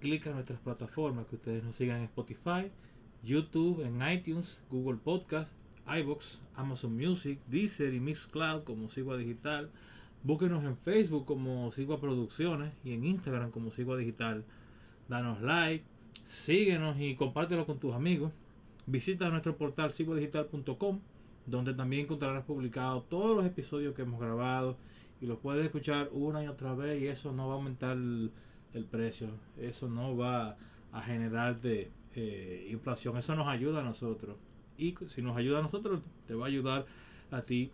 clic 0.00 0.26
a 0.26 0.32
nuestras 0.32 0.60
plataformas, 0.60 1.26
que 1.26 1.36
ustedes 1.36 1.62
nos 1.62 1.74
sigan 1.74 1.98
en 1.98 2.04
Spotify, 2.04 2.70
YouTube, 3.22 3.84
en 3.84 4.02
iTunes, 4.02 4.58
Google 4.70 4.98
Podcast, 5.02 5.50
iBox, 5.86 6.40
Amazon 6.54 6.96
Music, 6.96 7.38
Deezer 7.46 7.92
y 7.94 8.00
Mixcloud 8.00 8.64
como 8.64 8.88
Sigua 8.88 9.16
Digital, 9.16 9.70
Búsquenos 10.24 10.62
en 10.64 10.76
Facebook 10.76 11.24
como 11.26 11.72
Sigua 11.72 12.00
Producciones 12.00 12.72
y 12.84 12.92
en 12.92 13.04
Instagram 13.04 13.50
como 13.50 13.70
Sigua 13.70 13.96
Digital. 13.96 14.44
Danos 15.08 15.42
like, 15.42 15.84
síguenos 16.24 17.00
y 17.00 17.16
compártelo 17.16 17.66
con 17.66 17.78
tus 17.78 17.94
amigos. 17.94 18.32
Visita 18.86 19.28
nuestro 19.30 19.56
portal 19.56 19.92
siguadigital.com 19.92 21.00
donde 21.46 21.74
también 21.74 22.02
encontrarás 22.02 22.44
publicados 22.44 23.08
todos 23.08 23.36
los 23.36 23.46
episodios 23.46 23.94
que 23.94 24.02
hemos 24.02 24.20
grabado 24.20 24.76
y 25.20 25.26
los 25.26 25.38
puedes 25.38 25.64
escuchar 25.64 26.08
una 26.12 26.42
y 26.42 26.48
otra 26.48 26.74
vez 26.74 27.02
y 27.02 27.08
eso 27.08 27.32
no 27.32 27.48
va 27.48 27.54
a 27.54 27.56
aumentar 27.56 27.96
el, 27.96 28.30
precio, 28.90 29.28
eso 29.58 29.88
no 29.88 30.16
va 30.16 30.56
a 30.92 31.02
generar 31.02 31.60
de 31.60 31.90
eh, 32.14 32.68
inflación, 32.70 33.16
eso 33.16 33.34
nos 33.34 33.48
ayuda 33.48 33.80
a 33.80 33.84
nosotros 33.84 34.36
y 34.78 34.94
si 35.08 35.20
nos 35.20 35.36
ayuda 35.36 35.58
a 35.58 35.62
nosotros 35.62 36.00
te 36.26 36.34
va 36.34 36.46
a 36.46 36.48
ayudar 36.48 36.86
a 37.30 37.42
ti 37.42 37.70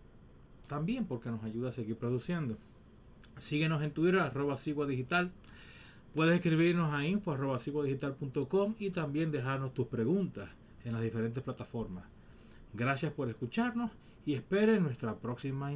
también 0.68 1.06
porque 1.06 1.30
nos 1.30 1.42
ayuda 1.42 1.70
a 1.70 1.72
seguir 1.72 1.96
produciendo. 1.96 2.56
Síguenos 3.38 3.82
en 3.82 3.90
Twitter, 3.90 4.20
arroba 4.20 4.56
Digital. 4.86 5.30
Puedes 6.14 6.36
escribirnos 6.36 6.92
a 6.92 7.04
info 7.04 7.32
arroba 7.32 7.58
y 8.78 8.90
también 8.90 9.30
dejarnos 9.30 9.74
tus 9.74 9.86
preguntas 9.88 10.48
en 10.84 10.92
las 10.92 11.02
diferentes 11.02 11.42
plataformas. 11.42 12.04
Gracias 12.74 13.12
por 13.12 13.28
escucharnos 13.28 13.90
y 14.26 14.34
esperen 14.34 14.82
nuestra 14.82 15.14
próxima. 15.16 15.72